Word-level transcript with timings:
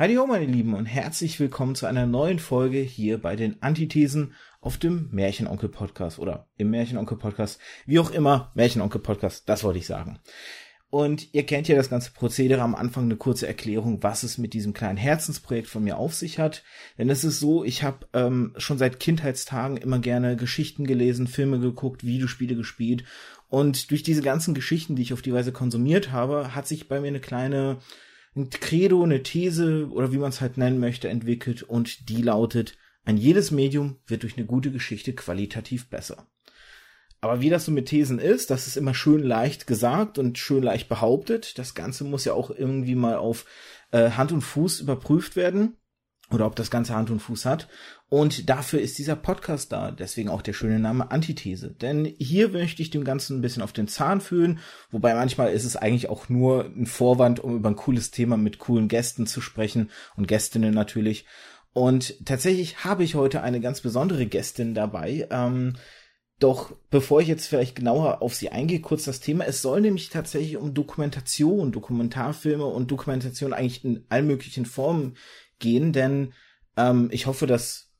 Heidi 0.00 0.14
ho, 0.14 0.26
meine 0.26 0.46
Lieben, 0.46 0.72
und 0.72 0.86
herzlich 0.86 1.38
willkommen 1.40 1.74
zu 1.74 1.84
einer 1.84 2.06
neuen 2.06 2.38
Folge 2.38 2.78
hier 2.78 3.18
bei 3.18 3.36
den 3.36 3.62
Antithesen 3.62 4.32
auf 4.62 4.78
dem 4.78 5.10
Märchenonkel-Podcast 5.12 6.18
oder 6.18 6.48
im 6.56 6.70
Märchenonkel-Podcast, 6.70 7.60
wie 7.84 7.98
auch 7.98 8.10
immer, 8.10 8.50
Märchenonkel-Podcast, 8.54 9.46
das 9.46 9.62
wollte 9.62 9.78
ich 9.78 9.86
sagen. 9.86 10.18
Und 10.88 11.34
ihr 11.34 11.44
kennt 11.44 11.68
ja 11.68 11.76
das 11.76 11.90
ganze 11.90 12.12
Prozedere 12.12 12.62
am 12.62 12.74
Anfang 12.74 13.04
eine 13.04 13.16
kurze 13.16 13.46
Erklärung, 13.46 14.02
was 14.02 14.22
es 14.22 14.38
mit 14.38 14.54
diesem 14.54 14.72
kleinen 14.72 14.96
Herzensprojekt 14.96 15.68
von 15.68 15.84
mir 15.84 15.98
auf 15.98 16.14
sich 16.14 16.38
hat. 16.38 16.64
Denn 16.96 17.10
es 17.10 17.22
ist 17.22 17.38
so, 17.38 17.62
ich 17.62 17.82
habe 17.82 18.06
ähm, 18.14 18.54
schon 18.56 18.78
seit 18.78 19.00
Kindheitstagen 19.00 19.76
immer 19.76 19.98
gerne 19.98 20.34
Geschichten 20.34 20.86
gelesen, 20.86 21.26
Filme 21.26 21.60
geguckt, 21.60 22.06
Videospiele 22.06 22.56
gespielt. 22.56 23.04
Und 23.50 23.90
durch 23.90 24.02
diese 24.02 24.22
ganzen 24.22 24.54
Geschichten, 24.54 24.96
die 24.96 25.02
ich 25.02 25.12
auf 25.12 25.20
die 25.20 25.34
Weise 25.34 25.52
konsumiert 25.52 26.10
habe, 26.10 26.54
hat 26.54 26.66
sich 26.66 26.88
bei 26.88 27.00
mir 27.00 27.08
eine 27.08 27.20
kleine 27.20 27.80
ein 28.36 28.50
Credo, 28.50 29.02
eine 29.02 29.22
These 29.22 29.88
oder 29.90 30.12
wie 30.12 30.18
man 30.18 30.30
es 30.30 30.40
halt 30.40 30.56
nennen 30.56 30.78
möchte, 30.78 31.08
entwickelt 31.08 31.62
und 31.62 32.08
die 32.08 32.22
lautet, 32.22 32.76
ein 33.04 33.16
jedes 33.16 33.50
Medium 33.50 33.98
wird 34.06 34.22
durch 34.22 34.36
eine 34.36 34.46
gute 34.46 34.70
Geschichte 34.70 35.14
qualitativ 35.14 35.88
besser. 35.88 36.28
Aber 37.20 37.40
wie 37.40 37.50
das 37.50 37.66
so 37.66 37.72
mit 37.72 37.86
Thesen 37.86 38.18
ist, 38.18 38.50
das 38.50 38.66
ist 38.66 38.76
immer 38.76 38.94
schön 38.94 39.22
leicht 39.22 39.66
gesagt 39.66 40.18
und 40.18 40.38
schön 40.38 40.62
leicht 40.62 40.88
behauptet. 40.88 41.58
Das 41.58 41.74
Ganze 41.74 42.04
muss 42.04 42.24
ja 42.24 42.32
auch 42.32 42.50
irgendwie 42.50 42.94
mal 42.94 43.16
auf 43.16 43.44
äh, 43.90 44.10
Hand 44.12 44.32
und 44.32 44.40
Fuß 44.40 44.80
überprüft 44.80 45.36
werden 45.36 45.76
oder 46.32 46.46
ob 46.46 46.56
das 46.56 46.70
Ganze 46.70 46.94
Hand 46.94 47.10
und 47.10 47.20
Fuß 47.20 47.44
hat. 47.44 47.68
Und 48.08 48.48
dafür 48.48 48.80
ist 48.80 48.98
dieser 48.98 49.16
Podcast 49.16 49.72
da. 49.72 49.90
Deswegen 49.90 50.28
auch 50.28 50.42
der 50.42 50.52
schöne 50.52 50.78
Name 50.78 51.10
Antithese. 51.10 51.70
Denn 51.70 52.04
hier 52.18 52.48
möchte 52.48 52.82
ich 52.82 52.90
dem 52.90 53.04
Ganzen 53.04 53.38
ein 53.38 53.40
bisschen 53.42 53.62
auf 53.62 53.72
den 53.72 53.88
Zahn 53.88 54.20
fühlen. 54.20 54.58
Wobei 54.90 55.14
manchmal 55.14 55.52
ist 55.52 55.64
es 55.64 55.76
eigentlich 55.76 56.08
auch 56.08 56.28
nur 56.28 56.64
ein 56.64 56.86
Vorwand, 56.86 57.40
um 57.40 57.56
über 57.56 57.68
ein 57.68 57.76
cooles 57.76 58.10
Thema 58.10 58.36
mit 58.36 58.58
coolen 58.58 58.88
Gästen 58.88 59.26
zu 59.26 59.40
sprechen 59.40 59.90
und 60.16 60.28
Gästinnen 60.28 60.74
natürlich. 60.74 61.26
Und 61.72 62.24
tatsächlich 62.24 62.84
habe 62.84 63.04
ich 63.04 63.14
heute 63.14 63.42
eine 63.42 63.60
ganz 63.60 63.80
besondere 63.80 64.26
Gästin 64.26 64.74
dabei. 64.74 65.28
Ähm, 65.30 65.74
doch 66.40 66.72
bevor 66.90 67.20
ich 67.20 67.28
jetzt 67.28 67.46
vielleicht 67.46 67.76
genauer 67.76 68.22
auf 68.22 68.34
sie 68.34 68.48
eingehe, 68.48 68.80
kurz 68.80 69.04
das 69.04 69.20
Thema. 69.20 69.44
Es 69.44 69.62
soll 69.62 69.82
nämlich 69.82 70.08
tatsächlich 70.08 70.56
um 70.56 70.74
Dokumentation, 70.74 71.70
Dokumentarfilme 71.70 72.64
und 72.64 72.90
Dokumentation 72.90 73.52
eigentlich 73.52 73.84
in 73.84 74.04
allen 74.08 74.26
möglichen 74.26 74.64
Formen 74.64 75.16
gehen, 75.60 75.92
denn 75.92 76.32
ähm, 76.76 77.08
ich 77.12 77.26
hoffe, 77.26 77.46
das 77.46 77.92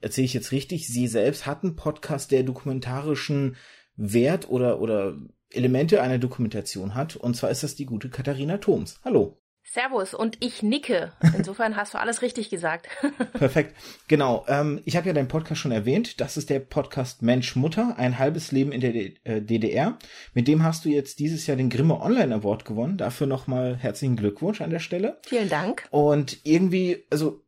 erzähle 0.00 0.26
ich 0.26 0.34
jetzt 0.34 0.52
richtig. 0.52 0.86
Sie 0.86 1.08
selbst 1.08 1.46
hat 1.46 1.64
einen 1.64 1.76
Podcast, 1.76 2.30
der 2.30 2.42
dokumentarischen 2.42 3.56
Wert 3.96 4.48
oder, 4.48 4.80
oder 4.80 5.18
Elemente 5.50 6.02
einer 6.02 6.18
Dokumentation 6.18 6.94
hat. 6.94 7.16
Und 7.16 7.34
zwar 7.34 7.50
ist 7.50 7.62
das 7.62 7.74
die 7.74 7.86
gute 7.86 8.10
Katharina 8.10 8.58
Thoms. 8.58 9.00
Hallo. 9.04 9.40
Servus 9.70 10.14
und 10.14 10.38
ich 10.40 10.62
nicke. 10.62 11.12
Insofern 11.36 11.76
hast 11.76 11.92
du 11.92 11.98
alles 11.98 12.22
richtig 12.22 12.48
gesagt. 12.48 12.88
Perfekt. 13.34 13.76
Genau. 14.08 14.44
Ähm, 14.48 14.80
ich 14.86 14.96
habe 14.96 15.06
ja 15.06 15.12
deinen 15.12 15.28
Podcast 15.28 15.60
schon 15.60 15.72
erwähnt. 15.72 16.20
Das 16.20 16.36
ist 16.36 16.48
der 16.48 16.60
Podcast 16.60 17.22
Mensch 17.22 17.54
Mutter, 17.54 17.94
ein 17.98 18.18
halbes 18.18 18.50
Leben 18.50 18.72
in 18.72 18.80
der 18.80 18.92
D 18.92 19.14
äh, 19.24 19.42
DDR. 19.42 19.98
Mit 20.32 20.48
dem 20.48 20.62
hast 20.62 20.84
du 20.84 20.88
jetzt 20.88 21.18
dieses 21.18 21.46
Jahr 21.46 21.56
den 21.56 21.68
Grimme 21.68 22.00
Online 22.00 22.34
Award 22.34 22.64
gewonnen. 22.64 22.96
Dafür 22.96 23.26
nochmal 23.26 23.76
herzlichen 23.76 24.16
Glückwunsch 24.16 24.62
an 24.62 24.70
der 24.70 24.78
Stelle. 24.78 25.18
Vielen 25.26 25.50
Dank. 25.50 25.86
Und 25.90 26.38
irgendwie, 26.44 27.04
also 27.10 27.44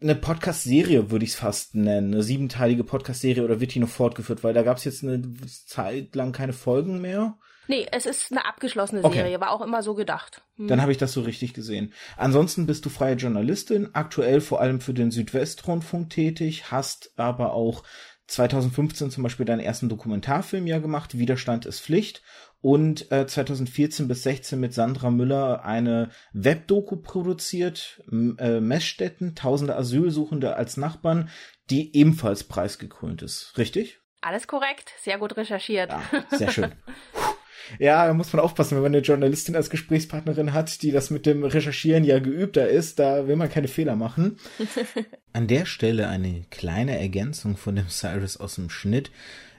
eine 0.00 0.14
Podcast-Serie 0.14 1.10
würde 1.10 1.24
ich 1.24 1.32
es 1.32 1.36
fast 1.36 1.74
nennen, 1.74 2.12
eine 2.12 2.22
siebenteilige 2.22 2.84
Podcast-Serie 2.84 3.42
oder 3.42 3.60
wird 3.60 3.74
die 3.74 3.80
noch 3.80 3.88
fortgeführt, 3.88 4.44
weil 4.44 4.54
da 4.54 4.62
gab 4.62 4.76
es 4.76 4.84
jetzt 4.84 5.02
eine 5.02 5.22
Zeit 5.66 6.14
lang 6.14 6.32
keine 6.32 6.52
Folgen 6.52 7.00
mehr. 7.00 7.38
Nee, 7.68 7.86
es 7.90 8.06
ist 8.06 8.30
eine 8.30 8.44
abgeschlossene 8.44 9.02
okay. 9.04 9.18
Serie, 9.18 9.40
war 9.40 9.50
auch 9.50 9.60
immer 9.60 9.82
so 9.82 9.94
gedacht. 9.94 10.42
Hm. 10.56 10.68
Dann 10.68 10.82
habe 10.82 10.92
ich 10.92 10.98
das 10.98 11.12
so 11.12 11.22
richtig 11.22 11.54
gesehen. 11.54 11.92
Ansonsten 12.16 12.66
bist 12.66 12.84
du 12.84 12.90
freie 12.90 13.16
Journalistin, 13.16 13.90
aktuell 13.92 14.40
vor 14.40 14.60
allem 14.60 14.80
für 14.80 14.94
den 14.94 15.10
Südwestrundfunk 15.10 16.10
tätig, 16.10 16.70
hast 16.70 17.12
aber 17.16 17.52
auch 17.52 17.82
2015 18.28 19.10
zum 19.10 19.22
Beispiel 19.22 19.46
deinen 19.46 19.60
ersten 19.60 19.88
Dokumentarfilm 19.88 20.66
ja 20.66 20.78
gemacht, 20.78 21.18
Widerstand 21.18 21.66
ist 21.66 21.80
Pflicht. 21.80 22.22
Und 22.62 23.12
äh, 23.12 23.26
2014 23.26 24.08
bis 24.08 24.24
16 24.24 24.58
mit 24.58 24.74
Sandra 24.74 25.10
Müller 25.10 25.64
eine 25.64 26.10
Webdoku 26.32 26.96
produziert, 26.96 28.02
äh, 28.10 28.60
Messstätten, 28.60 29.36
tausende 29.36 29.76
Asylsuchende 29.76 30.56
als 30.56 30.76
Nachbarn, 30.76 31.28
die 31.70 31.96
ebenfalls 31.96 32.42
preisgekrönt 32.44 33.22
ist. 33.22 33.56
Richtig? 33.56 34.00
Alles 34.20 34.48
korrekt, 34.48 34.92
sehr 35.00 35.18
gut 35.18 35.36
recherchiert. 35.36 35.90
Ja, 35.92 36.02
sehr 36.30 36.50
schön. 36.50 36.72
Ja, 37.78 38.06
da 38.06 38.14
muss 38.14 38.32
man 38.32 38.40
aufpassen, 38.40 38.76
wenn 38.76 38.82
man 38.82 38.94
eine 38.94 39.02
Journalistin 39.02 39.56
als 39.56 39.70
Gesprächspartnerin 39.70 40.52
hat, 40.52 40.82
die 40.82 40.92
das 40.92 41.10
mit 41.10 41.26
dem 41.26 41.44
Recherchieren 41.44 42.04
ja 42.04 42.18
geübter 42.18 42.68
ist, 42.68 42.98
da 42.98 43.26
will 43.26 43.36
man 43.36 43.50
keine 43.50 43.68
Fehler 43.68 43.96
machen. 43.96 44.38
An 45.32 45.46
der 45.46 45.66
Stelle 45.66 46.08
eine 46.08 46.44
kleine 46.50 46.98
Ergänzung 46.98 47.56
von 47.56 47.76
dem 47.76 47.88
Cyrus 47.88 48.36
aus 48.36 48.56
dem 48.56 48.70
Schnitt. 48.70 49.10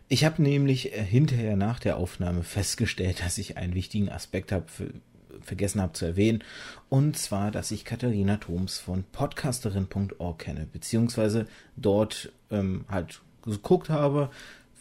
Ich 0.10 0.24
habe 0.24 0.42
nämlich 0.42 0.94
äh, 0.94 1.04
hinterher 1.04 1.56
nach 1.56 1.80
der 1.80 1.98
Aufnahme 1.98 2.44
festgestellt, 2.44 3.22
dass 3.24 3.38
ich 3.38 3.58
einen 3.58 3.76
wichtigen 3.76 4.10
Aspekt 4.10 4.52
habe 4.52 4.66
vergessen 5.42 5.82
habe 5.82 5.94
zu 5.94 6.06
erwähnen, 6.06 6.44
und 6.90 7.18
zwar, 7.18 7.52
dass 7.52 7.72
ich 7.72 7.86
Katharina 7.86 8.38
Thoms 8.38 8.80
von 8.80 9.04
podcasterin.org 9.04 10.40
kenne, 10.40 10.68
beziehungsweise 10.72 11.46
dort 11.76 12.32
ähm, 12.52 12.86
halt 12.90 13.22
geguckt 13.44 13.90
habe, 13.90 14.30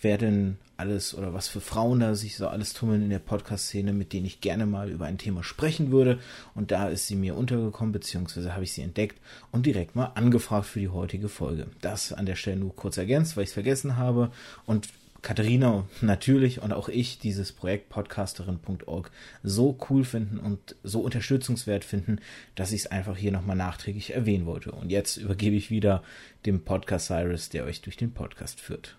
wer 0.00 0.18
denn 0.18 0.58
alles 0.76 1.14
oder 1.14 1.32
was 1.32 1.48
für 1.48 1.60
Frauen 1.60 2.00
da 2.00 2.14
sich 2.14 2.36
so 2.36 2.48
alles 2.48 2.74
tummeln 2.74 3.02
in 3.02 3.10
der 3.10 3.18
Podcast-Szene, 3.18 3.92
mit 3.92 4.12
denen 4.12 4.26
ich 4.26 4.40
gerne 4.40 4.66
mal 4.66 4.90
über 4.90 5.06
ein 5.06 5.18
Thema 5.18 5.42
sprechen 5.42 5.90
würde. 5.90 6.18
Und 6.54 6.70
da 6.70 6.88
ist 6.88 7.06
sie 7.06 7.16
mir 7.16 7.36
untergekommen, 7.36 7.92
beziehungsweise 7.92 8.52
habe 8.52 8.64
ich 8.64 8.72
sie 8.72 8.82
entdeckt 8.82 9.18
und 9.52 9.66
direkt 9.66 9.96
mal 9.96 10.12
angefragt 10.14 10.66
für 10.66 10.80
die 10.80 10.88
heutige 10.88 11.28
Folge. 11.28 11.68
Das 11.80 12.12
an 12.12 12.26
der 12.26 12.36
Stelle 12.36 12.58
nur 12.58 12.76
kurz 12.76 12.98
ergänzt, 12.98 13.36
weil 13.36 13.44
ich 13.44 13.50
es 13.50 13.54
vergessen 13.54 13.96
habe. 13.96 14.30
Und 14.66 14.88
Katharina 15.22 15.88
natürlich 16.02 16.62
und 16.62 16.72
auch 16.72 16.88
ich 16.88 17.18
dieses 17.18 17.50
Projekt 17.50 17.88
podcasterin.org 17.88 19.10
so 19.42 19.76
cool 19.88 20.04
finden 20.04 20.38
und 20.38 20.76
so 20.84 21.00
unterstützungswert 21.00 21.84
finden, 21.84 22.20
dass 22.54 22.70
ich 22.70 22.82
es 22.82 22.86
einfach 22.86 23.16
hier 23.16 23.32
nochmal 23.32 23.56
nachträglich 23.56 24.14
erwähnen 24.14 24.46
wollte. 24.46 24.72
Und 24.72 24.90
jetzt 24.90 25.16
übergebe 25.16 25.56
ich 25.56 25.70
wieder 25.70 26.02
dem 26.44 26.62
Podcast 26.62 27.06
Cyrus, 27.06 27.48
der 27.48 27.64
euch 27.64 27.80
durch 27.80 27.96
den 27.96 28.12
Podcast 28.12 28.60
führt. 28.60 28.96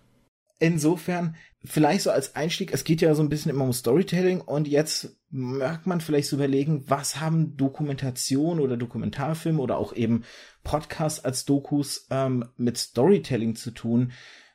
Insofern, 0.60 1.36
vielleicht 1.64 2.02
so 2.02 2.10
als 2.10 2.36
Einstieg, 2.36 2.74
es 2.74 2.84
geht 2.84 3.02
ja 3.02 3.14
so 3.14 3.22
ein 3.22 3.30
bisschen 3.30 3.52
immer 3.52 3.64
um 3.64 3.74
Storytelling 3.74 4.42
und 4.42 4.68
jetzt 4.68 5.18
mag 5.30 5.86
man 5.86 6.02
vielleicht 6.02 6.30
so 6.30 6.38
überlegen, 6.38 6.84
was 6.88 7.20
haben 7.20 7.58
Dokumentation 7.58 8.60
oder 8.60 8.78
Dokumentarfilme 8.78 9.62
oder 9.62 9.78
auch 9.78 9.94
eben 9.94 10.24
Podcasts 10.64 11.24
als 11.24 11.46
Dokus 11.46 12.08
ähm, 12.10 12.46
mit 12.58 12.78
Storytelling 12.78 13.56
zu 13.56 13.72
tun. 13.72 14.14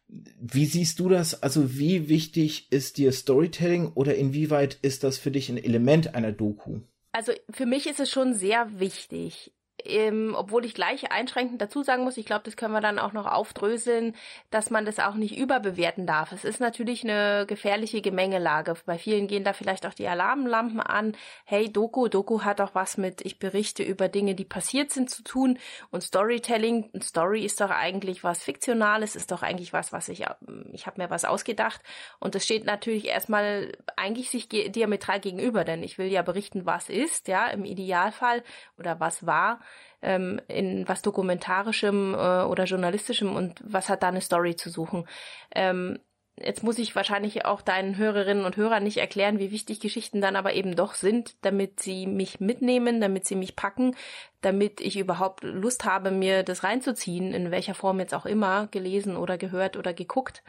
Wie 0.09 0.67
siehst 0.67 0.99
du 0.99 1.09
das? 1.09 1.43
Also 1.43 1.79
wie 1.79 2.09
wichtig 2.09 2.71
ist 2.73 2.99
dir 2.99 3.13
Storytelling 3.13 3.93
oder 3.93 4.15
inwieweit 4.17 4.79
ist 4.83 5.05
das 5.05 5.19
für 5.19 5.31
dich 5.31 5.49
ein 5.49 5.63
Element 5.63 6.15
einer 6.15 6.33
Doku? 6.33 6.81
Also 7.13 7.33
für 7.51 7.67
mich 7.67 7.87
ist 7.87 8.01
es 8.01 8.11
schon 8.11 8.35
sehr 8.35 8.81
wichtig 8.81 9.53
ähm, 9.85 10.35
obwohl 10.37 10.65
ich 10.65 10.75
gleich 10.75 11.11
einschränkend 11.11 11.61
dazu 11.61 11.83
sagen 11.83 12.05
muss, 12.05 12.17
ich 12.17 12.27
glaube, 12.27 12.43
das 12.45 12.57
können 12.57 12.73
wir 12.73 12.81
dann 12.81 12.99
auch 12.99 13.13
noch 13.13 13.27
aufdröseln, 13.27 14.15
dass 14.51 14.71
man 14.71 14.85
das 14.85 14.99
auch 14.99 15.15
nicht 15.15 15.37
überbewerten 15.37 16.07
darf. 16.07 16.33
Es 16.33 16.45
ist 16.45 16.61
natürlich 16.61 17.05
eine 17.05 17.47
gefährliche 17.47 18.01
Gemengelage. 18.01 18.75
Bei 18.87 18.99
vielen 18.99 19.27
gehen 19.27 19.45
da 19.45 19.53
vielleicht 19.53 19.87
auch 19.87 19.95
die 19.95 20.07
Alarmlampen 20.07 20.81
an. 20.81 21.17
Hey, 21.45 21.73
Doku, 21.73 22.09
Doku 22.09 22.43
hat 22.43 22.61
auch 22.61 22.75
was 22.75 22.97
mit, 22.97 23.21
ich 23.23 23.39
berichte 23.39 23.83
über 23.83 24.09
Dinge, 24.09 24.35
die 24.35 24.45
passiert 24.45 24.91
sind, 24.91 25.11
zu 25.11 25.23
tun. 25.23 25.59
Und 25.91 26.03
Storytelling, 26.03 26.91
Story 27.03 27.45
ist 27.45 27.61
doch 27.61 27.71
eigentlich 27.71 28.25
was 28.25 28.43
Fiktionales, 28.43 29.17
ist 29.17 29.33
doch 29.33 29.43
eigentlich 29.43 29.73
was, 29.73 29.93
was 29.93 30.09
ich, 30.09 30.25
ich 30.73 30.87
habe 30.87 31.03
mir 31.03 31.11
was 31.11 31.25
ausgedacht. 31.25 31.81
Und 32.19 32.35
das 32.35 32.45
steht 32.45 32.65
natürlich 32.65 33.07
erstmal 33.07 33.73
eigentlich 33.97 34.31
sich 34.31 34.49
diametral 34.49 35.21
gegenüber, 35.21 35.65
denn 35.65 35.83
ich 35.83 35.99
will 35.99 36.07
ja 36.07 36.23
berichten, 36.23 36.67
was 36.67 36.89
ist, 36.89 37.29
ja, 37.29 37.49
im 37.49 37.65
Idealfall 37.65 38.43
oder 38.77 39.01
was 39.01 39.27
war 39.27 39.61
ähm, 40.03 40.41
in 40.49 40.89
was 40.89 41.03
dokumentarischem 41.03 42.15
äh, 42.15 42.43
oder 42.45 42.65
journalistischem 42.65 43.35
und 43.35 43.61
was 43.65 43.89
hat 43.89 44.03
da 44.03 44.09
eine 44.09 44.21
Story 44.21 44.57
zu 44.57 44.69
suchen. 44.71 45.07
Ähm, 45.55 45.99
jetzt 46.37 46.63
muss 46.63 46.79
ich 46.79 46.97
wahrscheinlich 46.97 47.45
auch 47.45 47.61
deinen 47.61 47.97
Hörerinnen 47.97 48.45
und 48.45 48.57
Hörern 48.57 48.83
nicht 48.83 48.99
erklären, 48.99 49.39
wie 49.39 49.51
wichtig 49.51 49.81
Geschichten 49.81 50.21
dann 50.21 50.37
aber 50.37 50.55
eben 50.55 50.77
doch 50.77 50.95
sind, 50.95 51.37
damit 51.43 51.81
sie 51.81 52.07
mich 52.07 52.41
mitnehmen, 52.41 53.01
damit 53.01 53.27
sie 53.27 53.37
mich 53.37 53.55
packen, 53.55 53.95
damit 54.41 54.81
ich 54.81 54.99
überhaupt 54.99 55.45
Lust 55.45 55.85
habe, 55.85 56.11
mir 56.11 56.43
das 56.43 56.65
reinzuziehen, 56.65 57.33
in 57.33 57.51
welcher 57.51 57.75
Form 57.75 58.01
jetzt 58.01 58.15
auch 58.15 58.27
immer, 58.27 58.67
gelesen 58.69 59.17
oder 59.17 59.39
gehört 59.39 59.77
oder 59.77 59.93
geguckt. 59.93 60.43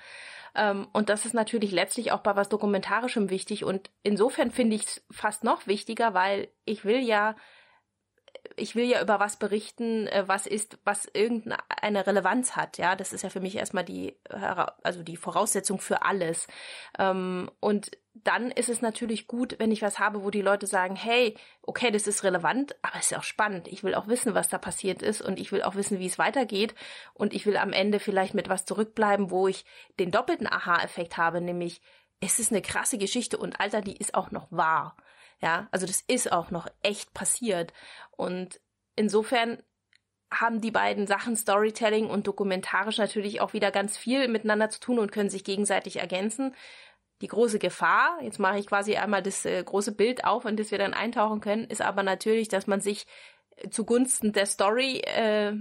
Ähm, 0.56 0.88
und 0.94 1.09
das 1.09 1.25
ist 1.25 1.33
natürlich 1.33 1.71
letztlich 1.71 2.11
auch 2.11 2.21
bei 2.21 2.35
was 2.35 2.49
Dokumentarischem 2.49 3.29
wichtig. 3.29 3.63
Und 3.63 3.89
insofern 4.03 4.51
finde 4.51 4.75
ich 4.75 4.83
es 4.83 5.06
fast 5.11 5.44
noch 5.44 5.67
wichtiger, 5.67 6.13
weil 6.13 6.47
ich 6.65 6.85
will 6.85 6.99
ja 6.99 7.35
ich 8.55 8.75
will 8.75 8.85
ja 8.85 9.01
über 9.01 9.19
was 9.19 9.38
berichten, 9.38 10.07
äh, 10.07 10.23
was 10.27 10.47
ist, 10.47 10.77
was 10.83 11.05
irgendeine 11.13 12.07
Relevanz 12.07 12.55
hat. 12.55 12.77
Ja, 12.77 12.95
das 12.95 13.13
ist 13.13 13.23
ja 13.23 13.29
für 13.29 13.39
mich 13.39 13.55
erstmal 13.55 13.83
die, 13.83 14.15
also 14.83 15.03
die 15.03 15.17
Voraussetzung 15.17 15.79
für 15.79 16.03
alles. 16.03 16.47
Ähm, 16.97 17.50
und 17.59 17.91
dann 18.13 18.51
ist 18.51 18.69
es 18.69 18.81
natürlich 18.81 19.27
gut, 19.27 19.55
wenn 19.59 19.71
ich 19.71 19.81
was 19.81 19.97
habe, 19.97 20.23
wo 20.23 20.29
die 20.29 20.41
Leute 20.41 20.67
sagen, 20.67 20.95
hey, 20.95 21.35
okay, 21.63 21.89
das 21.89 22.05
ist 22.05 22.23
relevant, 22.23 22.75
aber 22.83 22.97
es 23.00 23.11
ist 23.11 23.17
auch 23.17 23.23
spannend. 23.23 23.67
Ich 23.67 23.83
will 23.83 23.95
auch 23.95 24.07
wissen, 24.07 24.35
was 24.35 24.50
da 24.50 24.57
passiert 24.57 25.01
ist 25.01 25.21
und 25.21 25.39
ich 25.39 25.51
will 25.51 25.63
auch 25.63 25.75
wissen, 25.75 25.99
wie 25.99 26.06
es 26.06 26.19
weitergeht 26.19 26.75
und 27.13 27.33
ich 27.33 27.45
will 27.45 27.57
am 27.57 27.73
Ende 27.73 27.99
vielleicht 27.99 28.35
mit 28.35 28.49
was 28.49 28.65
zurückbleiben, 28.65 29.31
wo 29.31 29.47
ich 29.47 29.65
den 29.99 30.11
doppelten 30.11 30.47
Aha-Effekt 30.47 31.17
habe, 31.17 31.41
nämlich 31.41 31.81
es 32.19 32.39
ist 32.39 32.51
eine 32.51 32.61
krasse 32.61 32.97
Geschichte 32.97 33.38
und 33.38 33.59
Alter, 33.59 33.81
die 33.81 33.97
ist 33.97 34.13
auch 34.15 34.31
noch 34.31 34.47
wahr. 34.49 34.95
Ja, 35.44 35.68
also 35.72 35.86
das 35.86 36.01
ist 36.07 36.31
auch 36.31 36.51
noch 36.51 36.68
echt 36.84 37.13
passiert 37.13 37.74
und 38.12 38.62
insofern 38.95 39.62
haben 40.31 40.62
die 40.62 40.72
beiden 40.72 41.06
Sachen 41.06 41.36
Storytelling 41.36 42.10
und 42.10 42.25
dokumentarisch 42.25 42.98
natürlich 42.98 43.42
auch 43.42 43.54
wieder 43.54 43.69
ganz 43.69 43.98
viel 43.98 44.28
miteinander 44.30 44.69
zu 44.69 44.80
tun 44.80 45.00
und 45.00 45.12
können 45.12 45.30
sich 45.30 45.44
gegenseitig 45.44 45.98
ergänzen 45.98 46.56
die 47.24 47.28
große 47.28 47.57
Gefahr, 47.57 48.18
jetzt 48.22 48.38
mache 48.38 48.60
ich 48.60 48.68
quasi 48.68 48.98
einmal 48.98 49.24
das 49.24 49.45
äh, 49.45 49.63
große 49.63 49.94
Bild 49.94 50.25
auf, 50.25 50.44
in 50.44 50.57
das 50.57 50.72
wir 50.72 50.78
dann 50.78 50.94
eintauchen 50.94 51.40
können, 51.40 51.63
ist 51.63 51.81
aber 51.81 52.04
natürlich, 52.04 52.50
dass 52.50 52.68
man 52.68 52.81
sich 52.81 53.06
zugunsten 53.69 54.34
der 54.34 54.45
Story 54.45 55.01
äh, 55.06 55.51
äh 55.51 55.56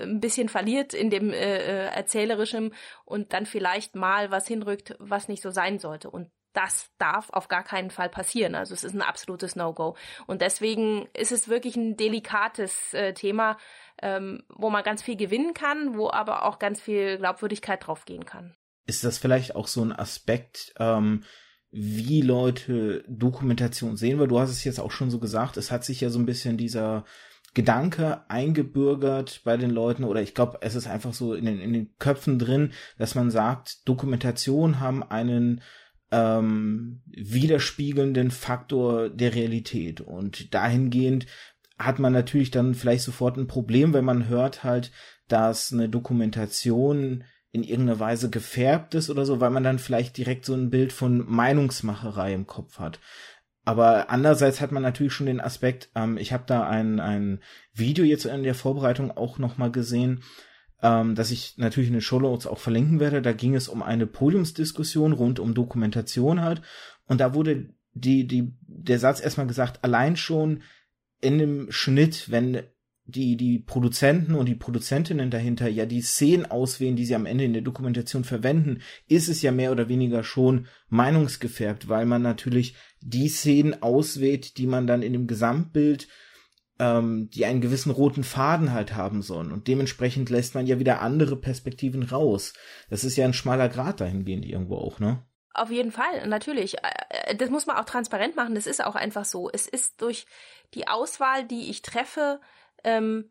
ein 0.00 0.20
bisschen 0.20 0.48
verliert 0.48 0.92
in 0.92 1.10
dem 1.10 1.30
äh, 1.30 1.58
äh, 1.58 1.86
erzählerischem 1.94 2.72
und 3.04 3.32
dann 3.32 3.46
vielleicht 3.46 3.94
mal 3.94 4.32
was 4.32 4.48
hinrückt, 4.48 4.96
was 4.98 5.28
nicht 5.28 5.42
so 5.42 5.50
sein 5.50 5.78
sollte. 5.78 6.10
Und 6.10 6.32
das 6.52 6.90
darf 6.98 7.30
auf 7.30 7.48
gar 7.48 7.62
keinen 7.62 7.90
Fall 7.90 8.08
passieren. 8.08 8.54
Also 8.54 8.74
es 8.74 8.84
ist 8.84 8.94
ein 8.94 9.02
absolutes 9.02 9.56
No-Go. 9.56 9.96
Und 10.26 10.42
deswegen 10.42 11.08
ist 11.14 11.32
es 11.32 11.48
wirklich 11.48 11.76
ein 11.76 11.96
delikates 11.96 12.92
äh, 12.94 13.14
Thema, 13.14 13.56
ähm, 14.02 14.42
wo 14.48 14.70
man 14.70 14.82
ganz 14.82 15.02
viel 15.02 15.16
gewinnen 15.16 15.54
kann, 15.54 15.96
wo 15.96 16.10
aber 16.10 16.44
auch 16.44 16.58
ganz 16.58 16.80
viel 16.80 17.18
Glaubwürdigkeit 17.18 17.86
draufgehen 17.86 18.24
kann 18.24 18.56
ist 18.90 19.04
das 19.04 19.18
vielleicht 19.18 19.54
auch 19.54 19.68
so 19.68 19.82
ein 19.82 19.92
Aspekt, 19.92 20.74
ähm, 20.78 21.22
wie 21.70 22.20
Leute 22.20 23.04
Dokumentation 23.08 23.96
sehen, 23.96 24.18
weil 24.18 24.26
du 24.26 24.40
hast 24.40 24.50
es 24.50 24.64
jetzt 24.64 24.80
auch 24.80 24.90
schon 24.90 25.10
so 25.10 25.20
gesagt, 25.20 25.56
es 25.56 25.70
hat 25.70 25.84
sich 25.84 26.00
ja 26.00 26.10
so 26.10 26.18
ein 26.18 26.26
bisschen 26.26 26.56
dieser 26.56 27.04
Gedanke 27.54 28.28
eingebürgert 28.28 29.42
bei 29.44 29.56
den 29.56 29.70
Leuten 29.70 30.04
oder 30.04 30.20
ich 30.20 30.34
glaube, 30.34 30.58
es 30.62 30.74
ist 30.74 30.88
einfach 30.88 31.14
so 31.14 31.34
in 31.34 31.44
den, 31.44 31.60
in 31.60 31.72
den 31.72 31.96
Köpfen 31.98 32.38
drin, 32.38 32.72
dass 32.98 33.14
man 33.14 33.30
sagt, 33.30 33.88
Dokumentation 33.88 34.80
haben 34.80 35.02
einen 35.04 35.62
ähm, 36.10 37.02
widerspiegelnden 37.06 38.30
Faktor 38.30 39.10
der 39.10 39.34
Realität 39.34 40.00
und 40.00 40.54
dahingehend 40.54 41.26
hat 41.78 41.98
man 41.98 42.12
natürlich 42.12 42.50
dann 42.50 42.74
vielleicht 42.74 43.04
sofort 43.04 43.38
ein 43.38 43.46
Problem, 43.46 43.94
wenn 43.94 44.04
man 44.04 44.28
hört 44.28 44.64
halt, 44.64 44.92
dass 45.28 45.72
eine 45.72 45.88
Dokumentation 45.88 47.24
in 47.52 47.62
irgendeiner 47.62 47.98
Weise 47.98 48.30
gefärbt 48.30 48.94
ist 48.94 49.10
oder 49.10 49.24
so, 49.24 49.40
weil 49.40 49.50
man 49.50 49.64
dann 49.64 49.78
vielleicht 49.78 50.16
direkt 50.16 50.44
so 50.44 50.54
ein 50.54 50.70
Bild 50.70 50.92
von 50.92 51.24
Meinungsmacherei 51.26 52.34
im 52.34 52.46
Kopf 52.46 52.78
hat. 52.78 53.00
Aber 53.64 54.10
andererseits 54.10 54.60
hat 54.60 54.72
man 54.72 54.82
natürlich 54.82 55.12
schon 55.12 55.26
den 55.26 55.40
Aspekt, 55.40 55.90
ähm, 55.94 56.16
ich 56.16 56.32
habe 56.32 56.44
da 56.46 56.68
ein, 56.68 57.00
ein 57.00 57.40
Video 57.72 58.04
jetzt 58.04 58.24
in 58.24 58.42
der 58.42 58.54
Vorbereitung 58.54 59.10
auch 59.10 59.38
nochmal 59.38 59.70
gesehen, 59.70 60.22
ähm, 60.82 61.14
dass 61.14 61.30
ich 61.30 61.54
natürlich 61.56 61.88
in 61.88 61.94
den 61.94 62.02
Show 62.02 62.20
Notes 62.20 62.46
auch 62.46 62.58
verlinken 62.58 63.00
werde. 63.00 63.22
Da 63.22 63.32
ging 63.32 63.54
es 63.54 63.68
um 63.68 63.82
eine 63.82 64.06
Podiumsdiskussion 64.06 65.12
rund 65.12 65.38
um 65.38 65.54
Dokumentation 65.54 66.42
halt. 66.42 66.62
Und 67.06 67.20
da 67.20 67.34
wurde 67.34 67.74
die, 67.92 68.26
die, 68.26 68.52
der 68.62 68.98
Satz 68.98 69.20
erstmal 69.20 69.46
gesagt, 69.46 69.84
allein 69.84 70.16
schon 70.16 70.62
in 71.20 71.38
dem 71.38 71.70
Schnitt, 71.70 72.30
wenn 72.30 72.62
die, 73.04 73.36
die 73.36 73.58
Produzenten 73.58 74.34
und 74.34 74.46
die 74.46 74.54
Produzentinnen 74.54 75.30
dahinter 75.30 75.68
ja 75.68 75.84
die 75.84 76.00
Szenen 76.00 76.46
auswählen, 76.46 76.96
die 76.96 77.04
sie 77.04 77.14
am 77.14 77.26
Ende 77.26 77.44
in 77.44 77.52
der 77.52 77.62
Dokumentation 77.62 78.24
verwenden, 78.24 78.80
ist 79.08 79.28
es 79.28 79.42
ja 79.42 79.52
mehr 79.52 79.72
oder 79.72 79.88
weniger 79.88 80.22
schon 80.22 80.66
meinungsgefärbt, 80.88 81.88
weil 81.88 82.06
man 82.06 82.22
natürlich 82.22 82.74
die 83.00 83.28
Szenen 83.28 83.82
auswählt, 83.82 84.58
die 84.58 84.66
man 84.66 84.86
dann 84.86 85.02
in 85.02 85.12
dem 85.12 85.26
Gesamtbild, 85.26 86.08
ähm, 86.80 87.28
die 87.30 87.44
einen 87.44 87.60
gewissen 87.60 87.90
roten 87.90 88.24
Faden 88.24 88.72
halt 88.72 88.94
haben 88.96 89.20
sollen. 89.20 89.52
Und 89.52 89.68
dementsprechend 89.68 90.30
lässt 90.30 90.54
man 90.54 90.66
ja 90.66 90.78
wieder 90.78 91.02
andere 91.02 91.36
Perspektiven 91.36 92.02
raus. 92.02 92.54
Das 92.88 93.04
ist 93.04 93.16
ja 93.16 93.26
ein 93.26 93.34
schmaler 93.34 93.68
Grad 93.68 94.00
dahingehend 94.00 94.46
irgendwo 94.46 94.76
auch, 94.76 94.98
ne? 94.98 95.22
Auf 95.52 95.70
jeden 95.70 95.92
Fall, 95.92 96.26
natürlich. 96.26 96.76
Das 97.36 97.50
muss 97.50 97.66
man 97.66 97.76
auch 97.76 97.84
transparent 97.84 98.34
machen. 98.34 98.54
Das 98.54 98.66
ist 98.66 98.82
auch 98.82 98.94
einfach 98.94 99.24
so. 99.24 99.50
Es 99.52 99.66
ist 99.68 100.00
durch 100.00 100.26
die 100.74 100.88
Auswahl, 100.88 101.44
die 101.44 101.68
ich 101.70 101.82
treffe, 101.82 102.40
ähm, 102.82 103.30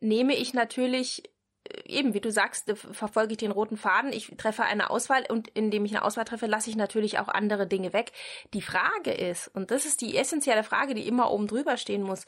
nehme 0.00 0.34
ich 0.34 0.52
natürlich 0.52 1.22
äh, 1.64 1.82
eben, 1.86 2.14
wie 2.14 2.20
du 2.20 2.32
sagst, 2.32 2.68
äh, 2.70 2.74
verfolge 2.74 3.32
ich 3.32 3.38
den 3.38 3.52
roten 3.52 3.76
Faden. 3.76 4.12
Ich 4.12 4.34
treffe 4.36 4.64
eine 4.64 4.90
Auswahl 4.90 5.26
und 5.28 5.48
indem 5.48 5.84
ich 5.84 5.92
eine 5.94 6.04
Auswahl 6.04 6.24
treffe, 6.24 6.46
lasse 6.46 6.70
ich 6.70 6.76
natürlich 6.76 7.18
auch 7.18 7.28
andere 7.28 7.68
Dinge 7.68 7.92
weg. 7.92 8.12
Die 8.54 8.62
Frage 8.62 9.12
ist, 9.12 9.48
und 9.48 9.70
das 9.70 9.84
ist 9.84 10.00
die 10.00 10.16
essentielle 10.16 10.64
Frage, 10.64 10.94
die 10.94 11.06
immer 11.06 11.30
oben 11.30 11.46
drüber 11.46 11.76
stehen 11.76 12.02
muss, 12.02 12.24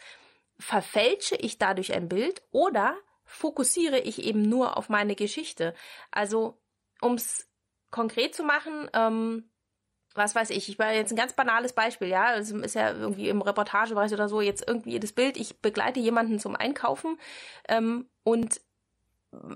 verfälsche 0.63 1.37
ich 1.37 1.59
dadurch 1.59 1.93
ein 1.93 2.09
Bild 2.09 2.43
oder 2.51 2.97
fokussiere 3.25 3.99
ich 3.99 4.23
eben 4.25 4.43
nur 4.43 4.77
auf 4.77 4.89
meine 4.89 5.15
Geschichte? 5.15 5.75
Also, 6.11 6.59
um 7.01 7.15
es 7.15 7.49
konkret 7.91 8.35
zu 8.35 8.45
machen, 8.45 8.89
ähm, 8.95 9.51
was 10.15 10.35
weiß 10.35 10.51
ich, 10.51 10.69
ich 10.69 10.79
war 10.79 10.93
jetzt 10.93 11.13
ein 11.13 11.17
ganz 11.17 11.33
banales 11.33 11.73
Beispiel, 11.73 12.09
ja, 12.09 12.35
es 12.37 12.51
ist 12.51 12.75
ja 12.75 12.93
irgendwie 12.93 13.29
im 13.29 13.43
Reportagebereich 13.43 14.13
oder 14.13 14.29
so 14.29 14.41
jetzt 14.41 14.67
irgendwie 14.67 15.01
das 15.01 15.13
Bild, 15.13 15.37
ich 15.37 15.61
begleite 15.61 16.01
jemanden 16.01 16.39
zum 16.39 16.55
Einkaufen 16.55 17.19
ähm, 17.69 18.09
und 18.23 18.61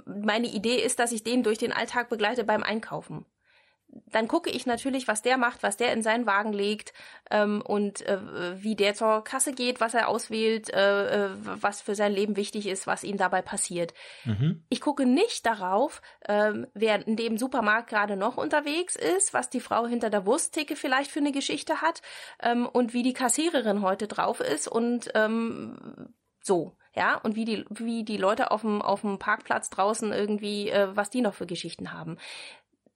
meine 0.06 0.46
Idee 0.46 0.82
ist, 0.82 0.98
dass 0.98 1.12
ich 1.12 1.22
den 1.22 1.42
durch 1.42 1.58
den 1.58 1.72
Alltag 1.72 2.08
begleite 2.08 2.44
beim 2.44 2.62
Einkaufen 2.62 3.26
dann 4.06 4.28
gucke 4.28 4.50
ich 4.50 4.66
natürlich, 4.66 5.08
was 5.08 5.22
der 5.22 5.36
macht, 5.36 5.62
was 5.62 5.76
der 5.76 5.92
in 5.92 6.02
seinen 6.02 6.26
Wagen 6.26 6.52
legt 6.52 6.92
ähm, 7.30 7.62
und 7.62 8.02
äh, 8.02 8.18
wie 8.62 8.76
der 8.76 8.94
zur 8.94 9.24
Kasse 9.24 9.52
geht, 9.52 9.80
was 9.80 9.94
er 9.94 10.08
auswählt, 10.08 10.72
äh, 10.72 11.26
äh, 11.26 11.30
was 11.34 11.82
für 11.82 11.94
sein 11.94 12.12
Leben 12.12 12.36
wichtig 12.36 12.66
ist, 12.66 12.86
was 12.86 13.04
ihm 13.04 13.16
dabei 13.16 13.42
passiert. 13.42 13.94
Mhm. 14.24 14.64
Ich 14.68 14.80
gucke 14.80 15.06
nicht 15.06 15.46
darauf, 15.46 16.02
ähm, 16.28 16.66
wer 16.74 17.06
in 17.06 17.16
dem 17.16 17.38
Supermarkt 17.38 17.88
gerade 17.88 18.16
noch 18.16 18.36
unterwegs 18.36 18.96
ist, 18.96 19.34
was 19.34 19.50
die 19.50 19.60
Frau 19.60 19.86
hinter 19.86 20.10
der 20.10 20.26
Wursttheke 20.26 20.76
vielleicht 20.76 21.10
für 21.10 21.20
eine 21.20 21.32
Geschichte 21.32 21.80
hat 21.80 22.02
ähm, 22.42 22.66
und 22.66 22.92
wie 22.92 23.02
die 23.02 23.14
Kassiererin 23.14 23.82
heute 23.82 24.06
drauf 24.06 24.40
ist 24.40 24.68
und 24.68 25.10
ähm, 25.14 26.14
so 26.42 26.76
ja, 26.94 27.16
und 27.18 27.36
wie 27.36 27.44
die, 27.44 27.66
wie 27.68 28.04
die 28.04 28.16
Leute 28.16 28.50
auf 28.50 28.62
dem, 28.62 28.80
auf 28.80 29.02
dem 29.02 29.18
Parkplatz 29.18 29.68
draußen 29.68 30.12
irgendwie, 30.12 30.70
äh, 30.70 30.88
was 30.96 31.10
die 31.10 31.20
noch 31.20 31.34
für 31.34 31.44
Geschichten 31.44 31.92
haben 31.92 32.16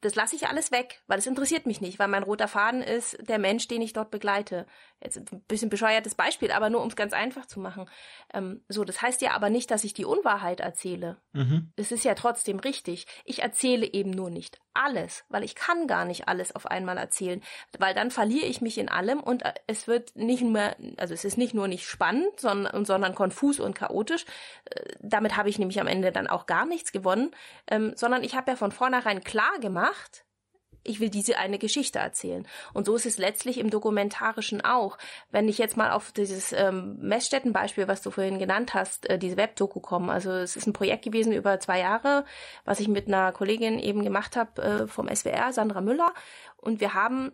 das 0.01 0.15
lasse 0.15 0.37
ich 0.37 0.47
alles 0.49 0.73
weg, 0.73 1.03
weil 1.07 1.19
es 1.19 1.27
interessiert 1.27 1.67
mich 1.67 1.81
nicht, 1.81 1.99
weil 1.99 2.09
mein 2.09 2.23
roter 2.23 2.49
Faden 2.49 2.83
ist 2.83 3.19
der 3.29 3.39
Mensch, 3.39 3.69
den 3.69 3.83
ich 3.83 3.93
dort 3.93 4.11
begleite. 4.11 4.67
Jetzt 5.03 5.19
ein 5.19 5.43
bisschen 5.47 5.69
bescheuertes 5.69 6.15
Beispiel, 6.15 6.51
aber 6.53 6.71
nur 6.71 6.83
um 6.83 6.89
es 6.89 6.97
ganz 6.97 7.13
einfach 7.13 7.47
zu 7.47 7.61
machen. 7.61 7.89
Ähm, 8.33 8.65
so, 8.69 8.85
das 8.85 9.03
heißt 9.03 9.21
ja 9.21 9.33
aber 9.33 9.51
nicht, 9.51 9.71
dass 9.71 9.85
ich 9.85 9.93
die 9.93 10.05
Unwahrheit 10.05 10.61
erzähle. 10.61 11.19
Mhm. 11.33 11.73
Es 11.77 11.93
ist 11.93 12.05
ja 12.05 12.15
trotzdem 12.15 12.59
richtig. 12.59 13.07
Ich 13.25 13.43
erzähle 13.43 13.87
eben 13.87 14.11
nur 14.11 14.31
nicht 14.31 14.59
alles, 14.75 15.25
weil 15.29 15.45
ich 15.45 15.55
kann 15.55 15.87
gar 15.87 16.05
nicht 16.05 16.29
alles 16.29 16.55
auf 16.55 16.67
einmal 16.67 16.97
erzählen, 16.97 17.43
weil 17.79 17.95
dann 17.95 18.11
verliere 18.11 18.47
ich 18.47 18.61
mich 18.61 18.79
in 18.79 18.89
allem 18.89 19.21
und 19.21 19.45
äh, 19.45 19.53
es 19.67 19.87
wird 19.87 20.17
nicht 20.17 20.43
mehr, 20.43 20.77
also 20.97 21.15
es 21.15 21.25
ist 21.25 21.39
nicht 21.39 21.55
nur 21.55 21.69
nicht 21.69 21.87
spannend, 21.87 22.39
sondern, 22.39 22.85
sondern 22.85 23.15
konfus 23.15 23.61
und 23.61 23.75
chaotisch. 23.75 24.25
Äh, 24.67 24.95
damit 25.01 25.37
habe 25.37 25.49
ich 25.49 25.59
nämlich 25.59 25.81
am 25.81 25.87
Ende 25.87 26.13
dann 26.13 26.27
auch 26.27 26.47
gar 26.47 26.67
nichts 26.67 26.93
gewonnen, 26.93 27.31
ähm, 27.67 27.93
sondern 27.97 28.23
ich 28.23 28.35
habe 28.35 28.53
ja 28.53 28.57
von 28.57 28.73
vornherein 28.73 29.23
klar 29.25 29.59
gemacht, 29.61 30.25
ich 30.83 31.01
will 31.01 31.11
diese 31.11 31.39
eine 31.39 31.59
Geschichte 31.59 31.99
erzählen. 31.99 32.47
Und 32.73 32.87
so 32.87 32.97
ist 32.97 33.07
es 33.07 33.19
letztlich 33.19 33.59
im 33.59 33.71
Dokumentarischen 33.71 34.65
auch. 34.65 34.99
Wenn 35.31 35.49
ich 35.49 35.59
jetzt 35.59 35.77
mal 35.77 35.91
auf 35.91 36.13
dieses 36.13 36.53
ähm, 36.53 36.97
Messstättenbeispiel, 37.01 37.89
was 37.89 38.03
du 38.03 38.11
vorhin 38.11 38.39
genannt 38.39 38.75
hast, 38.75 39.09
äh, 39.09 39.19
diese 39.19 39.37
Webdoku 39.37 39.81
komme. 39.81 40.13
Also 40.13 40.31
es 40.33 40.57
ist 40.57 40.67
ein 40.67 40.73
Projekt 40.73 41.05
gewesen 41.05 41.33
über 41.33 41.61
zwei 41.61 41.81
Jahre, 41.81 42.25
was 42.65 42.81
ich 42.81 42.89
mit 42.89 43.09
einer 43.09 43.33
Kollegin 43.33 43.79
eben 43.79 44.03
gemacht 44.05 44.37
habe 44.37 44.63
äh, 44.63 44.87
vom 44.87 45.09
SWR, 45.15 45.53
Sandra 45.53 45.81
Müller. 45.81 46.13
Und 46.57 46.81
wir 46.81 46.95
haben 46.95 47.33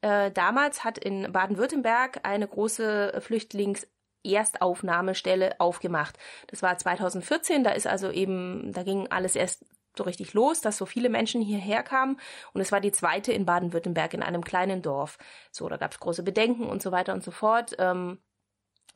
äh, 0.00 0.30
damals 0.30 0.84
hat 0.84 0.98
in 0.98 1.32
Baden-Württemberg 1.32 2.20
eine 2.22 2.46
große 2.46 3.20
Flüchtlings 3.20 3.86
Erstaufnahmestelle 4.24 5.58
aufgemacht. 5.60 6.18
Das 6.48 6.62
war 6.62 6.76
2014, 6.76 7.64
da 7.64 7.70
ist 7.70 7.86
also 7.86 8.10
eben, 8.10 8.72
da 8.72 8.82
ging 8.82 9.08
alles 9.08 9.36
erst 9.36 9.64
so 9.98 10.04
richtig 10.04 10.32
los, 10.32 10.62
dass 10.62 10.78
so 10.78 10.86
viele 10.86 11.10
Menschen 11.10 11.42
hierher 11.42 11.82
kamen. 11.82 12.18
Und 12.54 12.62
es 12.62 12.72
war 12.72 12.80
die 12.80 12.92
zweite 12.92 13.32
in 13.32 13.44
Baden-Württemberg 13.44 14.14
in 14.14 14.22
einem 14.22 14.42
kleinen 14.42 14.80
Dorf. 14.80 15.18
So, 15.50 15.68
da 15.68 15.76
gab 15.76 15.92
es 15.92 16.00
große 16.00 16.22
Bedenken 16.22 16.66
und 16.66 16.82
so 16.82 16.90
weiter 16.90 17.12
und 17.12 17.22
so 17.22 17.30
fort. 17.30 17.76
Ähm, 17.78 18.18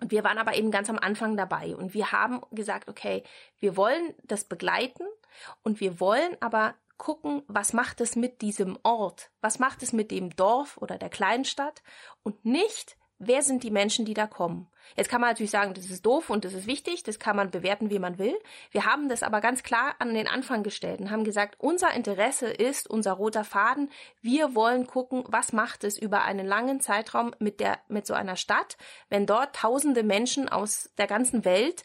und 0.00 0.10
wir 0.10 0.24
waren 0.24 0.38
aber 0.38 0.56
eben 0.56 0.70
ganz 0.70 0.90
am 0.90 0.98
Anfang 0.98 1.36
dabei. 1.36 1.76
Und 1.76 1.94
wir 1.94 2.10
haben 2.10 2.40
gesagt, 2.50 2.88
okay, 2.88 3.22
wir 3.60 3.76
wollen 3.76 4.14
das 4.24 4.44
begleiten 4.44 5.04
und 5.62 5.80
wir 5.80 6.00
wollen 6.00 6.36
aber 6.40 6.74
gucken, 6.98 7.42
was 7.46 7.72
macht 7.72 8.00
es 8.00 8.16
mit 8.16 8.42
diesem 8.42 8.78
Ort? 8.82 9.30
Was 9.40 9.58
macht 9.58 9.82
es 9.82 9.92
mit 9.92 10.10
dem 10.10 10.34
Dorf 10.34 10.76
oder 10.78 10.98
der 10.98 11.08
Kleinstadt? 11.08 11.82
Und 12.22 12.44
nicht, 12.44 12.96
wer 13.26 13.42
sind 13.42 13.62
die 13.62 13.70
Menschen, 13.70 14.04
die 14.04 14.14
da 14.14 14.26
kommen? 14.26 14.68
Jetzt 14.96 15.08
kann 15.08 15.20
man 15.20 15.30
natürlich 15.30 15.50
sagen, 15.50 15.74
das 15.74 15.86
ist 15.86 16.04
doof 16.04 16.28
und 16.28 16.44
das 16.44 16.52
ist 16.52 16.66
wichtig, 16.66 17.02
das 17.02 17.18
kann 17.18 17.36
man 17.36 17.50
bewerten, 17.50 17.90
wie 17.90 17.98
man 17.98 18.18
will. 18.18 18.34
Wir 18.72 18.84
haben 18.84 19.08
das 19.08 19.22
aber 19.22 19.40
ganz 19.40 19.62
klar 19.62 19.94
an 19.98 20.12
den 20.12 20.28
Anfang 20.28 20.62
gestellt 20.62 21.00
und 21.00 21.10
haben 21.10 21.24
gesagt, 21.24 21.54
unser 21.58 21.94
Interesse 21.94 22.48
ist 22.48 22.90
unser 22.90 23.12
roter 23.12 23.44
Faden. 23.44 23.90
Wir 24.20 24.54
wollen 24.54 24.86
gucken, 24.86 25.24
was 25.28 25.52
macht 25.52 25.84
es 25.84 25.98
über 25.98 26.24
einen 26.24 26.46
langen 26.46 26.80
Zeitraum 26.80 27.34
mit 27.38 27.60
der, 27.60 27.78
mit 27.88 28.06
so 28.06 28.14
einer 28.14 28.36
Stadt, 28.36 28.76
wenn 29.08 29.26
dort 29.26 29.56
tausende 29.56 30.02
Menschen 30.02 30.48
aus 30.48 30.90
der 30.98 31.06
ganzen 31.06 31.44
Welt 31.44 31.84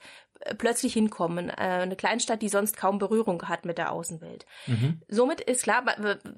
plötzlich 0.58 0.94
hinkommen. 0.94 1.50
Äh, 1.50 1.54
eine 1.56 1.96
Kleinstadt, 1.96 2.42
die 2.42 2.50
sonst 2.50 2.78
kaum 2.78 3.00
Berührung 3.00 3.44
hat 3.48 3.66
mit 3.66 3.78
der 3.78 3.92
Außenwelt. 3.92 4.46
Mhm. 4.68 5.02
Somit 5.08 5.42
ist 5.42 5.64
klar, 5.64 5.84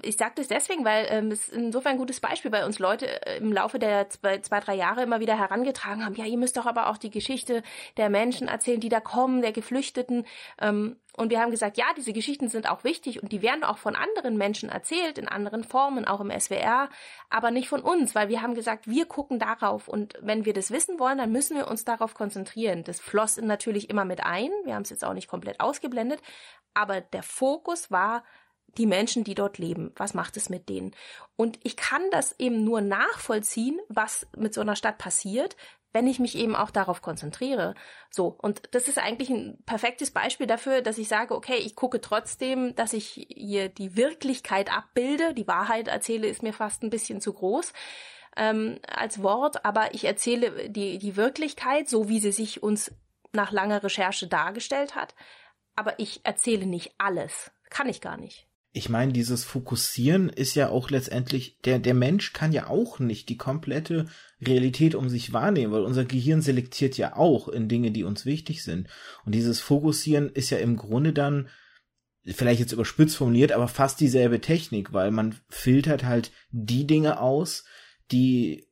ich 0.02 0.16
sage 0.16 0.32
das 0.36 0.48
deswegen, 0.48 0.84
weil 0.84 1.06
ähm, 1.10 1.30
es 1.30 1.48
insofern 1.48 1.92
ein 1.92 1.98
gutes 1.98 2.20
Beispiel 2.20 2.50
bei 2.50 2.64
uns 2.64 2.78
Leute 2.78 3.26
äh, 3.26 3.38
im 3.38 3.52
Laufe 3.52 3.78
der 3.78 4.08
zwei, 4.08 4.38
zwei, 4.38 4.60
drei 4.60 4.74
Jahre 4.74 5.02
immer 5.02 5.20
wieder 5.20 5.38
herangetragen 5.38 6.04
haben, 6.04 6.14
ja, 6.14 6.24
ihr 6.24 6.38
müsst 6.38 6.56
doch 6.56 6.66
aber 6.66 6.88
auch 6.88 6.96
die 6.96 7.10
Geschichte 7.10 7.62
der 7.96 8.10
Menschen 8.10 8.48
erzählen, 8.48 8.80
die 8.80 8.88
da 8.88 9.00
kommen, 9.00 9.42
der 9.42 9.52
Geflüchteten. 9.52 10.26
Ähm, 10.60 10.96
und 11.20 11.28
wir 11.28 11.40
haben 11.40 11.50
gesagt, 11.50 11.76
ja, 11.76 11.84
diese 11.94 12.14
Geschichten 12.14 12.48
sind 12.48 12.66
auch 12.66 12.82
wichtig 12.82 13.22
und 13.22 13.30
die 13.30 13.42
werden 13.42 13.62
auch 13.62 13.76
von 13.76 13.94
anderen 13.94 14.38
Menschen 14.38 14.70
erzählt, 14.70 15.18
in 15.18 15.28
anderen 15.28 15.64
Formen, 15.64 16.06
auch 16.06 16.20
im 16.20 16.30
SWR, 16.30 16.88
aber 17.28 17.50
nicht 17.50 17.68
von 17.68 17.82
uns, 17.82 18.14
weil 18.14 18.30
wir 18.30 18.40
haben 18.40 18.54
gesagt, 18.54 18.88
wir 18.88 19.04
gucken 19.04 19.38
darauf 19.38 19.86
und 19.86 20.14
wenn 20.22 20.46
wir 20.46 20.54
das 20.54 20.70
wissen 20.70 20.98
wollen, 20.98 21.18
dann 21.18 21.30
müssen 21.30 21.58
wir 21.58 21.68
uns 21.68 21.84
darauf 21.84 22.14
konzentrieren. 22.14 22.84
Das 22.84 23.00
floss 23.00 23.36
natürlich 23.36 23.90
immer 23.90 24.06
mit 24.06 24.24
ein, 24.24 24.50
wir 24.64 24.74
haben 24.74 24.82
es 24.82 24.88
jetzt 24.88 25.04
auch 25.04 25.12
nicht 25.12 25.28
komplett 25.28 25.60
ausgeblendet, 25.60 26.22
aber 26.72 27.02
der 27.02 27.22
Fokus 27.22 27.90
war 27.90 28.24
die 28.78 28.86
Menschen, 28.86 29.22
die 29.22 29.34
dort 29.34 29.58
leben. 29.58 29.92
Was 29.96 30.14
macht 30.14 30.38
es 30.38 30.48
mit 30.48 30.68
denen? 30.68 30.94
Und 31.36 31.58
ich 31.64 31.76
kann 31.76 32.02
das 32.12 32.34
eben 32.38 32.64
nur 32.64 32.80
nachvollziehen, 32.80 33.78
was 33.88 34.26
mit 34.36 34.54
so 34.54 34.60
einer 34.62 34.76
Stadt 34.76 34.96
passiert, 34.96 35.56
wenn 35.92 36.06
ich 36.06 36.18
mich 36.18 36.36
eben 36.36 36.54
auch 36.54 36.70
darauf 36.70 37.02
konzentriere. 37.02 37.74
So, 38.10 38.36
und 38.40 38.62
das 38.72 38.88
ist 38.88 38.98
eigentlich 38.98 39.30
ein 39.30 39.58
perfektes 39.66 40.10
Beispiel 40.10 40.46
dafür, 40.46 40.82
dass 40.82 40.98
ich 40.98 41.08
sage, 41.08 41.34
okay, 41.34 41.56
ich 41.56 41.74
gucke 41.74 42.00
trotzdem, 42.00 42.74
dass 42.76 42.92
ich 42.92 43.26
hier 43.28 43.68
die 43.68 43.96
Wirklichkeit 43.96 44.72
abbilde. 44.72 45.34
Die 45.34 45.48
Wahrheit 45.48 45.88
erzähle 45.88 46.28
ist 46.28 46.42
mir 46.42 46.52
fast 46.52 46.82
ein 46.82 46.90
bisschen 46.90 47.20
zu 47.20 47.32
groß 47.32 47.72
ähm, 48.36 48.78
als 48.86 49.22
Wort, 49.22 49.64
aber 49.64 49.94
ich 49.94 50.04
erzähle 50.04 50.68
die, 50.70 50.98
die 50.98 51.16
Wirklichkeit, 51.16 51.88
so 51.88 52.08
wie 52.08 52.20
sie 52.20 52.32
sich 52.32 52.62
uns 52.62 52.92
nach 53.32 53.52
langer 53.52 53.82
Recherche 53.82 54.28
dargestellt 54.28 54.94
hat. 54.94 55.14
Aber 55.74 55.98
ich 55.98 56.20
erzähle 56.24 56.66
nicht 56.66 56.94
alles. 56.98 57.50
Kann 57.70 57.88
ich 57.88 58.00
gar 58.00 58.16
nicht 58.16 58.46
ich 58.72 58.88
meine, 58.88 59.12
dieses 59.12 59.44
Fokussieren 59.44 60.28
ist 60.28 60.54
ja 60.54 60.68
auch 60.68 60.90
letztendlich, 60.90 61.58
der, 61.64 61.78
der 61.78 61.94
Mensch 61.94 62.32
kann 62.32 62.52
ja 62.52 62.68
auch 62.68 62.98
nicht 63.00 63.28
die 63.28 63.36
komplette 63.36 64.06
Realität 64.42 64.94
um 64.94 65.08
sich 65.08 65.32
wahrnehmen, 65.32 65.72
weil 65.72 65.82
unser 65.82 66.04
Gehirn 66.04 66.42
selektiert 66.42 66.96
ja 66.96 67.16
auch 67.16 67.48
in 67.48 67.68
Dinge, 67.68 67.90
die 67.90 68.04
uns 68.04 68.24
wichtig 68.24 68.62
sind. 68.62 68.88
Und 69.24 69.34
dieses 69.34 69.60
Fokussieren 69.60 70.30
ist 70.30 70.50
ja 70.50 70.58
im 70.58 70.76
Grunde 70.76 71.12
dann, 71.12 71.48
vielleicht 72.24 72.60
jetzt 72.60 72.72
überspitzt 72.72 73.16
formuliert, 73.16 73.52
aber 73.52 73.68
fast 73.68 74.00
dieselbe 74.00 74.40
Technik, 74.40 74.92
weil 74.92 75.10
man 75.10 75.34
filtert 75.48 76.04
halt 76.04 76.32
die 76.50 76.86
Dinge 76.86 77.20
aus, 77.20 77.64
die 78.12 78.66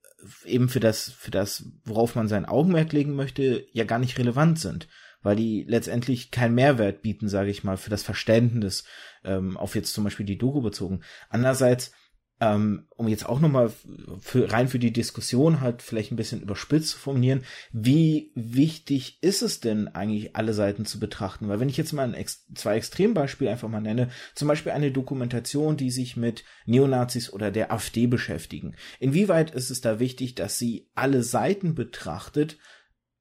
eben 0.45 0.69
für 0.69 0.81
das, 0.81 1.11
für 1.11 1.31
das, 1.31 1.65
worauf 1.85 2.15
man 2.15 2.29
sein 2.29 2.45
Augenmerk 2.45 2.93
legen 2.93 3.15
möchte, 3.15 3.67
ja 3.73 3.85
gar 3.85 3.99
nicht 3.99 4.19
relevant 4.19 4.59
sind 4.59 4.89
weil 5.23 5.37
die 5.37 5.65
letztendlich 5.67 6.31
keinen 6.31 6.55
Mehrwert 6.55 7.03
bieten, 7.03 7.29
sage 7.29 7.51
ich 7.51 7.65
mal, 7.65 7.77
für 7.77 7.91
das 7.91 8.03
Verständnis, 8.03 8.85
ähm, 9.25 9.57
auf 9.57 9.75
jetzt 9.75 9.93
zum 9.93 10.05
Beispiel 10.05 10.27
die 10.27 10.39
Doku 10.39 10.61
bezogen. 10.61 11.01
Andererseits, 11.29 11.93
ähm, 12.41 12.87
um 12.97 13.09
jetzt 13.09 13.27
auch 13.27 13.41
nochmal 13.41 13.73
für, 14.21 14.53
rein 14.53 14.69
für 14.69 14.79
die 14.79 14.93
Diskussion 14.93 15.61
halt 15.61 15.83
vielleicht 15.83 16.13
ein 16.13 16.17
bisschen 16.17 16.41
überspitzt 16.41 16.91
zu 16.91 16.99
formulieren, 16.99 17.45
wie 17.73 18.31
wichtig 18.35 19.19
ist 19.23 19.43
es 19.43 19.61
denn 19.61 19.89
eigentlich, 19.89 20.37
alle 20.37 20.53
Seiten 20.53 20.85
zu 20.85 21.01
betrachten? 21.01 21.49
Weil 21.49 21.61
wenn 21.61 21.69
ich 21.69 21.77
jetzt 21.77 21.93
mal 21.93 22.15
ein 22.15 22.27
zwei 22.55 22.77
Extrembeispiele 22.77 23.51
einfach 23.51 23.69
mal 23.69 23.81
nenne, 23.81 24.11
zum 24.35 24.49
Beispiel 24.49 24.73
eine 24.73 24.93
Dokumentation, 24.93 25.77
die 25.77 25.91
sich 25.91 26.17
mit 26.17 26.45
Neonazis 26.67 27.33
oder 27.33 27.51
der 27.51 27.73
AfD 27.73 28.07
beschäftigen. 28.07 28.77
Inwieweit 29.01 29.51
ist 29.51 29.71
es 29.71 29.81
da 29.81 29.99
wichtig, 29.99 30.35
dass 30.35 30.59
sie 30.59 30.89
alle 30.95 31.23
Seiten 31.23 31.75
betrachtet 31.75 32.59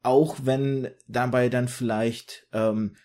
auch 0.04 0.38
wenn 0.44 0.90
dabei 1.08 1.50
dann 1.50 1.68
vielleicht 1.68 2.48
ähm, 2.54 2.96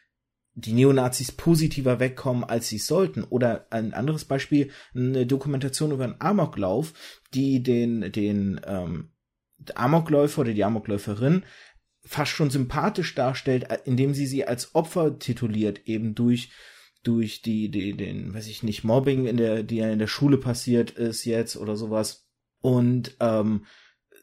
die 0.55 0.73
Neonazis 0.73 1.33
positiver 1.33 1.99
wegkommen, 1.99 2.45
als 2.45 2.69
sie 2.69 2.79
sollten. 2.79 3.25
Oder 3.25 3.67
ein 3.71 3.95
anderes 3.95 4.25
Beispiel, 4.25 4.71
eine 4.95 5.27
Dokumentation 5.27 5.93
über 5.93 6.05
einen 6.05 6.21
Amoklauf, 6.21 6.93
die 7.33 7.63
den, 7.63 8.13
den 8.13 8.61
ähm, 8.67 9.11
Amokläufer 9.75 10.43
oder 10.43 10.53
die 10.53 10.65
Amokläuferin 10.65 11.45
fast 12.05 12.33
schon 12.33 12.51
sympathisch 12.51 13.15
darstellt, 13.15 13.71
äh, 13.71 13.79
indem 13.85 14.15
sie 14.15 14.27
sie 14.27 14.45
als 14.45 14.75
Opfer 14.75 15.19
tituliert, 15.19 15.87
eben 15.87 16.15
durch 16.15 16.51
durch 17.03 17.43
die, 17.43 17.69
die 17.69 17.97
den, 17.97 18.33
weiß 18.33 18.47
ich 18.47 18.63
nicht, 18.63 18.85
Mobbing 18.85 19.27
in 19.27 19.37
der, 19.37 19.65
die 19.65 19.79
ja 19.79 19.91
in 19.91 19.99
der 19.99 20.07
Schule 20.07 20.39
passiert 20.39 20.93
ist 20.93 21.25
jetzt 21.25 21.57
oder 21.57 21.75
sowas 21.77 22.29
und 22.61 23.17
ähm, 23.19 23.67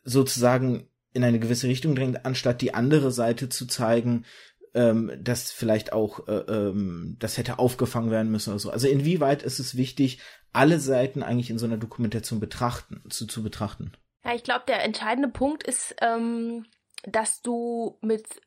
sozusagen 0.06 0.88
in 1.12 1.24
eine 1.24 1.40
gewisse 1.40 1.68
Richtung 1.68 1.96
drängt, 1.96 2.26
anstatt 2.26 2.62
die 2.62 2.74
andere 2.74 3.12
Seite 3.12 3.50
zu 3.50 3.66
zeigen, 3.66 4.26
ähm, 4.74 5.12
dass 5.20 5.52
vielleicht 5.52 5.94
auch 5.94 6.28
äh, 6.28 6.42
ähm, 6.48 7.16
das 7.20 7.38
hätte 7.38 7.60
aufgefangen 7.60 8.12
werden 8.12 8.32
müssen 8.32 8.52
oder 8.52 8.60
so. 8.60 8.72
Also 8.72 8.88
inwieweit 8.88 9.44
ist 9.44 9.60
es 9.60 9.78
wichtig, 9.78 10.20
alle 10.54 10.80
Seiten 10.80 11.24
eigentlich 11.24 11.50
in 11.50 11.58
so 11.58 11.66
einer 11.66 11.78
Dokumentation 11.78 12.40
betrachten, 12.40 13.04
zu, 13.10 13.28
zu 13.28 13.44
betrachten? 13.44 13.92
Ja, 14.24 14.34
ich 14.34 14.44
glaube, 14.44 14.66
der 14.68 14.84
entscheidende 14.84 15.30
Punkt 15.30 15.64
ist, 15.64 15.96
ähm, 16.02 16.66
dass 17.04 17.42
du 17.42 17.98
mit 18.02 18.42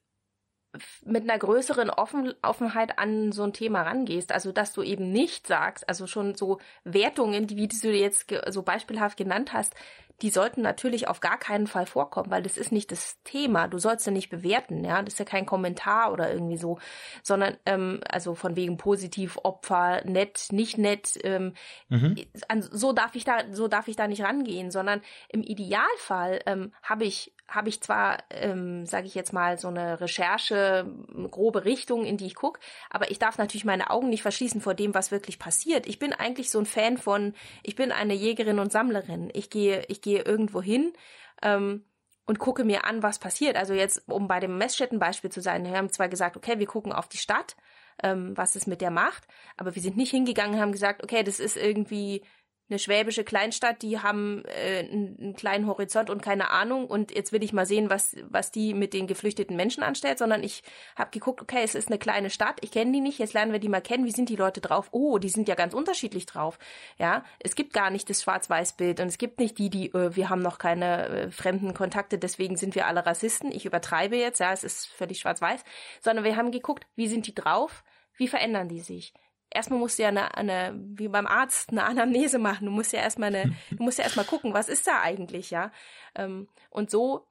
mit 1.05 1.25
einer 1.25 1.39
größeren 1.39 1.91
Offen 1.91 2.33
Offenheit 2.41 2.99
an 2.99 3.31
so 3.33 3.43
ein 3.43 3.53
Thema 3.53 3.83
rangehst. 3.83 4.33
Also, 4.33 4.53
dass 4.53 4.73
du 4.73 4.83
eben 4.83 5.13
nicht 5.13 5.47
sagst, 5.47 5.87
also 5.87 6.07
schon 6.07 6.35
so 6.35 6.61
Wertungen, 6.85 7.47
die, 7.47 7.57
wie 7.57 7.69
du 7.69 7.91
jetzt 7.91 8.33
so 8.49 8.63
beispielhaft 8.63 9.19
genannt 9.19 9.53
hast, 9.53 9.75
die 10.23 10.31
sollten 10.31 10.63
natürlich 10.63 11.09
auf 11.09 11.21
gar 11.21 11.37
keinen 11.37 11.67
Fall 11.67 11.87
vorkommen, 11.87 12.31
weil 12.31 12.43
das 12.43 12.57
ist 12.57 12.71
nicht 12.71 12.93
das 12.93 13.21
Thema. 13.25 13.67
Du 13.67 13.79
sollst 13.79 14.07
ja 14.07 14.13
nicht 14.13 14.31
bewerten, 14.31 14.85
ja. 14.85 15.03
Das 15.03 15.15
ist 15.15 15.19
ja 15.19 15.25
kein 15.25 15.47
Kommentar 15.47 16.13
oder 16.13 16.33
irgendwie 16.33 16.57
so, 16.57 16.79
sondern 17.23 17.57
ähm, 17.67 18.01
also 18.09 18.35
von 18.35 18.55
wegen 18.55 18.77
positiv, 18.77 19.37
Opfer, 19.43 20.03
nett, 20.05 20.47
nicht 20.53 20.79
nett. 20.79 21.19
Ähm, 21.25 21.55
mhm. 21.89 22.17
So 22.71 22.93
darf 22.93 23.17
ich 23.17 23.25
da, 23.25 23.39
so 23.51 23.67
darf 23.67 23.89
ich 23.89 23.97
da 23.97 24.07
nicht 24.07 24.23
rangehen, 24.23 24.71
sondern 24.71 25.03
im 25.29 25.43
Idealfall 25.43 26.41
ähm, 26.47 26.73
habe 26.83 27.05
ich 27.05 27.33
habe 27.55 27.69
ich 27.69 27.83
zwar, 27.83 28.19
ähm, 28.31 28.87
sage 28.87 29.07
ich 29.07 29.15
jetzt 29.15 29.33
mal, 29.33 29.59
so 29.59 29.69
eine 29.69 30.01
Recherche, 30.01 30.87
grobe 31.31 31.65
Richtung, 31.65 32.05
in 32.05 32.17
die 32.17 32.27
ich 32.27 32.35
gucke, 32.35 32.61
aber 32.89 33.11
ich 33.11 33.19
darf 33.19 33.37
natürlich 33.37 33.65
meine 33.65 33.91
Augen 33.91 34.09
nicht 34.09 34.23
verschließen 34.23 34.61
vor 34.61 34.75
dem, 34.75 34.95
was 34.95 35.11
wirklich 35.11 35.39
passiert. 35.39 35.87
Ich 35.87 35.99
bin 35.99 36.13
eigentlich 36.13 36.51
so 36.51 36.59
ein 36.59 36.67
Fan 36.67 36.97
von, 36.97 37.35
ich 37.63 37.77
bin 37.77 37.93
eine 37.93 38.15
Jägerin 38.15 38.59
und 38.59 38.73
Sammlerin. 38.73 39.31
Ich 39.35 39.51
gehe, 39.51 39.85
ich 39.89 40.01
gehe 40.01 40.12
irgendwo 40.19 40.63
hin 40.63 40.93
ähm, 41.43 41.85
und 42.27 42.39
gucke 42.39 42.65
mir 42.65 42.85
an, 42.85 43.03
was 43.03 43.19
passiert. 43.19 43.57
Also 43.57 43.75
jetzt, 43.75 44.09
um 44.09 44.29
bei 44.29 44.41
dem 44.41 44.59
Messstättenbeispiel 44.59 45.31
zu 45.31 45.41
sein, 45.41 45.65
wir 45.65 45.77
haben 45.77 45.91
zwar 45.91 46.09
gesagt, 46.09 46.37
okay, 46.37 46.59
wir 46.59 46.67
gucken 46.67 46.93
auf 46.93 47.09
die 47.09 47.19
Stadt, 47.19 47.57
ähm, 48.03 48.37
was 48.37 48.55
es 48.57 48.67
mit 48.67 48.81
der 48.81 48.91
macht, 48.91 49.27
aber 49.57 49.75
wir 49.75 49.83
sind 49.83 49.97
nicht 49.97 50.11
hingegangen 50.11 50.55
und 50.55 50.61
haben 50.61 50.73
gesagt, 50.73 51.03
okay, 51.03 51.23
das 51.23 51.41
ist 51.41 51.57
irgendwie 51.57 52.23
eine 52.73 52.79
schwäbische 52.79 53.23
Kleinstadt, 53.23 53.83
die 53.83 54.01
haben 54.01 54.43
äh, 54.47 54.81
einen 54.81 55.35
kleinen 55.37 55.67
Horizont 55.67 56.11
und 56.11 56.23
keine 56.23 56.51
Ahnung 56.51 56.87
und 56.87 57.15
jetzt 57.15 57.33
will 57.33 57.45
ich 57.45 57.53
mal 57.53 57.67
sehen, 57.67 57.91
was, 57.91 58.17
was 58.29 58.51
die 58.51 58.75
mit 58.75 58.95
den 58.95 59.07
geflüchteten 59.07 59.57
Menschen 59.57 59.83
anstellt, 59.83 60.19
sondern 60.19 60.43
ich 60.43 60.63
habe 60.97 61.11
geguckt, 61.11 61.43
okay, 61.43 61.61
es 61.63 61.75
ist 61.75 61.89
eine 61.89 61.99
kleine 61.99 62.31
Stadt, 62.31 62.59
ich 62.63 62.73
kenne 62.73 62.93
die 62.93 63.01
nicht, 63.01 63.19
jetzt 63.19 63.35
lernen 63.35 63.53
wir 63.53 63.61
die 63.61 63.69
mal 63.69 63.83
kennen, 63.83 64.07
wie 64.07 64.11
sind 64.11 64.31
die 64.31 64.37
Leute 64.37 64.61
drauf? 64.61 64.89
Oh, 64.93 65.19
die 65.19 65.29
sind 65.29 65.49
ja 65.49 65.55
ganz 65.55 65.75
unterschiedlich 65.75 66.27
drauf. 66.27 66.59
Ja, 66.99 67.25
es 67.39 67.55
gibt 67.55 67.75
gar 67.75 67.91
nicht 67.91 68.09
das 68.09 68.23
Schwarz-Weiß-Bild 68.23 69.01
und 69.01 69.09
es 69.09 69.19
gibt 69.19 69.39
nicht 69.39 69.59
die, 69.59 69.69
die, 69.69 69.93
äh, 69.93 70.17
wir 70.17 70.31
haben 70.31 70.43
noch 70.43 70.59
keine 70.59 71.09
äh, 71.09 71.31
fremden 71.31 71.75
Kontakte, 71.75 72.19
deswegen 72.19 72.57
sind 72.57 72.75
wir 72.75 72.87
alle 72.87 73.05
Rassisten. 73.05 73.53
Ich 73.53 73.67
übertreibe 73.67 74.17
jetzt, 74.17 74.41
ja, 74.41 74.53
es 74.53 74.65
ist 74.65 74.87
völlig 74.87 75.21
schwarz-weiß, 75.21 75.63
sondern 76.01 76.25
wir 76.25 76.37
haben 76.37 76.51
geguckt, 76.51 76.87
wie 76.97 77.09
sind 77.09 77.27
die 77.27 77.35
drauf? 77.35 77.85
Wie 78.17 78.29
verändern 78.29 78.69
die 78.69 78.81
sich? 78.81 79.13
Erstmal 79.55 79.79
musst 79.79 79.99
du 79.99 80.03
ja 80.03 80.09
eine, 80.09 80.37
eine, 80.37 80.75
wie 80.75 81.09
beim 81.09 81.27
Arzt, 81.27 81.71
eine 81.71 81.85
Anamnese 81.85 82.39
machen. 82.39 82.67
Du 82.67 82.73
musst 82.73 82.93
ja 82.93 83.01
erstmal 83.01 83.35
eine, 83.35 83.55
du 83.71 83.83
musst 83.83 83.99
ja 83.99 84.05
erstmal 84.05 84.27
gucken, 84.27 84.55
was 84.55 84.69
ist 84.69 84.87
da 84.87 85.01
eigentlich, 85.01 85.51
ja. 85.51 85.71
Ähm, 86.15 86.49
und 86.71 86.91
so, 86.91 87.27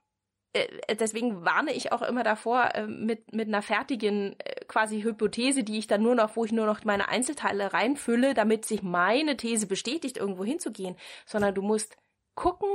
äh, 0.54 0.96
deswegen 0.96 1.46
warne 1.46 1.74
ich 1.74 1.92
auch 1.92 2.02
immer 2.02 2.24
davor, 2.24 2.76
äh, 2.76 2.88
mit, 2.88 3.34
mit 3.34 3.48
einer 3.48 3.62
fertigen 3.62 4.36
äh, 4.40 4.66
quasi 4.66 5.02
Hypothese, 5.02 5.64
die 5.64 5.78
ich 5.78 5.88
dann 5.88 6.04
nur 6.04 6.16
noch, 6.16 6.36
wo 6.36 6.46
ich 6.46 6.52
nur 6.52 6.66
noch 6.66 6.84
meine 6.84 7.10
Einzelteile 7.10 7.74
reinfülle, 7.74 8.34
damit 8.34 8.66
sich 8.66 8.84
meine 8.84 9.38
These 9.38 9.68
bestätigt, 9.68 10.18
irgendwo 10.18 10.44
hinzugehen, 10.44 10.96
sondern 11.26 11.56
du 11.56 11.62
musst 11.62 11.96
gucken, 12.36 12.70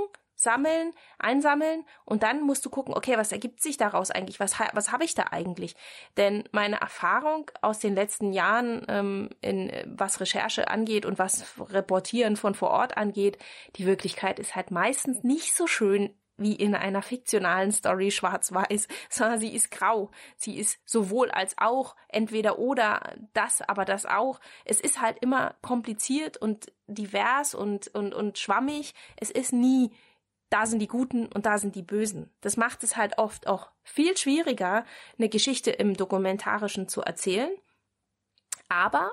sammeln, 0.47 0.93
einsammeln 1.19 1.85
und 2.05 2.23
dann 2.23 2.41
musst 2.41 2.65
du 2.65 2.71
gucken, 2.71 2.95
okay, 2.95 3.19
was 3.19 3.33
ergibt 3.33 3.61
sich 3.61 3.77
daraus 3.77 4.13
eigentlich? 4.13 4.39
Was, 4.39 4.55
was 4.75 4.93
habe 4.93 5.03
ich 5.03 5.17
da 5.17 5.25
eigentlich? 5.33 5.75
Denn 6.17 6.45
meine 6.53 6.81
Erfahrung 6.81 7.51
aus 7.63 7.81
den 7.81 7.97
letzten 7.97 8.33
Jahren, 8.33 8.87
ähm, 8.87 9.31
in, 9.41 9.73
was 9.87 10.21
Recherche 10.21 10.69
angeht 10.69 11.05
und 11.05 11.19
was 11.19 11.45
Reportieren 11.59 12.37
von 12.37 12.55
vor 12.55 12.71
Ort 12.71 12.97
angeht, 12.97 13.39
die 13.75 13.87
Wirklichkeit 13.87 14.39
ist 14.39 14.55
halt 14.55 14.71
meistens 14.71 15.25
nicht 15.25 15.53
so 15.53 15.67
schön 15.67 16.15
wie 16.39 16.55
in 16.55 16.75
einer 16.75 17.03
fiktionalen 17.03 17.73
Story 17.73 18.11
schwarz-weiß, 18.11 18.89
sondern 19.11 19.41
sie 19.41 19.55
ist 19.55 19.71
grau. 19.71 20.11
Sie 20.37 20.59
ist 20.59 20.79
sowohl 20.85 21.31
als 21.31 21.57
auch, 21.59 21.97
entweder 22.09 22.59
oder, 22.59 23.15
das, 23.33 23.63
aber 23.63 23.85
das 23.85 24.07
auch. 24.07 24.41
Es 24.65 24.81
ist 24.81 25.01
halt 25.01 25.19
immer 25.21 25.55
kompliziert 25.63 26.37
und 26.37 26.73
divers 26.87 27.55
und, 27.55 27.89
und, 27.89 28.15
und 28.15 28.39
schwammig. 28.39 28.95
Es 29.17 29.31
ist 29.31 29.53
nie, 29.53 29.91
da 30.51 30.67
sind 30.67 30.79
die 30.79 30.87
Guten 30.87 31.27
und 31.27 31.47
da 31.47 31.59
sind 31.59 31.75
die 31.75 31.83
Bösen. 31.83 32.33
Das 32.41 32.57
macht 32.57 32.85
es 32.85 32.97
halt 32.97 33.19
oft 33.19 33.47
auch 33.47 33.71
viel 33.83 34.17
schwieriger, 34.17 34.85
eine 35.19 35.29
Geschichte 35.29 35.71
im 35.71 35.95
Dokumentarischen 35.95 36.89
zu 36.89 37.03
erzählen. 37.03 37.51
Aber 38.69 39.13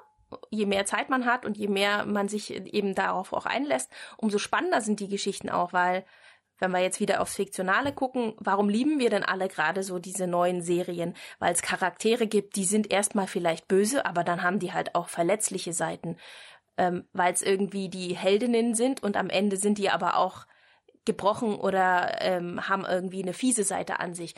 je 0.49 0.65
mehr 0.65 0.85
Zeit 0.85 1.09
man 1.09 1.25
hat 1.25 1.45
und 1.45 1.57
je 1.57 1.67
mehr 1.67 2.05
man 2.05 2.27
sich 2.27 2.51
eben 2.51 2.95
darauf 2.95 3.33
auch 3.33 3.45
einlässt, 3.45 3.91
umso 4.17 4.37
spannender 4.37 4.81
sind 4.81 4.99
die 4.99 5.07
Geschichten 5.07 5.49
auch, 5.49 5.73
weil 5.73 6.05
wenn 6.59 6.71
wir 6.71 6.79
jetzt 6.79 6.99
wieder 6.99 7.21
aufs 7.21 7.35
Fiktionale 7.35 7.91
gucken, 7.91 8.35
warum 8.37 8.69
lieben 8.69 8.99
wir 8.99 9.09
denn 9.09 9.23
alle 9.23 9.47
gerade 9.47 9.83
so 9.83 9.99
diese 9.99 10.27
neuen 10.27 10.61
Serien? 10.61 11.15
Weil 11.39 11.51
es 11.53 11.61
Charaktere 11.61 12.27
gibt, 12.27 12.55
die 12.55 12.65
sind 12.65 12.91
erstmal 12.91 13.27
vielleicht 13.27 13.67
böse, 13.67 14.05
aber 14.05 14.23
dann 14.23 14.43
haben 14.43 14.59
die 14.59 14.71
halt 14.71 14.95
auch 14.95 15.09
verletzliche 15.09 15.73
Seiten, 15.73 16.17
ähm, 16.77 17.07
weil 17.11 17.33
es 17.33 17.41
irgendwie 17.41 17.89
die 17.89 18.15
Heldinnen 18.15 18.75
sind 18.75 19.03
und 19.03 19.17
am 19.17 19.29
Ende 19.29 19.57
sind 19.57 19.77
die 19.77 19.89
aber 19.89 20.17
auch 20.17 20.45
gebrochen 21.05 21.55
oder 21.55 22.21
ähm, 22.21 22.67
haben 22.67 22.85
irgendwie 22.85 23.21
eine 23.21 23.33
fiese 23.33 23.63
Seite 23.63 23.99
an 23.99 24.13
sich. 24.13 24.35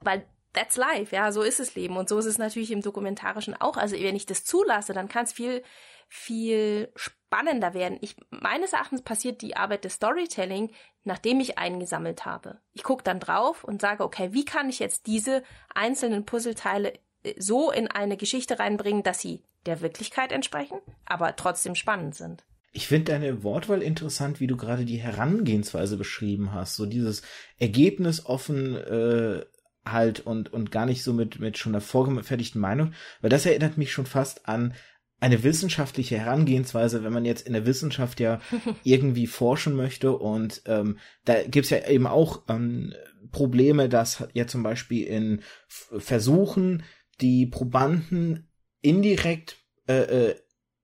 Weil 0.00 0.26
that's 0.52 0.76
life, 0.76 1.14
ja, 1.14 1.32
so 1.32 1.42
ist 1.42 1.60
es 1.60 1.74
Leben. 1.74 1.96
Und 1.96 2.08
so 2.08 2.18
ist 2.18 2.26
es 2.26 2.38
natürlich 2.38 2.70
im 2.70 2.82
Dokumentarischen 2.82 3.60
auch. 3.60 3.76
Also 3.76 3.96
wenn 3.96 4.16
ich 4.16 4.26
das 4.26 4.44
zulasse, 4.44 4.92
dann 4.92 5.08
kann 5.08 5.24
es 5.24 5.32
viel, 5.32 5.62
viel 6.08 6.92
spannender 6.94 7.74
werden. 7.74 7.98
Ich, 8.00 8.16
meines 8.30 8.72
Erachtens 8.72 9.02
passiert 9.02 9.42
die 9.42 9.56
Arbeit 9.56 9.84
des 9.84 9.94
Storytelling, 9.94 10.70
nachdem 11.04 11.40
ich 11.40 11.58
eingesammelt 11.58 12.24
habe. 12.26 12.60
Ich 12.72 12.82
gucke 12.82 13.02
dann 13.02 13.20
drauf 13.20 13.64
und 13.64 13.80
sage, 13.80 14.04
okay, 14.04 14.32
wie 14.32 14.44
kann 14.44 14.68
ich 14.68 14.78
jetzt 14.78 15.06
diese 15.06 15.42
einzelnen 15.74 16.24
Puzzleteile 16.24 16.92
äh, 17.22 17.34
so 17.38 17.70
in 17.70 17.88
eine 17.88 18.16
Geschichte 18.16 18.58
reinbringen, 18.58 19.02
dass 19.02 19.20
sie 19.20 19.42
der 19.66 19.80
Wirklichkeit 19.80 20.32
entsprechen, 20.32 20.78
aber 21.06 21.36
trotzdem 21.36 21.74
spannend 21.74 22.14
sind. 22.14 22.44
Ich 22.72 22.88
finde 22.88 23.12
deine 23.12 23.44
Wortwahl 23.44 23.82
interessant, 23.82 24.40
wie 24.40 24.46
du 24.46 24.56
gerade 24.56 24.84
die 24.84 24.96
Herangehensweise 24.96 25.96
beschrieben 25.96 26.52
hast. 26.52 26.76
So 26.76 26.86
dieses 26.86 27.22
Ergebnis 27.58 28.24
offen 28.24 28.76
äh, 28.76 29.44
halt 29.84 30.20
und, 30.20 30.52
und 30.52 30.70
gar 30.70 30.86
nicht 30.86 31.02
so 31.02 31.12
mit, 31.12 31.38
mit 31.38 31.58
schon 31.58 31.72
einer 31.72 31.80
vorgefertigten 31.80 32.60
Meinung, 32.60 32.94
weil 33.20 33.30
das 33.30 33.46
erinnert 33.46 33.78
mich 33.78 33.92
schon 33.92 34.06
fast 34.06 34.48
an 34.48 34.74
eine 35.20 35.44
wissenschaftliche 35.44 36.18
Herangehensweise, 36.18 37.04
wenn 37.04 37.12
man 37.12 37.24
jetzt 37.24 37.46
in 37.46 37.52
der 37.52 37.64
Wissenschaft 37.64 38.18
ja 38.18 38.40
irgendwie 38.84 39.28
forschen 39.28 39.76
möchte 39.76 40.12
und 40.12 40.62
ähm, 40.66 40.98
da 41.24 41.42
gibt's 41.44 41.70
ja 41.70 41.86
eben 41.86 42.06
auch 42.08 42.42
ähm, 42.48 42.92
Probleme, 43.30 43.88
dass 43.88 44.24
ja 44.32 44.46
zum 44.48 44.64
Beispiel 44.64 45.06
in 45.06 45.42
Versuchen 45.68 46.82
die 47.20 47.46
Probanden 47.46 48.48
indirekt 48.80 49.58
äh, 49.86 50.30
äh, 50.30 50.34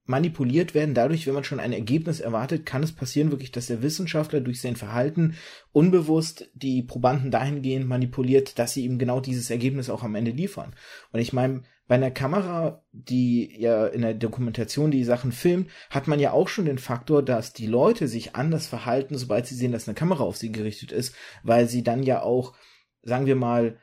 manipuliert 0.09 0.75
werden. 0.75 0.95
Dadurch, 0.95 1.27
wenn 1.27 1.35
man 1.35 1.45
schon 1.45 1.61
ein 1.61 1.73
Ergebnis 1.73 2.21
erwartet, 2.21 2.65
kann 2.65 2.83
es 2.83 2.93
passieren 2.93 3.31
wirklich, 3.31 3.53
dass 3.53 3.67
der 3.67 3.83
Wissenschaftler 3.83 4.41
durch 4.41 4.61
sein 4.61 4.77
Verhalten 4.77 5.35
unbewusst 5.73 6.51
die 6.55 6.83
Probanden 6.83 7.31
dahingehend 7.31 7.87
manipuliert, 7.87 8.59
dass 8.59 8.73
sie 8.73 8.85
ihm 8.85 8.99
genau 8.99 9.21
dieses 9.21 9.51
Ergebnis 9.51 9.91
auch 9.91 10.03
am 10.03 10.15
Ende 10.15 10.31
liefern. 10.31 10.75
Und 11.13 11.21
ich 11.21 11.33
meine, 11.33 11.63
bei 11.87 11.95
einer 11.95 12.11
Kamera, 12.11 12.85
die 12.93 13.55
ja 13.59 13.87
in 13.87 14.03
der 14.03 14.15
Dokumentation 14.15 14.91
die 14.91 15.05
Sachen 15.05 15.33
filmt, 15.33 15.71
hat 15.91 16.07
man 16.07 16.21
ja 16.21 16.33
auch 16.33 16.49
schon 16.49 16.67
den 16.67 16.79
Faktor, 16.79 17.23
dass 17.23 17.53
die 17.53 17.67
Leute 17.67 18.09
sich 18.09 18.35
anders 18.35 18.67
verhalten, 18.67 19.17
sobald 19.17 19.47
sie 19.47 19.55
sehen, 19.55 19.73
dass 19.73 19.89
eine 19.89 19.95
Kamera 19.95 20.25
auf 20.25 20.37
sie 20.37 20.53
gerichtet 20.53 20.93
ist, 20.93 21.15
weil 21.43 21.69
sie 21.69 21.83
dann 21.83 22.03
ja 22.03 22.23
auch, 22.23 22.55
sagen 23.03 23.27
wir 23.27 23.37
mal, 23.37 23.79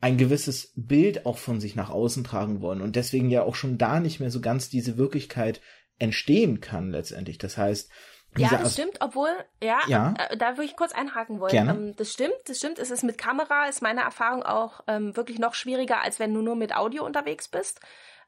ein 0.00 0.16
gewisses 0.16 0.72
Bild 0.76 1.26
auch 1.26 1.38
von 1.38 1.60
sich 1.60 1.76
nach 1.76 1.90
außen 1.90 2.24
tragen 2.24 2.62
wollen 2.62 2.80
und 2.80 2.96
deswegen 2.96 3.30
ja 3.30 3.42
auch 3.42 3.54
schon 3.54 3.78
da 3.78 4.00
nicht 4.00 4.20
mehr 4.20 4.30
so 4.30 4.40
ganz 4.40 4.70
diese 4.70 4.96
Wirklichkeit 4.96 5.60
entstehen 5.98 6.60
kann 6.60 6.90
letztendlich. 6.90 7.38
Das 7.38 7.58
heißt, 7.58 7.90
ja, 8.36 8.48
das 8.50 8.74
stimmt, 8.74 8.98
obwohl, 9.00 9.30
ja, 9.60 9.80
ja. 9.88 10.14
Äh, 10.16 10.36
da 10.36 10.50
würde 10.56 10.64
ich 10.64 10.76
kurz 10.76 10.92
einhaken 10.92 11.40
wollen. 11.40 11.50
Gerne. 11.50 11.72
Ähm, 11.72 11.96
das 11.96 12.12
stimmt, 12.12 12.36
das 12.46 12.58
stimmt. 12.58 12.78
Es 12.78 12.90
ist 12.90 13.02
mit 13.02 13.18
Kamera, 13.18 13.66
ist 13.66 13.82
meine 13.82 14.02
Erfahrung 14.02 14.44
auch 14.44 14.82
ähm, 14.86 15.16
wirklich 15.16 15.40
noch 15.40 15.54
schwieriger, 15.54 16.00
als 16.00 16.20
wenn 16.20 16.32
du 16.32 16.40
nur 16.40 16.54
mit 16.54 16.74
Audio 16.74 17.04
unterwegs 17.04 17.48
bist. 17.48 17.80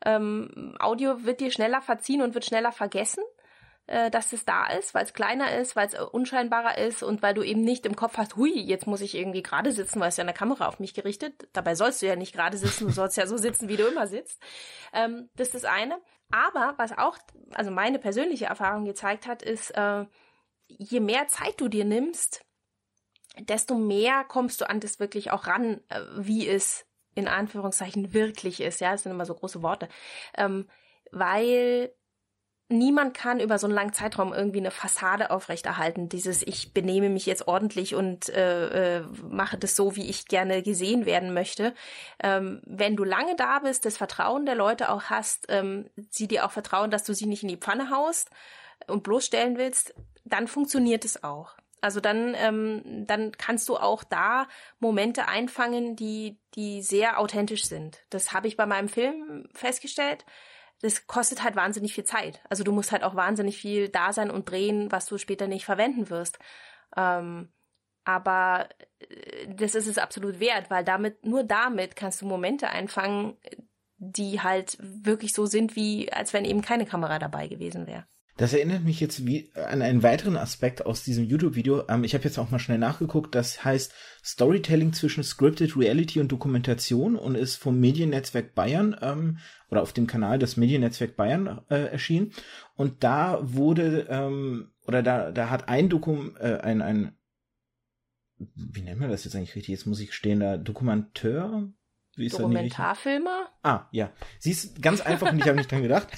Ähm, 0.04 0.74
Audio 0.80 1.24
wird 1.24 1.40
dir 1.40 1.52
schneller 1.52 1.80
verziehen 1.80 2.20
und 2.20 2.34
wird 2.34 2.44
schneller 2.44 2.72
vergessen 2.72 3.22
äh, 3.92 4.10
dass 4.10 4.32
es 4.32 4.46
da 4.46 4.66
ist, 4.68 4.94
weil 4.94 5.04
es 5.04 5.12
kleiner 5.12 5.54
ist, 5.54 5.76
weil 5.76 5.86
es 5.86 5.92
äh, 5.92 6.00
unscheinbarer 6.00 6.78
ist 6.78 7.02
und 7.02 7.20
weil 7.20 7.34
du 7.34 7.42
eben 7.42 7.60
nicht 7.60 7.84
im 7.84 7.94
Kopf 7.94 8.16
hast, 8.16 8.36
hui, 8.36 8.50
jetzt 8.58 8.86
muss 8.86 9.02
ich 9.02 9.14
irgendwie 9.14 9.42
gerade 9.42 9.70
sitzen, 9.70 10.00
weil 10.00 10.08
es 10.08 10.16
ja 10.16 10.24
eine 10.24 10.32
Kamera 10.32 10.66
auf 10.66 10.80
mich 10.80 10.94
gerichtet. 10.94 11.46
Dabei 11.52 11.74
sollst 11.74 12.00
du 12.00 12.06
ja 12.06 12.16
nicht 12.16 12.34
gerade 12.34 12.56
sitzen, 12.56 12.86
du 12.86 12.92
sollst 12.92 13.18
ja 13.18 13.26
so 13.26 13.36
sitzen, 13.36 13.68
wie 13.68 13.76
du 13.76 13.86
immer 13.86 14.06
sitzt. 14.06 14.42
Ähm, 14.94 15.28
das 15.36 15.48
ist 15.48 15.56
das 15.56 15.64
eine. 15.66 16.00
Aber 16.30 16.72
was 16.78 16.96
auch, 16.96 17.18
also 17.52 17.70
meine 17.70 17.98
persönliche 17.98 18.46
Erfahrung 18.46 18.86
gezeigt 18.86 19.26
hat, 19.26 19.42
ist, 19.42 19.72
äh, 19.72 20.06
je 20.68 21.00
mehr 21.00 21.28
Zeit 21.28 21.60
du 21.60 21.68
dir 21.68 21.84
nimmst, 21.84 22.46
desto 23.38 23.74
mehr 23.74 24.24
kommst 24.24 24.62
du 24.62 24.70
an 24.70 24.80
das 24.80 25.00
wirklich 25.00 25.32
auch 25.32 25.46
ran, 25.46 25.82
äh, 25.90 26.00
wie 26.16 26.48
es 26.48 26.86
in 27.14 27.28
Anführungszeichen 27.28 28.14
wirklich 28.14 28.62
ist. 28.62 28.80
Ja, 28.80 28.92
das 28.92 29.02
sind 29.02 29.12
immer 29.12 29.26
so 29.26 29.34
große 29.34 29.62
Worte. 29.62 29.90
Ähm, 30.34 30.66
weil 31.10 31.92
niemand 32.72 33.14
kann 33.14 33.40
über 33.40 33.58
so 33.58 33.66
einen 33.66 33.74
langen 33.74 33.92
Zeitraum 33.92 34.32
irgendwie 34.32 34.58
eine 34.58 34.70
Fassade 34.70 35.30
aufrechterhalten. 35.30 36.08
Dieses 36.08 36.42
ich 36.42 36.72
benehme 36.72 37.08
mich 37.08 37.26
jetzt 37.26 37.46
ordentlich 37.46 37.94
und 37.94 38.28
äh, 38.30 38.98
äh, 38.98 39.04
mache 39.30 39.58
das 39.58 39.76
so, 39.76 39.96
wie 39.96 40.08
ich 40.08 40.26
gerne 40.26 40.62
gesehen 40.62 41.06
werden 41.06 41.32
möchte. 41.34 41.74
Ähm, 42.22 42.60
wenn 42.64 42.96
du 42.96 43.04
lange 43.04 43.36
da 43.36 43.60
bist, 43.60 43.84
das 43.84 43.96
Vertrauen 43.96 44.46
der 44.46 44.54
Leute 44.54 44.90
auch 44.90 45.04
hast, 45.04 45.46
ähm, 45.48 45.90
sie 46.10 46.28
dir 46.28 46.44
auch 46.46 46.52
vertrauen, 46.52 46.90
dass 46.90 47.04
du 47.04 47.14
sie 47.14 47.26
nicht 47.26 47.42
in 47.42 47.48
die 47.48 47.56
Pfanne 47.56 47.90
haust 47.90 48.30
und 48.86 49.02
bloßstellen 49.02 49.58
willst, 49.58 49.94
dann 50.24 50.48
funktioniert 50.48 51.04
es 51.04 51.22
auch. 51.22 51.56
Also 51.80 51.98
dann, 52.00 52.34
ähm, 52.36 53.06
dann 53.06 53.32
kannst 53.32 53.68
du 53.68 53.76
auch 53.76 54.04
da 54.04 54.46
Momente 54.78 55.26
einfangen, 55.26 55.96
die, 55.96 56.38
die 56.54 56.80
sehr 56.80 57.18
authentisch 57.18 57.64
sind. 57.64 58.04
Das 58.08 58.32
habe 58.32 58.46
ich 58.46 58.56
bei 58.56 58.66
meinem 58.66 58.88
Film 58.88 59.48
festgestellt 59.52 60.24
das 60.82 61.06
kostet 61.06 61.42
halt 61.42 61.56
wahnsinnig 61.56 61.94
viel 61.94 62.04
Zeit. 62.04 62.42
Also 62.50 62.64
du 62.64 62.72
musst 62.72 62.92
halt 62.92 63.04
auch 63.04 63.14
wahnsinnig 63.14 63.56
viel 63.56 63.88
da 63.88 64.12
sein 64.12 64.30
und 64.30 64.50
drehen, 64.50 64.90
was 64.90 65.06
du 65.06 65.16
später 65.16 65.46
nicht 65.46 65.64
verwenden 65.64 66.10
wirst. 66.10 66.38
Ähm, 66.96 67.52
aber 68.04 68.68
äh, 68.98 69.46
das 69.48 69.74
ist 69.74 69.86
es 69.86 69.98
absolut 69.98 70.40
wert, 70.40 70.70
weil 70.70 70.84
damit, 70.84 71.24
nur 71.24 71.44
damit 71.44 71.94
kannst 71.94 72.20
du 72.20 72.26
Momente 72.26 72.68
einfangen, 72.68 73.36
die 73.96 74.40
halt 74.40 74.76
wirklich 74.80 75.32
so 75.32 75.46
sind, 75.46 75.76
wie 75.76 76.12
als 76.12 76.32
wenn 76.32 76.44
eben 76.44 76.62
keine 76.62 76.84
Kamera 76.84 77.20
dabei 77.20 77.46
gewesen 77.46 77.86
wäre. 77.86 78.04
Das 78.36 78.54
erinnert 78.54 78.82
mich 78.82 78.98
jetzt 78.98 79.26
wie 79.26 79.50
an 79.54 79.82
einen 79.82 80.02
weiteren 80.02 80.38
Aspekt 80.38 80.86
aus 80.86 81.04
diesem 81.04 81.24
YouTube-Video. 81.24 81.86
Ähm, 81.88 82.02
ich 82.02 82.14
habe 82.14 82.24
jetzt 82.24 82.38
auch 82.38 82.50
mal 82.50 82.58
schnell 82.58 82.78
nachgeguckt. 82.78 83.34
Das 83.34 83.62
heißt 83.64 83.92
Storytelling 84.24 84.94
zwischen 84.94 85.22
Scripted 85.22 85.76
Reality 85.76 86.18
und 86.20 86.32
Dokumentation 86.32 87.16
und 87.16 87.34
ist 87.34 87.56
vom 87.56 87.78
Mediennetzwerk 87.78 88.54
Bayern 88.54 88.96
ähm, 89.02 89.38
oder 89.70 89.82
auf 89.82 89.92
dem 89.92 90.06
Kanal 90.06 90.38
des 90.38 90.56
Mediennetzwerk 90.56 91.14
Bayern 91.16 91.60
äh, 91.68 91.90
erschienen. 91.90 92.32
Und 92.74 93.04
da 93.04 93.38
wurde 93.42 94.06
ähm, 94.08 94.72
oder 94.86 95.02
da 95.02 95.30
da 95.30 95.50
hat 95.50 95.68
ein 95.68 95.90
Dokum 95.90 96.36
äh, 96.40 96.56
ein 96.56 96.80
ein 96.80 97.16
wie 98.38 98.82
nennt 98.82 98.98
man 98.98 99.10
das 99.10 99.24
jetzt 99.24 99.36
eigentlich 99.36 99.54
richtig? 99.54 99.72
Jetzt 99.72 99.86
muss 99.86 100.00
ich 100.00 100.14
stehen 100.14 100.40
da 100.40 100.56
Dokumenteur 100.56 101.70
wie 102.14 102.26
ist 102.26 102.38
Dokumentarfilmer? 102.38 103.48
Ah, 103.62 103.86
ja. 103.90 104.12
Sie 104.38 104.50
ist 104.50 104.82
ganz 104.82 105.00
einfach 105.00 105.32
und 105.32 105.38
ich 105.38 105.46
habe 105.46 105.56
nicht 105.56 105.72
dran 105.72 105.82
gedacht. 105.82 106.08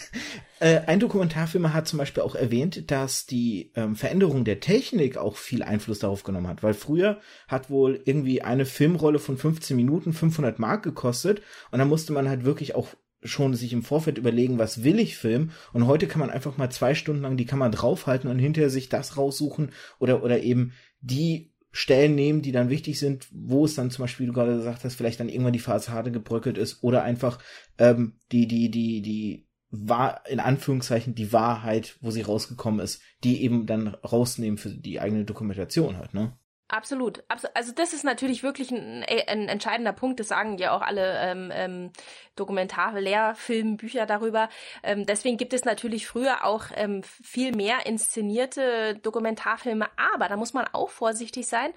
Äh, 0.61 0.81
ein 0.87 0.99
Dokumentarfilmer 0.99 1.73
hat 1.75 1.87
zum 1.87 1.99
Beispiel 1.99 2.23
auch 2.23 2.35
erwähnt, 2.35 2.91
dass 2.91 3.27
die 3.27 3.73
ähm, 3.75 3.97
Veränderung 3.97 4.45
der 4.45 4.61
Technik 4.61 5.17
auch 5.17 5.37
viel 5.37 5.63
Einfluss 5.63 5.99
darauf 5.99 6.23
genommen 6.23 6.49
hat, 6.49 6.63
weil 6.63 6.75
früher 6.75 7.21
hat 7.49 7.71
wohl 7.71 8.01
irgendwie 8.05 8.43
eine 8.43 8.65
Filmrolle 8.65 9.19
von 9.19 9.37
15 9.37 9.77
Minuten 9.77 10.13
500 10.13 10.59
Mark 10.59 10.83
gekostet 10.83 11.43
und 11.71 11.81
dann 11.81 11.89
musste 11.89 12.13
man 12.13 12.29
halt 12.29 12.45
wirklich 12.45 12.75
auch 12.75 12.89
schon 13.23 13.55
sich 13.55 13.73
im 13.73 13.83
Vorfeld 13.83 14.19
überlegen, 14.19 14.59
was 14.59 14.85
will 14.85 14.99
ich 14.99 15.17
filmen 15.17 15.53
und 15.73 15.87
heute 15.87 16.07
kann 16.07 16.21
man 16.21 16.31
einfach 16.31 16.57
mal 16.57 16.71
zwei 16.71 16.95
Stunden 16.95 17.23
lang 17.23 17.37
die 17.37 17.47
Kamera 17.47 17.71
draufhalten 17.71 18.31
und 18.31 18.39
hinterher 18.39 18.71
sich 18.71 18.89
das 18.89 19.17
raussuchen 19.17 19.73
oder 19.99 20.23
oder 20.23 20.41
eben 20.43 20.73
die 21.01 21.54
Stellen 21.77 22.15
nehmen, 22.15 22.41
die 22.41 22.53
dann 22.53 22.71
wichtig 22.71 23.01
sind, 23.01 23.27
wo 23.33 23.65
es 23.65 23.75
dann 23.75 23.91
zum 23.91 24.05
Beispiel, 24.05 24.25
wie 24.25 24.29
du 24.29 24.33
gerade 24.33 24.55
gesagt 24.55 24.85
hast, 24.85 24.95
vielleicht 24.95 25.19
dann 25.19 25.29
irgendwann 25.29 25.53
die 25.53 25.59
Fassade 25.59 26.13
gebröckelt 26.13 26.57
ist 26.57 26.85
oder 26.85 27.03
einfach 27.03 27.41
ähm, 27.79 28.21
die, 28.31 28.47
die, 28.47 28.71
die, 28.71 29.03
die 29.03 29.49
war 29.71 30.25
in 30.29 30.39
Anführungszeichen 30.39 31.17
die 31.17 31.33
Wahrheit, 31.33 31.97
wo 32.01 32.13
sie 32.13 32.23
rausgekommen 32.23 32.79
ist, 32.79 33.03
die 33.25 33.43
eben 33.43 33.67
dann 33.67 33.89
rausnehmen 33.89 34.57
für 34.57 34.71
die 34.71 35.01
eigene 35.01 35.25
Dokumentation 35.25 35.99
halt, 35.99 36.15
ne? 36.15 36.39
Absolut. 36.75 37.23
Also 37.29 37.71
das 37.73 37.93
ist 37.93 38.03
natürlich 38.03 38.43
wirklich 38.43 38.73
ein, 38.73 39.05
ein 39.29 39.49
entscheidender 39.49 39.93
Punkt. 39.93 40.19
Das 40.19 40.27
sagen 40.27 40.59
ja 40.59 40.73
auch 40.73 40.83
alle 40.83 41.21
ähm, 41.21 41.53
ähm, 41.55 41.91
Dokumentar-Lehrfilmbücher 42.35 44.07
darüber. 44.07 44.49
Ähm, 44.83 45.07
deswegen 45.07 45.37
gibt 45.37 45.53
es 45.53 45.65
natürlich 45.65 46.09
früher 46.09 46.45
auch 46.45 46.65
ähm, 46.75 47.05
viel 47.05 47.55
mehr 47.55 47.87
inszenierte 47.87 48.97
Dokumentarfilme. 48.97 49.87
Aber 50.15 50.27
da 50.27 50.37
muss 50.37 50.53
man 50.53 50.67
auch 50.73 50.91
vorsichtig 50.91 51.47
sein. 51.47 51.71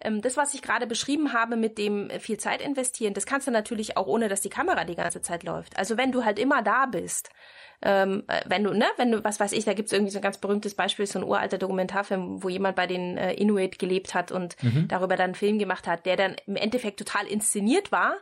Ähm, 0.00 0.22
das, 0.22 0.36
was 0.36 0.54
ich 0.54 0.62
gerade 0.62 0.86
beschrieben 0.86 1.32
habe 1.32 1.56
mit 1.56 1.76
dem 1.76 2.08
viel 2.20 2.38
Zeit 2.38 2.62
investieren, 2.62 3.12
das 3.12 3.26
kannst 3.26 3.48
du 3.48 3.50
natürlich 3.50 3.96
auch 3.96 4.06
ohne, 4.06 4.28
dass 4.28 4.40
die 4.40 4.50
Kamera 4.50 4.84
die 4.84 4.94
ganze 4.94 5.20
Zeit 5.20 5.42
läuft. 5.42 5.76
Also 5.76 5.96
wenn 5.96 6.12
du 6.12 6.24
halt 6.24 6.38
immer 6.38 6.62
da 6.62 6.86
bist 6.86 7.28
ähm, 7.82 8.24
äh, 8.28 8.40
wenn 8.46 8.64
du, 8.64 8.72
ne, 8.72 8.86
wenn 8.96 9.12
du, 9.12 9.22
was 9.24 9.38
weiß 9.38 9.52
ich, 9.52 9.64
da 9.64 9.74
gibt's 9.74 9.92
irgendwie 9.92 10.10
so 10.10 10.18
ein 10.18 10.22
ganz 10.22 10.38
berühmtes 10.38 10.74
Beispiel, 10.74 11.06
so 11.06 11.18
ein 11.18 11.24
uralter 11.24 11.58
Dokumentarfilm, 11.58 12.42
wo 12.42 12.48
jemand 12.48 12.76
bei 12.76 12.86
den 12.86 13.18
äh, 13.18 13.34
Inuit 13.34 13.78
gelebt 13.78 14.14
hat 14.14 14.32
und 14.32 14.43
mhm. 14.62 14.88
darüber 14.88 15.16
dann 15.16 15.24
einen 15.24 15.34
Film 15.34 15.58
gemacht 15.58 15.86
hat, 15.86 16.06
der 16.06 16.16
dann 16.16 16.36
im 16.46 16.56
Endeffekt 16.56 16.98
total 16.98 17.26
inszeniert 17.26 17.92
war, 17.92 18.16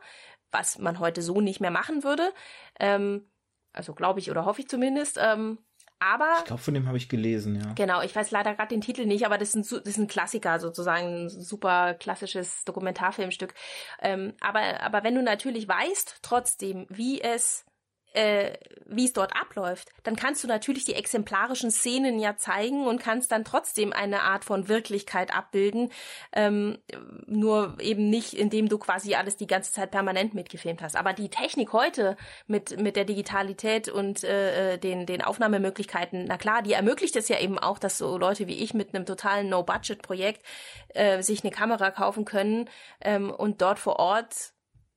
was 0.50 0.78
man 0.78 0.98
heute 0.98 1.22
so 1.22 1.40
nicht 1.40 1.61
mehr 1.61 1.70
machen 1.70 2.04
würde. 2.04 2.32
Ähm, 2.78 3.26
also 3.72 3.94
glaube 3.94 4.20
ich 4.20 4.30
oder 4.30 4.44
hoffe 4.44 4.61
ich 4.61 4.68
zumindest. 4.68 5.18
Ähm, 5.20 5.58
aber 5.98 6.35
ich 6.38 6.46
glaube, 6.46 6.62
von 6.62 6.74
dem 6.74 6.88
habe 6.88 6.96
ich 6.96 7.08
gelesen, 7.08 7.61
ja. 7.61 7.72
Genau, 7.74 8.02
ich 8.02 8.14
weiß 8.14 8.32
leider 8.32 8.54
gerade 8.54 8.70
den 8.70 8.80
Titel 8.80 9.06
nicht, 9.06 9.24
aber 9.24 9.38
das 9.38 9.54
ist 9.54 9.72
ein, 9.72 9.80
das 9.85 9.92
ist 9.92 9.98
ein 9.98 10.08
Klassiker 10.08 10.58
sozusagen, 10.58 11.26
ein 11.26 11.28
super 11.28 11.94
klassisches 11.94 12.64
Dokumentarfilmstück. 12.64 13.54
Ähm, 14.00 14.35
aber 14.40 14.80
aber 14.80 15.04
wenn 15.04 15.14
du 15.14 15.22
natürlich 15.22 15.68
weißt, 15.68 16.18
trotzdem, 16.22 16.87
wie 16.88 17.20
es 17.20 17.64
äh, 18.14 18.53
wie 18.87 19.05
es 19.05 19.12
dort 19.12 19.35
abläuft, 19.35 19.88
dann 20.03 20.16
kannst 20.16 20.44
du 20.44 20.48
natürlich 20.48 20.85
die 20.85 20.94
exemplarischen 20.94 21.70
Szenen 21.70 22.18
ja 22.18 22.37
zeigen 22.37 22.87
und 22.87 23.01
kannst 23.01 23.33
dann 23.33 23.44
trotzdem 23.44 23.92
eine 23.92 24.22
Art 24.22 24.44
von 24.44 24.68
Wirklichkeit 24.68 25.35
abbilden, 25.35 25.90
ähm, 26.33 26.79
nur 27.27 27.77
eben 27.81 28.11
nicht, 28.11 28.35
indem 28.35 28.68
du 28.68 28.79
quasi 28.79 29.14
alles 29.14 29.37
die 29.37 29.46
ganze 29.46 29.72
Zeit 29.72 29.90
permanent 29.90 30.35
mitgefilmt 30.35 30.83
hast. 30.83 30.96
Aber 30.96 31.12
die 31.12 31.29
Technik 31.29 31.72
heute 31.72 32.16
mit 32.46 32.79
mit 32.81 32.96
der 32.96 33.05
Digitalität 33.05 33.88
und 33.88 34.25
äh, 34.25 34.75
äh 34.75 34.79
den 34.79 35.07
den 35.07 35.22
Aufnahmemöglichkeiten, 35.22 36.25
na 36.27 36.37
klar, 36.37 36.62
die 36.62 36.72
ermöglicht 36.72 37.16
es 37.16 37.29
ja 37.29 37.38
eben 37.38 37.59
auch, 37.59 37.79
dass 37.79 37.98
so 37.98 38.18
Leute 38.18 38.46
wie 38.46 38.62
ich 38.62 38.75
mit 38.75 38.94
einem 38.94 39.07
totalen 39.07 39.48
No-Budget-Projekt 39.48 40.42
äh, 40.88 41.22
sich 41.22 41.42
eine 41.42 41.53
Kamera 41.53 41.90
kaufen 41.90 42.25
können 42.25 42.68
ähm, 43.01 43.31
und 43.31 43.62
dort 43.62 43.79
vor 43.79 43.98
Ort 43.98 44.53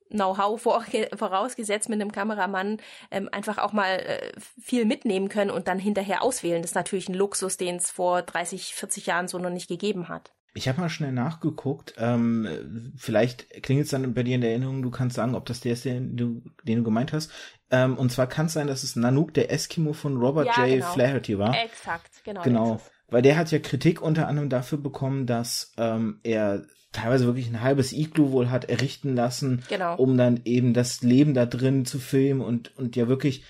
Know-how 0.09 0.61
vorausgesetzt 0.61 1.89
mit 1.89 1.99
einem 1.99 2.11
Kameramann 2.11 2.77
ähm, 3.11 3.29
einfach 3.31 3.57
auch 3.57 3.73
mal 3.73 3.97
äh, 3.99 4.31
viel 4.61 4.85
mitnehmen 4.85 5.29
können 5.29 5.51
und 5.51 5.67
dann 5.67 5.79
hinterher 5.79 6.21
auswählen. 6.21 6.61
Das 6.61 6.71
ist 6.71 6.75
natürlich 6.75 7.09
ein 7.09 7.15
Luxus, 7.15 7.57
den 7.57 7.77
es 7.77 7.91
vor 7.91 8.21
30, 8.21 8.75
40 8.75 9.05
Jahren 9.07 9.27
so 9.27 9.39
noch 9.39 9.49
nicht 9.49 9.67
gegeben 9.67 10.07
hat. 10.07 10.31
Ich 10.57 10.69
habe 10.69 10.79
mal 10.79 10.89
schnell 10.89 11.11
nachgeguckt. 11.11 11.95
Ähm, 11.97 12.93
vielleicht 12.95 13.61
klingt 13.61 13.83
es 13.83 13.89
dann 13.89 14.13
bei 14.13 14.23
dir 14.23 14.35
in 14.35 14.41
der 14.41 14.51
Erinnerung, 14.51 14.81
du 14.81 14.89
kannst 14.89 15.17
sagen, 15.17 15.35
ob 15.35 15.45
das 15.45 15.59
der 15.59 15.73
ist, 15.73 15.83
den 15.83 16.15
du, 16.15 16.43
den 16.63 16.77
du 16.77 16.83
gemeint 16.83 17.11
hast. 17.11 17.29
Ähm, 17.71 17.97
und 17.97 18.09
zwar 18.11 18.27
kann 18.27 18.45
es 18.45 18.53
sein, 18.53 18.67
dass 18.67 18.83
es 18.83 18.95
Nanook, 18.95 19.33
der 19.33 19.51
Eskimo 19.51 19.91
von 19.91 20.15
Robert 20.15 20.47
ja, 20.47 20.65
J. 20.65 20.75
Genau. 20.75 20.93
Flaherty 20.93 21.37
war. 21.37 21.61
Exakt, 21.61 22.23
genau. 22.23 22.41
Genau. 22.43 22.81
Weil 23.09 23.21
der 23.21 23.37
hat 23.37 23.51
ja 23.51 23.59
Kritik 23.59 24.01
unter 24.01 24.29
anderem 24.29 24.49
dafür 24.49 24.77
bekommen, 24.77 25.25
dass 25.27 25.73
ähm, 25.77 26.21
er 26.23 26.65
teilweise 26.95 27.25
wirklich 27.25 27.47
ein 27.47 27.61
halbes 27.61 27.93
Iglu 27.93 28.31
wohl 28.31 28.49
hat 28.49 28.65
errichten 28.65 29.15
lassen, 29.15 29.63
genau. 29.69 29.95
um 29.95 30.17
dann 30.17 30.41
eben 30.45 30.73
das 30.73 31.01
Leben 31.01 31.33
da 31.33 31.45
drin 31.45 31.85
zu 31.85 31.99
filmen 31.99 32.41
und, 32.41 32.75
und 32.77 32.95
ja 32.95 33.07
wirklich 33.07 33.43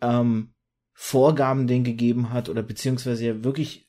ähm, 0.00 0.52
Vorgaben 0.92 1.66
den 1.66 1.82
gegeben 1.82 2.32
hat 2.32 2.48
oder 2.48 2.62
beziehungsweise 2.62 3.26
ja 3.26 3.44
wirklich, 3.44 3.88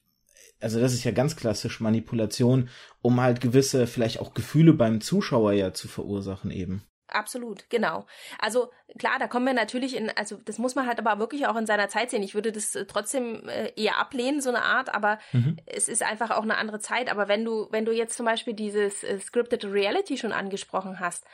also 0.59 0.79
das 0.79 0.93
ist 0.93 1.03
ja 1.03 1.11
ganz 1.11 1.35
klassisch 1.35 1.79
Manipulation, 1.81 2.69
um 3.01 3.19
halt 3.19 3.41
gewisse, 3.41 3.85
vielleicht 3.85 4.19
auch 4.19 4.33
Gefühle 4.33 4.73
beim 4.73 5.01
Zuschauer 5.01 5.53
ja 5.53 5.73
zu 5.73 5.87
verursachen 5.87 6.51
eben. 6.51 6.83
Absolut, 7.11 7.69
genau. 7.69 8.05
Also 8.39 8.71
klar, 8.97 9.19
da 9.19 9.27
kommen 9.27 9.45
wir 9.45 9.53
natürlich 9.53 9.95
in, 9.95 10.09
also 10.15 10.37
das 10.45 10.57
muss 10.57 10.75
man 10.75 10.87
halt 10.87 10.99
aber 10.99 11.19
wirklich 11.19 11.45
auch 11.45 11.55
in 11.57 11.65
seiner 11.65 11.89
Zeit 11.89 12.09
sehen. 12.09 12.23
Ich 12.23 12.35
würde 12.35 12.51
das 12.51 12.75
äh, 12.75 12.85
trotzdem 12.85 13.47
äh, 13.49 13.71
eher 13.75 13.97
ablehnen, 13.97 14.41
so 14.41 14.49
eine 14.49 14.63
Art, 14.63 14.93
aber 14.93 15.19
mhm. 15.33 15.57
es 15.65 15.87
ist 15.87 16.03
einfach 16.03 16.31
auch 16.31 16.43
eine 16.43 16.57
andere 16.57 16.79
Zeit. 16.79 17.11
Aber 17.11 17.27
wenn 17.27 17.43
du, 17.43 17.67
wenn 17.71 17.85
du 17.85 17.91
jetzt 17.91 18.15
zum 18.15 18.25
Beispiel 18.25 18.53
dieses 18.53 19.03
äh, 19.03 19.19
Scripted 19.19 19.65
Reality 19.65 20.17
schon 20.17 20.31
angesprochen 20.31 20.99
hast, 20.99 21.25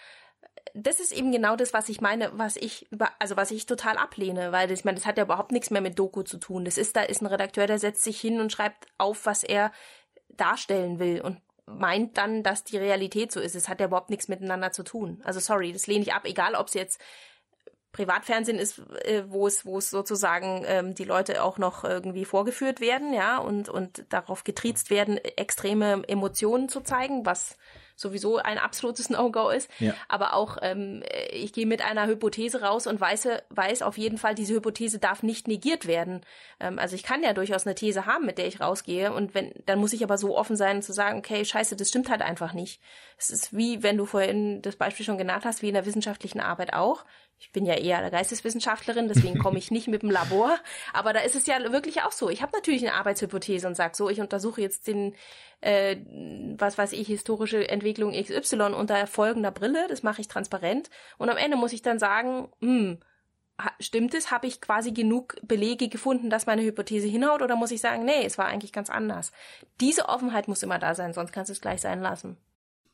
das 0.74 1.00
ist 1.00 1.12
eben 1.12 1.32
genau 1.32 1.56
das, 1.56 1.74
was 1.74 1.90
ich 1.90 2.02
meine, 2.02 2.32
was 2.34 2.56
ich 2.56 2.88
also 3.20 3.38
was 3.38 3.52
ich 3.52 3.66
total 3.66 3.98
ablehne, 3.98 4.52
weil 4.52 4.68
das, 4.68 4.80
ich 4.80 4.86
meine, 4.86 4.96
das 4.96 5.06
hat 5.06 5.18
ja 5.18 5.24
überhaupt 5.24 5.52
nichts 5.52 5.70
mehr 5.72 5.82
mit 5.82 5.98
Doku 5.98 6.24
zu 6.24 6.38
tun. 6.38 6.66
Das 6.66 6.78
ist, 6.78 6.96
da 6.96 7.04
ist 7.04 7.22
ein 7.22 7.28
Redakteur, 7.28 7.68
der 7.68 7.80
setzt 7.80 8.04
sich 8.04 8.20
hin 8.20 8.40
und 8.40 8.52
schreibt 8.52 8.88
auf, 8.98 9.26
was 9.26 9.44
er 9.44 9.72
darstellen 10.30 11.00
will 11.00 11.22
und 11.22 11.42
meint 11.68 12.18
dann, 12.18 12.44
dass 12.44 12.64
die 12.64 12.78
Realität 12.78 13.32
so 13.32 13.40
ist. 13.40 13.56
Es 13.56 13.70
hat 13.70 13.80
ja 13.80 13.88
überhaupt 13.88 14.10
nichts 14.10 14.28
miteinander 14.28 14.72
zu 14.72 14.84
tun. 14.84 15.22
Also 15.24 15.40
sorry, 15.40 15.74
das 15.74 15.88
lehne 15.88 16.02
ich 16.02 16.14
ab, 16.14 16.24
egal 16.26 16.56
ob 16.56 16.68
es 16.68 16.74
jetzt 16.74 17.00
Privatfernsehen 17.92 18.60
ist, 18.60 18.80
äh, 19.06 19.24
wo 19.28 19.48
es, 19.48 19.66
wo 19.66 19.78
es 19.80 19.90
sozusagen 19.90 20.64
ähm, 20.68 20.96
die 20.96 21.04
Leute 21.04 21.44
auch 21.44 21.58
noch 21.58 21.84
irgendwie 21.84 22.26
vorgeführt 22.26 22.80
werden, 22.80 23.14
ja, 23.14 23.40
und, 23.40 23.70
und 23.70 24.06
darauf 24.10 24.44
getriezt 24.44 24.90
werden, 24.90 25.18
extreme 25.18 26.04
Emotionen 26.08 26.70
zu 26.70 26.82
zeigen, 26.82 27.26
was 27.26 27.58
sowieso 27.98 28.38
ein 28.38 28.58
absolutes 28.58 29.10
No-Go 29.10 29.50
ist. 29.50 29.70
Ja. 29.80 29.94
Aber 30.08 30.34
auch, 30.34 30.58
ähm, 30.62 31.04
ich 31.32 31.52
gehe 31.52 31.66
mit 31.66 31.84
einer 31.84 32.08
Hypothese 32.08 32.62
raus 32.62 32.88
und 32.88 33.02
weiß, 33.02 33.28
weiß 33.50 33.82
auf 33.82 33.98
jeden 33.98 34.18
Fall, 34.18 34.36
diese 34.36 34.54
Hypothese 34.54 35.00
darf 35.00 35.24
nicht 35.24 35.48
negiert 35.48 35.88
werden. 35.88 36.22
Ähm, 36.60 36.80
also 36.80 36.96
ich 36.96 37.04
kann 37.04 37.24
ja 37.24 37.34
durchaus 37.34 37.66
eine 37.66 37.76
These 37.76 38.06
haben, 38.06 38.26
mit 38.26 38.38
der 38.38 38.48
ich 38.48 38.62
rausgehe. 38.62 39.12
Und 39.12 39.34
wenn, 39.34 39.52
dann 39.66 39.80
muss 39.80 39.94
ich 39.94 40.04
aber 40.04 40.18
so 40.18 40.38
offen 40.38 40.56
sein 40.56 40.82
zu 40.82 40.94
sagen, 40.94 41.20
okay, 41.20 41.44
scheiße, 41.44 41.76
das 41.76 41.90
stimmt 41.90 42.10
halt 42.10 42.22
einfach 42.22 42.54
nicht. 42.54 42.80
Es 43.18 43.32
ist 43.32 43.58
wie, 43.58 43.84
wenn 43.84 43.98
du 43.98 44.06
vorhin 44.06 44.62
das 44.62 44.76
Beispiel 44.76 45.06
schon 45.06 45.18
genannt 45.18 45.44
hast, 45.44 45.62
wie 45.62 45.70
in 45.70 45.74
der 45.74 45.86
wissenschaftlichen 45.86 46.40
Arbeit 46.40 46.74
auch 46.74 47.04
ich 47.40 47.52
bin 47.52 47.66
ja 47.66 47.76
eher 47.76 48.00
eine 48.00 48.10
Geisteswissenschaftlerin, 48.10 49.08
deswegen 49.08 49.38
komme 49.38 49.60
ich 49.60 49.70
nicht 49.70 49.88
mit 49.88 50.02
dem 50.02 50.10
Labor. 50.10 50.58
Aber 50.92 51.14
da 51.14 51.20
ist 51.20 51.36
es 51.36 51.46
ja 51.46 51.60
wirklich 51.72 52.02
auch 52.02 52.12
so. 52.12 52.30
Ich 52.30 52.42
habe 52.42 52.52
natürlich 52.56 52.82
eine 52.82 52.96
Arbeitshypothese 52.96 53.68
und 53.68 53.76
sage 53.76 53.96
so, 53.96 54.10
ich 54.10 54.20
untersuche 54.20 54.62
jetzt 54.62 54.88
den, 54.88 55.14
äh, 55.62 55.98
was 56.58 56.78
weiß 56.78 56.94
ich, 56.94 57.08
historische 57.08 57.68
Entwicklung 57.70 58.14
XY 58.14 58.74
unter 58.74 59.08
folgender 59.08 59.52
Brille. 59.52 59.88
Das 59.90 60.04
mache 60.04 60.22
ich 60.22 60.28
transparent. 60.28 60.90
Und 61.18 61.30
am 61.30 61.38
Ende 61.38 61.58
muss 61.58 61.74
ich 61.74 61.82
dann 61.82 62.00
sagen, 62.00 62.50
hm, 62.60 63.00
stimmt 63.80 64.14
es? 64.14 64.32
Habe 64.32 64.48
ich 64.48 64.62
quasi 64.62 64.92
genug 64.92 65.36
Belege 65.42 65.90
gefunden, 65.90 66.30
dass 66.30 66.46
meine 66.46 66.64
Hypothese 66.64 67.08
hinhaut? 67.08 67.42
Oder 67.42 67.56
muss 67.56 67.72
ich 67.72 67.82
sagen, 67.82 68.06
nee, 68.06 68.26
es 68.26 68.38
war 68.38 68.46
eigentlich 68.46 68.74
ganz 68.74 68.90
anders? 68.90 69.32
Diese 69.82 70.10
Offenheit 70.10 70.48
muss 70.48 70.64
immer 70.64 70.80
da 70.80 70.96
sein, 70.96 71.14
sonst 71.14 71.32
kannst 71.32 71.50
du 71.50 71.54
es 71.54 71.62
gleich 71.62 71.82
sein 71.82 72.02
lassen 72.02 72.38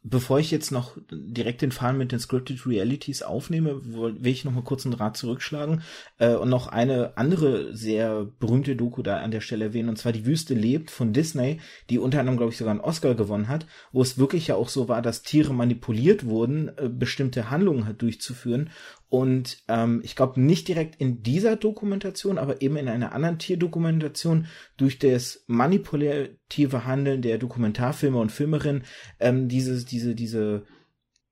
bevor 0.03 0.39
ich 0.39 0.51
jetzt 0.51 0.71
noch 0.71 0.97
direkt 1.11 1.61
den 1.61 1.71
Fall 1.71 1.93
mit 1.93 2.11
den 2.11 2.19
Scripted 2.19 2.65
Realities 2.67 3.23
aufnehme, 3.23 3.81
will 3.83 4.27
ich 4.27 4.43
noch 4.43 4.51
mal 4.51 4.63
kurz 4.63 4.85
einen 4.85 4.95
Draht 4.95 5.15
zurückschlagen 5.15 5.81
äh, 6.19 6.35
und 6.35 6.49
noch 6.49 6.67
eine 6.67 7.17
andere 7.17 7.75
sehr 7.75 8.25
berühmte 8.39 8.75
Doku 8.75 9.01
da 9.01 9.17
an 9.17 9.31
der 9.31 9.41
Stelle 9.41 9.65
erwähnen, 9.65 9.89
und 9.89 9.97
zwar 9.97 10.11
Die 10.11 10.25
Wüste 10.25 10.53
lebt 10.53 10.91
von 10.91 11.13
Disney, 11.13 11.61
die 11.89 11.99
unter 11.99 12.19
anderem, 12.19 12.37
glaube 12.37 12.51
ich, 12.51 12.57
sogar 12.57 12.71
einen 12.71 12.81
Oscar 12.81 13.15
gewonnen 13.15 13.47
hat, 13.47 13.65
wo 13.91 14.01
es 14.01 14.17
wirklich 14.17 14.47
ja 14.47 14.55
auch 14.55 14.69
so 14.69 14.89
war, 14.89 15.01
dass 15.01 15.23
Tiere 15.23 15.53
manipuliert 15.53 16.25
wurden, 16.25 16.69
äh, 16.77 16.89
bestimmte 16.89 17.49
Handlungen 17.49 17.85
halt 17.85 18.01
durchzuführen 18.01 18.69
und 19.09 19.59
ähm, 19.67 20.01
ich 20.03 20.15
glaube 20.15 20.41
nicht 20.41 20.67
direkt 20.67 20.99
in 20.99 21.21
dieser 21.21 21.55
Dokumentation, 21.55 22.37
aber 22.37 22.61
eben 22.61 22.77
in 22.77 22.87
einer 22.87 23.13
anderen 23.13 23.37
Tierdokumentation 23.37 24.47
durch 24.77 24.99
das 24.99 25.43
manipulative 25.47 26.85
Handeln 26.85 27.21
der 27.21 27.37
Dokumentarfilmer 27.37 28.19
und 28.19 28.31
Filmerinnen 28.31 28.83
ähm, 29.19 29.47
diese, 29.47 29.85
diese, 29.85 30.15
diese 30.15 30.65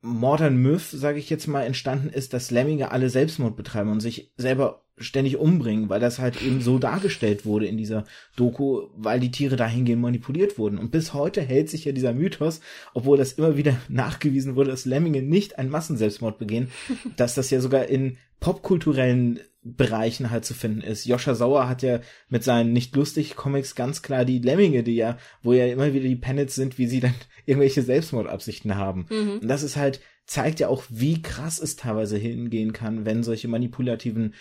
Modern 0.02 0.58
Myth, 0.58 0.82
sage 0.82 1.20
ich 1.20 1.30
jetzt 1.30 1.48
mal, 1.48 1.64
entstanden 1.64 2.10
ist, 2.10 2.34
dass 2.34 2.52
Lemminge 2.52 2.92
alle 2.92 3.10
Selbstmord 3.10 3.56
betreiben 3.56 3.92
und 3.92 4.00
sich 4.00 4.32
selber 4.36 4.84
ständig 5.02 5.38
umbringen, 5.38 5.90
weil 5.90 6.00
das 6.00 6.20
halt 6.20 6.42
eben 6.42 6.62
so 6.62 6.80
dargestellt 6.80 7.46
wurde 7.46 7.68
in 7.68 7.78
dieser 7.78 8.06
Doku, 8.36 8.88
weil 8.96 9.20
die 9.20 9.32
Tiere 9.32 9.56
dahingehend 9.56 10.02
manipuliert 10.02 10.58
wurden. 10.58 10.78
Und 10.78 10.92
bis 10.92 11.14
heute 11.14 11.42
hält 11.42 11.70
sich 11.70 11.86
ja 11.86 11.92
dieser 11.92 12.14
Mythos, 12.14 12.62
obwohl 12.94 13.18
das 13.18 13.34
immer 13.34 13.58
wieder 13.58 13.76
nachgewiesen 13.90 14.56
wurde, 14.56 14.72
dass 14.72 14.86
Lemminge 14.86 15.22
nicht 15.22 15.60
einen 15.60 15.70
Massenselbstmord 15.70 16.38
begehen, 16.38 16.70
dass 17.18 17.36
das 17.36 17.50
ja 17.50 17.60
sogar 17.60 17.86
in 17.88 18.18
popkulturellen 18.40 19.40
Bereichen 19.64 20.32
halt 20.32 20.44
zu 20.44 20.56
finden 20.56 20.82
ist. 20.82 21.06
Joscha 21.06 21.36
Sauer 21.36 21.70
hat 21.70 21.84
ja 21.84 22.00
mit 22.30 22.44
seinen 22.44 22.74
nicht 22.74 22.96
lustig 22.96 23.36
Comics 23.36 23.76
ganz 23.76 24.02
klar 24.02 24.26
die 24.26 24.40
Lemminge, 24.40 24.82
die 24.82 24.96
ja, 24.96 25.18
wo 25.44 25.54
ja 25.54 25.68
immer 25.68 25.94
wieder 25.94 26.08
die 26.08 26.16
Panels 26.16 26.56
sind, 26.56 26.80
wie 26.80 26.88
sie 26.88 27.00
dann 27.00 27.14
irgendwelche 27.46 27.84
Selbstmordabsichten 27.84 28.76
haben. 28.76 29.06
Mhm. 29.10 29.40
Und 29.42 29.48
das 29.48 29.62
ist 29.62 29.78
halt, 29.78 30.02
zeigt 30.26 30.60
ja 30.60 30.68
auch, 30.68 30.84
wie 30.90 31.22
krass 31.22 31.60
es 31.60 31.76
teilweise 31.76 32.18
hingehen 32.18 32.74
kann, 32.74 33.06
wenn 33.06 33.22
solche 33.22 33.48
manipulativen 33.48 34.34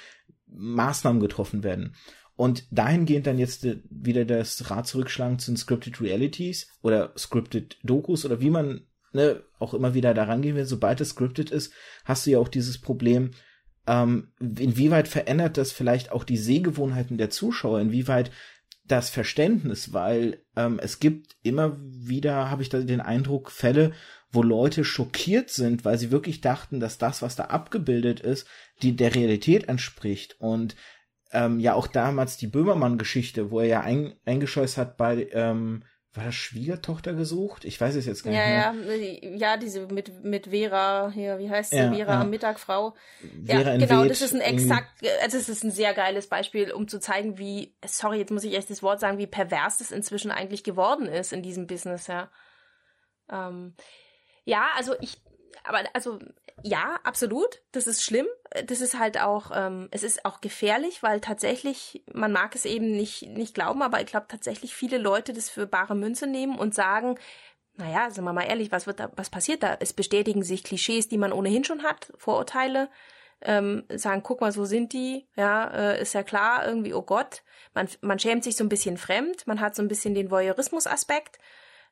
Maßnahmen 0.53 1.21
getroffen 1.21 1.63
werden. 1.63 1.95
Und 2.37 2.65
dahingehend 2.71 3.27
dann 3.27 3.39
jetzt 3.39 3.65
äh, 3.65 3.83
wieder 3.91 4.25
das 4.25 4.71
Rad 4.71 4.87
zurückschlagen 4.87 5.39
zu 5.39 5.51
den 5.51 5.57
Scripted 5.57 6.01
Realities 6.01 6.69
oder 6.83 7.13
Scripted 7.17 7.79
Dokus 7.83 8.25
oder 8.25 8.41
wie 8.41 8.51
man 8.51 8.87
ne, 9.13 9.43
auch 9.59 9.75
immer 9.75 9.95
wieder 9.95 10.15
daran 10.15 10.43
gehen 10.43 10.57
will, 10.57 10.65
sobald 10.65 11.01
es 11.01 11.11
scripted 11.11 11.51
ist, 11.51 11.73
hast 12.05 12.27
du 12.27 12.31
ja 12.31 12.39
auch 12.39 12.49
dieses 12.49 12.79
Problem, 12.79 13.33
ähm, 13.87 14.29
inwieweit 14.39 15.09
verändert 15.09 15.57
das 15.57 15.73
vielleicht 15.73 16.13
auch 16.13 16.25
die 16.25 16.37
Sehgewohnheiten 16.37 17.19
der 17.19 17.31
Zuschauer, 17.31 17.81
inwieweit 17.81 18.31
das 18.87 19.11
Verständnis, 19.11 19.93
weil 19.93 20.43
ähm, 20.57 20.81
es 20.83 20.99
gibt 20.99 21.37
immer 21.43 21.79
wieder, 21.81 22.51
habe 22.51 22.63
ich 22.63 22.69
da 22.69 22.81
den 22.81 23.01
Eindruck, 23.01 23.51
Fälle, 23.51 23.93
wo 24.33 24.43
Leute 24.43 24.85
schockiert 24.85 25.51
sind, 25.51 25.85
weil 25.85 25.99
sie 25.99 26.11
wirklich 26.11 26.41
dachten, 26.41 26.81
dass 26.81 26.99
das, 26.99 27.23
was 27.23 27.37
da 27.37 27.45
abgebildet 27.45 28.21
ist, 28.21 28.47
die 28.83 28.95
der 28.95 29.15
Realität 29.15 29.69
entspricht. 29.69 30.37
Und 30.39 30.77
ähm, 31.33 31.61
ja 31.61 31.75
auch 31.75 31.87
damals 31.87 32.37
die 32.37 32.47
Böhmermann-Geschichte, 32.47 33.51
wo 33.51 33.61
er 33.61 33.67
ja 33.67 33.81
ein, 33.81 34.15
eingescheucht 34.25 34.77
hat 34.77 34.97
bei 34.97 35.29
ähm, 35.33 35.85
war 36.13 36.25
das 36.25 36.35
Schwiegertochter 36.35 37.13
gesucht? 37.15 37.65
Ich 37.65 37.81
weiß 37.81 37.95
es 37.95 38.05
jetzt 38.05 38.25
gar 38.25 38.33
ja, 38.33 38.73
nicht 38.73 38.85
mehr. 38.85 39.31
Ja, 39.31 39.37
ja, 39.37 39.57
diese 39.57 39.87
mit, 39.87 40.25
mit 40.25 40.49
Vera, 40.49 41.11
hier, 41.15 41.39
wie 41.39 41.49
heißt 41.49 41.71
sie? 41.71 41.77
Ja, 41.77 41.93
Vera 41.93 42.15
ja. 42.15 42.21
am 42.23 42.31
Mittag, 42.31 42.59
Frau. 42.59 42.95
Vera 43.45 43.75
ja, 43.75 43.77
genau, 43.77 44.05
das 44.05 44.21
ist 44.21 44.35
ein 44.35 44.41
exakt, 44.41 44.89
also 45.23 45.37
es 45.37 45.49
ist 45.49 45.63
ein 45.63 45.71
sehr 45.71 45.95
geiles 45.95 46.27
Beispiel, 46.27 46.73
um 46.73 46.89
zu 46.89 46.99
zeigen, 46.99 47.39
wie, 47.39 47.77
sorry, 47.87 48.19
jetzt 48.19 48.33
muss 48.33 48.43
ich 48.43 48.57
echt 48.57 48.71
das 48.71 48.83
Wort 48.83 48.99
sagen, 48.99 49.19
wie 49.19 49.29
pervers 49.29 49.79
das 49.79 49.93
inzwischen 49.93 50.33
eigentlich 50.33 50.65
geworden 50.65 51.07
ist 51.07 51.33
in 51.33 51.43
diesem 51.43 51.69
Business, 51.69 52.09
ja. 52.09 52.29
Ähm, 53.31 53.75
ja, 54.45 54.69
also 54.77 54.95
ich, 55.01 55.21
aber 55.65 55.83
also 55.93 56.19
ja, 56.63 56.99
absolut. 57.05 57.63
Das 57.73 57.87
ist 57.87 58.05
schlimm. 58.05 58.27
Das 58.67 58.81
ist 58.81 58.99
halt 58.99 59.21
auch, 59.21 59.51
ähm, 59.55 59.89
es 59.91 60.03
ist 60.03 60.25
auch 60.25 60.41
gefährlich, 60.41 61.03
weil 61.03 61.21
tatsächlich, 61.21 62.05
man 62.13 62.33
mag 62.33 62.55
es 62.55 62.65
eben 62.65 62.93
nicht, 62.93 63.23
nicht 63.29 63.55
glauben, 63.55 63.83
aber 63.83 64.01
ich 64.01 64.07
glaube 64.07 64.27
tatsächlich 64.29 64.75
viele 64.75 64.99
Leute 64.99 65.33
das 65.33 65.49
für 65.49 65.67
bare 65.67 65.95
Münze 65.95 66.27
nehmen 66.27 66.59
und 66.59 66.75
sagen, 66.75 67.19
naja, 67.77 68.11
sind 68.11 68.25
wir 68.25 68.33
mal 68.33 68.43
ehrlich, 68.43 68.73
was 68.73 68.87
wird 68.87 69.01
da, 69.01 69.11
was 69.17 69.31
passiert 69.31 69.63
da? 69.63 69.77
Es 69.81 69.93
bestätigen 69.93 70.43
sich 70.43 70.65
Klischees, 70.65 71.09
die 71.09 71.19
man 71.19 71.33
ohnehin 71.33 71.65
schon 71.65 71.83
hat, 71.83 72.13
Vorurteile, 72.19 72.91
ähm, 73.43 73.85
sagen, 73.95 74.23
guck 74.23 74.43
mal, 74.43 74.53
so 74.53 74.67
sind 74.67 74.93
die, 74.93 75.27
ja, 75.35 75.67
äh, 75.69 76.03
ist 76.03 76.13
ja 76.13 76.23
klar, 76.23 76.67
irgendwie, 76.67 76.93
oh 76.93 77.03
Gott, 77.03 77.43
man, 77.73 77.89
man 78.03 78.19
schämt 78.19 78.45
sich 78.45 78.57
so 78.57 78.65
ein 78.65 78.69
bisschen 78.69 78.99
fremd, 78.99 79.47
man 79.47 79.61
hat 79.61 79.75
so 79.75 79.83
ein 79.83 79.89
bisschen 79.89 80.15
den 80.15 80.31
Voyeurismus-Aspekt, 80.31 81.39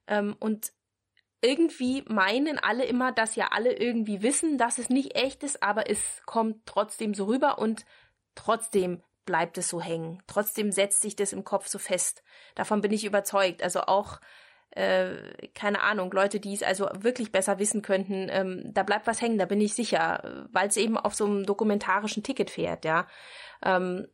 ähm, 0.08 0.37
und 0.40 0.72
irgendwie 1.40 2.03
meinen 2.09 2.59
alle 2.59 2.85
immer, 2.85 3.12
dass 3.12 3.37
ja 3.37 3.48
alle 3.53 3.72
irgendwie 3.72 4.22
wissen, 4.22 4.59
dass 4.59 4.79
es 4.79 4.90
nicht 4.90 5.16
echt 5.16 5.42
ist, 5.44 5.62
aber 5.62 5.88
es 5.88 6.22
kommt 6.27 6.66
trotzdem 6.66 7.14
so 7.14 7.27
rüber 7.27 7.59
und 7.59 7.85
trotzdem 8.35 9.03
bleibt 9.24 9.59
es 9.59 9.68
so 9.68 9.81
hängen. 9.81 10.22
Trotzdem 10.27 10.72
setzt 10.72 11.03
sich 11.03 11.14
das 11.14 11.33
im 11.33 11.44
Kopf 11.44 11.68
so 11.68 11.79
fest. 11.79 12.22
Davon 12.55 12.81
bin 12.81 12.92
ich 12.92 13.05
überzeugt. 13.05 13.62
Also 13.62 13.83
auch, 13.83 14.20
äh, 14.70 15.48
keine 15.55 15.83
Ahnung, 15.83 16.11
Leute, 16.12 16.40
die 16.40 16.55
es 16.55 16.62
also 16.62 16.88
wirklich 16.94 17.31
besser 17.31 17.59
wissen 17.59 17.83
könnten, 17.83 18.29
ähm, 18.31 18.70
da 18.72 18.83
bleibt 18.83 19.07
was 19.07 19.20
hängen, 19.20 19.38
da 19.38 19.44
bin 19.44 19.61
ich 19.61 19.74
sicher, 19.74 20.46
weil 20.51 20.68
es 20.68 20.77
eben 20.77 20.96
auf 20.96 21.14
so 21.14 21.27
einem 21.27 21.44
dokumentarischen 21.44 22.22
Ticket 22.22 22.51
fährt, 22.51 22.85
ja. 22.85 23.07
Ähm, 23.62 24.09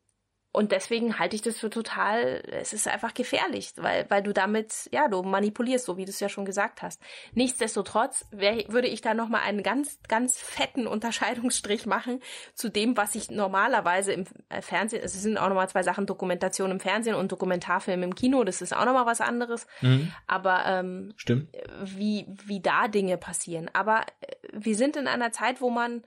und 0.55 0.71
deswegen 0.71 1.19
halte 1.19 1.35
ich 1.35 1.43
das 1.43 1.59
für 1.59 1.69
total, 1.69 2.41
es 2.53 2.73
ist 2.73 2.87
einfach 2.87 3.13
gefährlich, 3.13 3.73
weil, 3.77 4.07
weil 4.09 4.23
du 4.23 4.33
damit, 4.33 4.89
ja, 4.93 5.09
du 5.09 5.21
manipulierst, 5.25 5.85
so 5.85 5.97
wie 5.97 6.05
du 6.05 6.11
es 6.11 6.21
ja 6.21 6.29
schon 6.29 6.45
gesagt 6.45 6.81
hast. 6.81 7.03
Nichtsdestotrotz 7.33 8.25
wär, 8.31 8.69
würde 8.69 8.87
ich 8.87 9.01
da 9.01 9.15
nochmal 9.15 9.41
einen 9.41 9.65
ganz, 9.65 9.99
ganz 10.07 10.39
fetten 10.39 10.87
Unterscheidungsstrich 10.87 11.87
machen 11.87 12.21
zu 12.55 12.69
dem, 12.69 12.97
was 12.97 13.17
ich 13.17 13.33
normalerweise 13.33 14.13
im 14.13 14.27
äh, 14.49 14.63
Fernsehen, 14.63 15.03
es 15.03 15.15
sind 15.15 15.39
auch 15.39 15.49
nochmal 15.49 15.69
zwei 15.69 15.83
Sachen, 15.83 16.07
Dokumentation 16.07 16.71
im 16.71 16.79
Fernsehen 16.79 17.17
und 17.17 17.33
Dokumentarfilm 17.33 18.05
im 18.05 18.15
Kino, 18.15 18.45
das 18.45 18.63
ist 18.63 18.77
auch 18.77 18.85
nochmal 18.85 19.07
was 19.07 19.21
anderes. 19.21 19.67
Mhm. 19.81 20.13
Aber 20.29 20.65
ähm, 20.67 21.15
Stimmt. 21.17 21.49
Wie, 21.83 22.29
wie 22.45 22.61
da 22.61 22.87
Dinge 22.87 23.19
passieren. 23.19 23.71
Aber 23.73 24.03
äh, 24.21 24.37
wir 24.53 24.77
sind 24.77 24.95
in 24.95 25.09
einer 25.09 25.33
Zeit, 25.33 25.61
wo 25.61 25.71
man, 25.71 26.05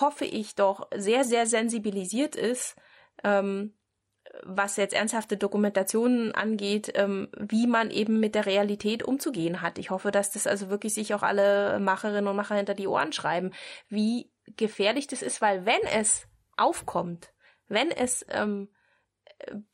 hoffe 0.00 0.24
ich 0.24 0.54
doch, 0.54 0.88
sehr, 0.96 1.24
sehr 1.24 1.46
sensibilisiert 1.46 2.36
ist, 2.36 2.74
ähm, 3.22 3.74
was 4.44 4.76
jetzt 4.76 4.94
ernsthafte 4.94 5.36
Dokumentationen 5.36 6.34
angeht, 6.34 6.92
ähm, 6.94 7.28
wie 7.38 7.66
man 7.66 7.90
eben 7.90 8.20
mit 8.20 8.34
der 8.34 8.46
Realität 8.46 9.02
umzugehen 9.02 9.60
hat. 9.60 9.78
Ich 9.78 9.90
hoffe, 9.90 10.10
dass 10.10 10.30
das 10.30 10.46
also 10.46 10.70
wirklich 10.70 10.94
sich 10.94 11.14
auch 11.14 11.22
alle 11.22 11.78
Macherinnen 11.78 12.26
und 12.26 12.36
Macher 12.36 12.56
hinter 12.56 12.74
die 12.74 12.86
Ohren 12.86 13.12
schreiben, 13.12 13.52
wie 13.88 14.30
gefährlich 14.56 15.06
das 15.06 15.22
ist, 15.22 15.40
weil 15.40 15.66
wenn 15.66 15.80
es 15.94 16.26
aufkommt, 16.56 17.32
wenn 17.68 17.90
es 17.90 18.24
ähm, 18.28 18.68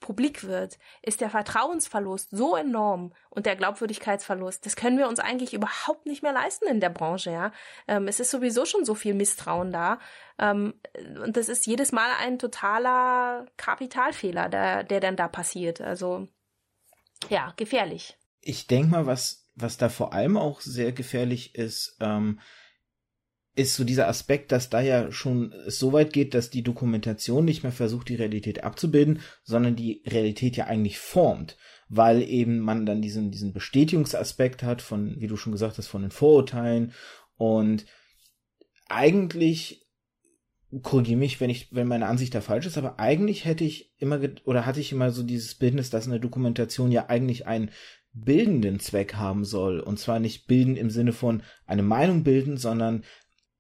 publik 0.01 0.45
wird, 0.45 0.79
ist 1.03 1.21
der 1.21 1.31
Vertrauensverlust 1.31 2.31
so 2.31 2.57
enorm 2.57 3.13
und 3.31 3.47
der 3.47 3.57
Glaubwürdigkeitsverlust. 3.57 4.65
Das 4.65 4.77
können 4.77 4.99
wir 4.99 5.09
uns 5.09 5.21
eigentlich 5.21 5.55
überhaupt 5.55 6.07
nicht 6.07 6.23
mehr 6.23 6.33
leisten 6.33 6.67
in 6.69 6.81
der 6.81 6.91
Branche, 6.91 7.31
ja. 7.31 7.53
Ähm, 7.87 8.09
es 8.09 8.21
ist 8.21 8.31
sowieso 8.31 8.65
schon 8.65 8.85
so 8.85 8.95
viel 8.95 9.15
Misstrauen 9.15 9.73
da. 9.73 9.99
Ähm, 10.39 10.75
und 11.25 11.37
das 11.37 11.49
ist 11.49 11.67
jedes 11.67 11.93
Mal 11.93 12.11
ein 12.21 12.39
totaler 12.39 13.47
Kapitalfehler, 13.57 14.49
der, 14.49 14.85
der 14.85 15.01
dann 15.01 15.17
da 15.17 15.29
passiert. 15.29 15.81
Also, 15.81 16.29
ja, 17.29 17.53
gefährlich. 17.57 18.17
Ich 18.41 18.67
denke 18.67 18.91
mal, 18.91 19.07
was, 19.07 19.49
was 19.55 19.77
da 19.77 19.89
vor 19.89 20.13
allem 20.13 20.37
auch 20.37 20.61
sehr 20.61 20.93
gefährlich 20.93 21.55
ist, 21.55 21.97
ähm, 22.01 22.41
ist 23.59 23.75
so 23.75 23.83
dieser 23.83 24.09
Aspekt, 24.09 24.53
dass 24.53 24.71
da 24.71 24.81
ja 24.81 25.11
schon 25.11 25.53
es 25.67 25.79
so 25.79 25.93
weit 25.93 26.13
geht, 26.13 26.33
dass 26.35 26.49
die 26.49 26.63
Dokumentation 26.63 27.45
nicht 27.45 27.65
mehr 27.65 27.73
versucht, 27.73 28.09
die 28.09 28.15
Realität 28.15 28.63
abzubilden, 28.63 29.21
sondern 29.43 29.75
die 29.75 30.03
Realität 30.07 30.57
ja 30.57 30.67
eigentlich 30.67 30.99
formt, 30.99 31.57
weil 31.89 32.23
eben 32.23 32.61
man 32.61 32.87
dann 32.87 33.03
diesen, 33.03 33.33
diesen 33.33 33.53
Bestätigungsaspekt 33.53 34.63
hat 34.63 34.81
von, 34.81 35.21
wie 35.21 35.27
du 35.27 35.37
schon 35.37 35.53
gesagt 35.53 35.77
hast, 35.77 35.89
von 35.89 36.03
den 36.03 36.13
Vorurteilen. 36.13 36.93
Und 37.37 37.85
eigentlich 38.89 39.87
korrigiere 40.83 41.19
mich, 41.19 41.41
wenn 41.41 41.51
ich, 41.51 41.75
wenn 41.75 41.89
meine 41.89 42.07
Ansicht 42.07 42.35
da 42.35 42.41
falsch 42.41 42.67
ist, 42.67 42.79
aber 42.79 43.01
eigentlich 43.01 43.45
hätte 43.45 43.65
ich 43.65 43.93
immer 43.97 44.21
oder 44.45 44.67
hatte 44.67 44.81
ich 44.81 44.93
immer 44.93 45.11
so 45.11 45.23
dieses 45.23 45.55
Bildnis, 45.55 45.91
dass 45.91 46.07
eine 46.07 46.21
Dokumentation 46.21 46.93
ja 46.93 47.07
eigentlich 47.09 47.47
einen 47.47 47.71
bildenden 48.13 48.79
Zweck 48.79 49.15
haben 49.15 49.45
soll. 49.45 49.81
Und 49.81 49.99
zwar 49.99 50.21
nicht 50.21 50.47
bilden 50.47 50.77
im 50.77 50.91
Sinne 50.91 51.13
von 51.13 51.43
eine 51.67 51.83
Meinung 51.83 52.23
bilden, 52.23 52.57
sondern 52.57 53.05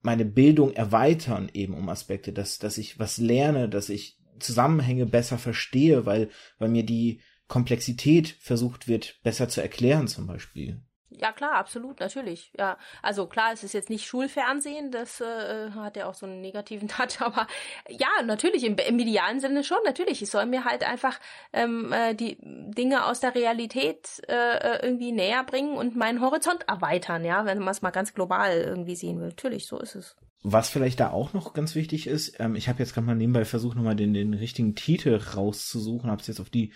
meine 0.09 0.25
Bildung 0.25 0.73
erweitern 0.73 1.51
eben 1.53 1.75
um 1.75 1.91
Aspekte, 1.91 2.33
dass, 2.33 2.59
dass 2.59 2.79
ich 2.79 2.99
was 2.99 3.19
lerne, 3.19 3.69
dass 3.69 3.91
ich 3.91 4.17
Zusammenhänge 4.41 5.05
besser 5.05 5.37
verstehe, 5.37 6.07
weil, 6.07 6.31
weil 6.59 6.71
mir 6.71 6.83
die 6.83 7.21
Komplexität 7.47 8.29
versucht 8.41 8.89
wird, 8.89 9.21
besser 9.23 9.51
zu 9.51 9.61
erklären 9.61 10.09
zum 10.09 10.27
Beispiel. 10.27 10.81
Ja, 11.11 11.33
klar, 11.33 11.55
absolut, 11.55 12.01
natürlich. 12.01 12.53
Ja, 12.59 12.77
also 13.03 13.27
klar, 13.27 13.53
es 13.53 13.65
ist 13.65 13.73
jetzt 13.73 13.89
nicht 13.89 14.07
Schulfernsehen, 14.07 14.91
das 14.91 15.21
äh, 15.21 15.71
hat 15.71 15.97
ja 15.97 16.07
auch 16.07 16.15
so 16.15 16.27
einen 16.27 16.41
negativen 16.41 16.89
Touch, 16.89 17.21
aber 17.21 17.47
ja, 17.89 18.09
natürlich, 18.25 18.65
im, 18.65 18.77
im 18.77 18.97
medialen 18.97 19.41
Sinne 19.41 19.65
schon, 19.65 19.79
natürlich. 19.85 20.23
Ich 20.23 20.31
soll 20.31 20.47
mir 20.47 20.65
halt 20.65 20.85
einfach 20.85 21.19
ähm, 21.53 21.93
äh, 21.93 22.15
die 22.15 22.37
Dinge 22.41 23.07
aus 23.07 23.21
der 23.21 23.35
Realität 23.35 24.23
äh, 24.29 24.35
äh 24.35 24.79
irgendwie 24.83 25.13
näher 25.13 25.45
bringen 25.45 25.77
und 25.77 25.97
meinen 25.97 26.21
Horizont 26.21 26.69
erweitern, 26.69 27.25
ja, 27.25 27.45
wenn 27.47 27.59
man 27.59 27.69
es 27.69 27.83
mal 27.83 27.91
ganz 27.91 28.13
global 28.13 28.53
irgendwie 28.53 28.97
sehen 28.97 29.21
will. 29.21 29.29
Natürlich, 29.29 29.67
so 29.67 29.79
ist 29.79 29.95
es. 29.95 30.17
Was 30.43 30.69
vielleicht 30.69 31.01
da 31.01 31.11
auch 31.11 31.33
noch 31.33 31.53
ganz 31.53 31.75
wichtig 31.75 32.07
ist, 32.07 32.39
ähm, 32.39 32.55
ich 32.55 32.69
habe 32.69 32.79
jetzt 32.79 32.95
gerade 32.95 33.07
mal 33.07 33.17
nebenbei 33.17 33.45
versucht, 33.45 33.77
nochmal 33.77 33.97
den, 33.97 34.15
den 34.15 34.35
richtigen 34.35 34.75
Titel 34.77 35.17
rauszusuchen, 35.17 36.11
habe 36.11 36.21
es 36.21 36.29
jetzt 36.29 36.41
auf 36.41 36.51
die 36.51 36.73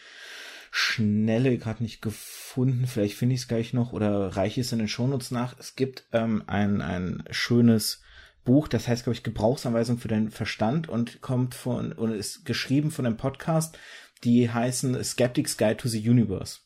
Schnelle 0.75 1.59
gerade 1.59 1.83
nicht 1.83 2.01
gefunden. 2.01 2.87
Vielleicht 2.87 3.15
finde 3.19 3.35
ich 3.35 3.43
es 3.43 3.49
gleich 3.49 3.75
noch 3.75 3.93
oder 3.93 4.29
reiche 4.37 4.63
es 4.63 4.73
in 4.73 4.79
den 4.79 4.89
Shownotes 4.89 5.31
nach. 5.31 5.55
Es 5.59 5.77
gibt 5.77 6.07
ähm, 6.13 6.45
ein, 6.47 6.81
ein 6.81 7.25
schönes 7.31 8.01
Buch, 8.43 8.69
das 8.69 8.89
heißt, 8.89 9.05
glaube 9.05 9.15
ich, 9.15 9.23
Gebrauchsanweisung 9.23 9.99
für 9.99 10.09
den 10.09 10.31
Verstand 10.31 10.89
und 10.89 11.21
kommt 11.21 11.55
von 11.55 11.93
und 11.93 12.13
ist 12.13 12.47
geschrieben 12.47 12.91
von 12.91 13.05
einem 13.05 13.19
Podcast, 13.19 13.79
die 14.25 14.51
heißen 14.51 15.05
Skeptics 15.05 15.59
Guide 15.59 15.77
to 15.77 15.89
the 15.89 16.09
Universe. 16.09 16.61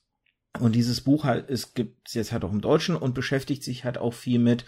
Und 0.60 0.76
dieses 0.76 1.00
Buch 1.00 1.24
halt, 1.24 1.50
es 1.50 1.74
gibt 1.74 2.06
es 2.06 2.14
jetzt 2.14 2.30
halt 2.30 2.44
auch 2.44 2.52
im 2.52 2.60
Deutschen 2.60 2.94
und 2.94 3.12
beschäftigt 3.12 3.64
sich 3.64 3.84
halt 3.84 3.98
auch 3.98 4.14
viel 4.14 4.38
mit, 4.38 4.64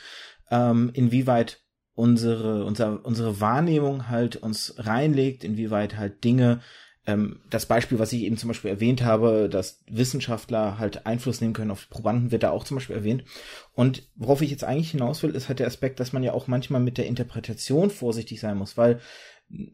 ähm, 0.51 0.91
inwieweit 0.95 1.61
unsere, 1.95 2.65
unser, 2.65 3.05
unsere 3.07 3.41
Wahrnehmung 3.41 4.09
halt 4.09 4.35
uns 4.35 4.75
reinlegt, 4.79 5.45
inwieweit 5.45 5.97
halt 5.97 6.25
Dinge 6.25 6.61
ähm, 7.09 7.41
das 7.49 7.65
Beispiel, 7.65 7.99
was 7.99 8.13
ich 8.13 8.23
eben 8.23 8.37
zum 8.37 8.49
Beispiel 8.49 8.71
erwähnt 8.71 9.03
habe, 9.03 9.49
dass 9.51 9.83
Wissenschaftler 9.91 10.79
halt 10.79 11.07
Einfluss 11.07 11.41
nehmen 11.41 11.55
können 11.55 11.71
auf 11.71 11.89
Probanden, 11.89 12.31
wird 12.31 12.43
da 12.43 12.51
auch 12.51 12.65
zum 12.65 12.77
Beispiel 12.77 12.97
erwähnt. 12.97 13.25
Und 13.73 14.07
worauf 14.15 14.43
ich 14.43 14.51
jetzt 14.51 14.63
eigentlich 14.63 14.91
hinaus 14.91 15.23
will, 15.23 15.35
ist 15.35 15.49
halt 15.49 15.59
der 15.59 15.67
Aspekt, 15.67 16.01
dass 16.01 16.13
man 16.13 16.23
ja 16.23 16.35
auch 16.35 16.47
manchmal 16.47 16.83
mit 16.83 16.99
der 16.99 17.07
Interpretation 17.07 17.89
vorsichtig 17.89 18.41
sein 18.41 18.59
muss, 18.59 18.77
weil 18.77 19.01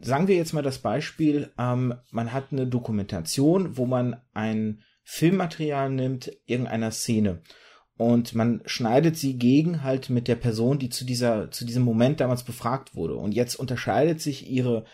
sagen 0.00 0.28
wir 0.28 0.36
jetzt 0.36 0.52
mal 0.52 0.62
das 0.62 0.78
Beispiel, 0.78 1.50
ähm, 1.58 1.94
man 2.12 2.32
hat 2.32 2.52
eine 2.52 2.68
Dokumentation, 2.68 3.76
wo 3.76 3.84
man 3.84 4.20
ein 4.32 4.82
Filmmaterial 5.02 5.90
nimmt, 5.90 6.30
irgendeiner 6.46 6.92
Szene 6.92 7.42
und 7.96 8.34
man 8.34 8.62
schneidet 8.64 9.16
sie 9.16 9.38
gegen 9.38 9.82
halt 9.82 10.10
mit 10.10 10.26
der 10.28 10.36
Person, 10.36 10.78
die 10.78 10.88
zu 10.88 11.04
dieser, 11.04 11.50
zu 11.50 11.64
diesem 11.64 11.82
Moment 11.82 12.20
damals 12.20 12.42
befragt 12.42 12.96
wurde. 12.96 13.14
Und 13.14 13.32
jetzt 13.32 13.54
unterscheidet 13.54 14.20
sich 14.20 14.50
ihre 14.50 14.84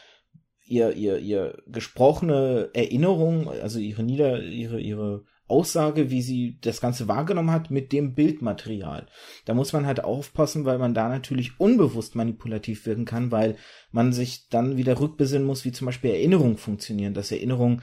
ihr, 0.71 0.95
ihr, 0.95 1.19
ihr 1.19 1.59
gesprochene 1.67 2.71
Erinnerung, 2.73 3.49
also 3.49 3.79
ihre 3.81 4.05
Nieder, 4.05 4.43
ihre, 4.43 4.81
ihre 4.81 5.25
Aussage, 5.49 6.11
wie 6.11 6.23
sie 6.23 6.59
das 6.61 6.81
Ganze 6.81 7.09
wahrgenommen 7.09 7.51
hat, 7.51 7.73
mit 7.73 7.91
dem 7.93 8.15
Bildmaterial. 8.15 9.07
Da 9.47 9.55
muss 9.55 9.73
man 9.73 9.85
halt 9.85 10.05
aufpassen, 10.05 10.65
weil 10.65 10.79
man 10.79 10.95
da 10.95 11.09
natürlich 11.09 11.59
unbewusst 11.59 12.15
manipulativ 12.15 12.87
wirken 12.87 13.05
kann, 13.05 13.33
weil 13.33 13.57
man 13.91 14.13
sich 14.13 14.49
dann 14.49 14.77
wieder 14.77 15.01
rückbesinnen 15.01 15.47
muss, 15.47 15.65
wie 15.65 15.73
zum 15.73 15.87
Beispiel 15.87 16.11
Erinnerungen 16.11 16.57
funktionieren, 16.57 17.15
dass 17.15 17.33
Erinnerungen 17.33 17.83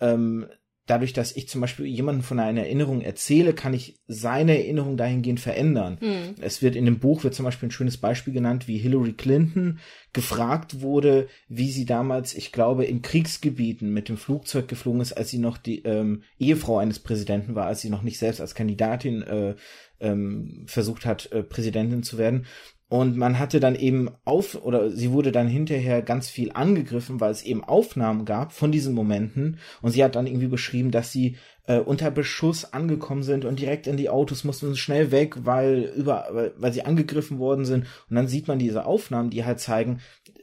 ähm, 0.00 0.48
dadurch, 0.88 1.12
dass 1.12 1.36
ich 1.36 1.48
zum 1.48 1.60
Beispiel 1.60 1.86
jemanden 1.86 2.22
von 2.22 2.40
einer 2.40 2.62
Erinnerung 2.62 3.02
erzähle, 3.02 3.52
kann 3.52 3.74
ich 3.74 4.00
seine 4.08 4.58
Erinnerung 4.58 4.96
dahingehend 4.96 5.38
verändern. 5.38 5.98
Mhm. 6.00 6.34
Es 6.40 6.62
wird 6.62 6.74
in 6.74 6.86
dem 6.86 6.98
Buch 6.98 7.22
wird 7.22 7.34
zum 7.34 7.44
Beispiel 7.44 7.68
ein 7.68 7.72
schönes 7.72 7.98
Beispiel 7.98 8.32
genannt, 8.32 8.66
wie 8.66 8.78
Hillary 8.78 9.12
Clinton 9.12 9.78
gefragt 10.12 10.80
wurde, 10.80 11.28
wie 11.48 11.70
sie 11.70 11.84
damals, 11.84 12.34
ich 12.34 12.50
glaube, 12.50 12.86
in 12.86 13.02
Kriegsgebieten 13.02 13.92
mit 13.92 14.08
dem 14.08 14.16
Flugzeug 14.16 14.66
geflogen 14.66 15.02
ist, 15.02 15.12
als 15.12 15.28
sie 15.28 15.38
noch 15.38 15.58
die 15.58 15.82
ähm, 15.84 16.22
Ehefrau 16.38 16.78
eines 16.78 16.98
Präsidenten 16.98 17.54
war, 17.54 17.66
als 17.66 17.82
sie 17.82 17.90
noch 17.90 18.02
nicht 18.02 18.18
selbst 18.18 18.40
als 18.40 18.54
Kandidatin 18.54 19.22
äh, 19.22 19.54
ähm, 20.00 20.64
versucht 20.66 21.04
hat, 21.04 21.30
äh, 21.32 21.42
Präsidentin 21.42 22.02
zu 22.02 22.18
werden. 22.18 22.46
Und 22.90 23.18
man 23.18 23.38
hatte 23.38 23.60
dann 23.60 23.74
eben 23.74 24.10
auf, 24.24 24.54
oder 24.54 24.90
sie 24.90 25.10
wurde 25.10 25.30
dann 25.30 25.46
hinterher 25.46 26.00
ganz 26.00 26.30
viel 26.30 26.52
angegriffen, 26.52 27.20
weil 27.20 27.30
es 27.30 27.42
eben 27.42 27.62
Aufnahmen 27.62 28.24
gab 28.24 28.52
von 28.54 28.72
diesen 28.72 28.94
Momenten. 28.94 29.58
Und 29.82 29.90
sie 29.90 30.02
hat 30.02 30.16
dann 30.16 30.26
irgendwie 30.26 30.48
beschrieben, 30.48 30.90
dass 30.90 31.12
sie 31.12 31.36
äh, 31.66 31.80
unter 31.80 32.10
Beschuss 32.10 32.72
angekommen 32.72 33.22
sind 33.22 33.44
und 33.44 33.60
direkt 33.60 33.86
in 33.86 33.98
die 33.98 34.08
Autos 34.08 34.42
mussten 34.42 34.74
schnell 34.74 35.10
weg, 35.10 35.36
weil 35.44 35.92
über, 35.96 36.28
weil, 36.30 36.54
weil 36.56 36.72
sie 36.72 36.86
angegriffen 36.86 37.38
worden 37.38 37.66
sind. 37.66 37.84
Und 38.08 38.16
dann 38.16 38.26
sieht 38.26 38.48
man 38.48 38.58
diese 38.58 38.86
Aufnahmen, 38.86 39.28
die 39.28 39.44
halt 39.44 39.60
zeigen, 39.60 40.00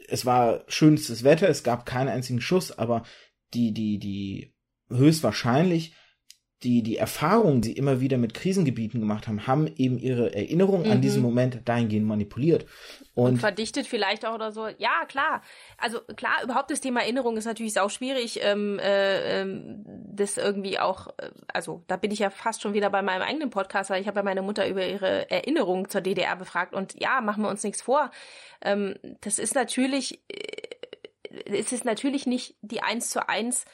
es 0.07 0.27
war 0.27 0.63
schönstes 0.67 1.23
Wetter, 1.23 1.49
es 1.49 1.63
gab 1.63 1.87
keinen 1.87 2.09
einzigen 2.09 2.41
Schuss, 2.41 2.77
aber 2.77 3.03
die, 3.55 3.73
die, 3.73 3.97
die 3.97 4.53
höchstwahrscheinlich 4.89 5.95
die, 6.65 6.81
die 6.81 6.97
Erfahrungen, 6.97 7.61
die 7.61 7.73
immer 7.73 8.01
wieder 8.01 8.17
mit 8.17 8.33
Krisengebieten 8.33 8.99
gemacht 8.99 9.27
haben, 9.27 9.45
haben 9.45 9.67
eben 9.77 9.99
ihre 9.99 10.33
Erinnerung 10.33 10.83
mhm. 10.83 10.91
an 10.91 11.01
diesen 11.01 11.21
mhm. 11.21 11.27
Moment 11.27 11.61
dahingehend 11.69 12.07
manipuliert. 12.07 12.65
Und, 13.13 13.33
und, 13.33 13.37
verdichtet 13.37 13.85
vielleicht 13.85 14.25
auch 14.25 14.33
oder 14.33 14.51
so. 14.51 14.67
Ja, 14.79 15.05
klar. 15.07 15.41
Also 15.77 16.01
klar, 16.15 16.43
überhaupt 16.43 16.71
das 16.71 16.81
Thema 16.81 17.01
Erinnerung 17.01 17.37
ist 17.37 17.45
natürlich 17.45 17.79
auch 17.79 17.91
schwierig, 17.91 18.39
ähm, 18.41 18.79
äh, 18.79 19.41
ähm, 19.41 19.85
das 19.85 20.37
irgendwie 20.37 20.79
auch, 20.79 21.07
äh, 21.17 21.29
also 21.53 21.83
da 21.87 21.97
bin 21.97 22.11
ich 22.11 22.19
ja 22.19 22.31
fast 22.31 22.63
schon 22.63 22.73
wieder 22.73 22.89
bei 22.89 23.03
meinem 23.03 23.21
eigenen 23.21 23.51
Podcast, 23.51 23.91
weil 23.91 24.01
ich 24.01 24.07
habe 24.07 24.19
ja 24.19 24.23
meine 24.23 24.41
Mutter 24.41 24.67
über 24.67 24.85
ihre 24.85 25.29
Erinnerung 25.29 25.87
zur 25.87 26.01
DDR 26.01 26.35
befragt 26.35 26.73
und 26.73 26.99
ja, 26.99 27.21
machen 27.21 27.43
wir 27.43 27.49
uns 27.49 27.63
nichts 27.63 27.83
vor. 27.83 28.09
Ähm, 28.61 28.95
das 29.21 29.37
ist 29.37 29.53
natürlich, 29.53 30.19
äh, 30.27 30.65
es 31.45 31.71
ist 31.71 31.85
natürlich 31.85 32.25
nicht 32.25 32.55
die 32.61 32.81
eins 32.81 33.11
zu 33.11 33.29
eins 33.29 33.65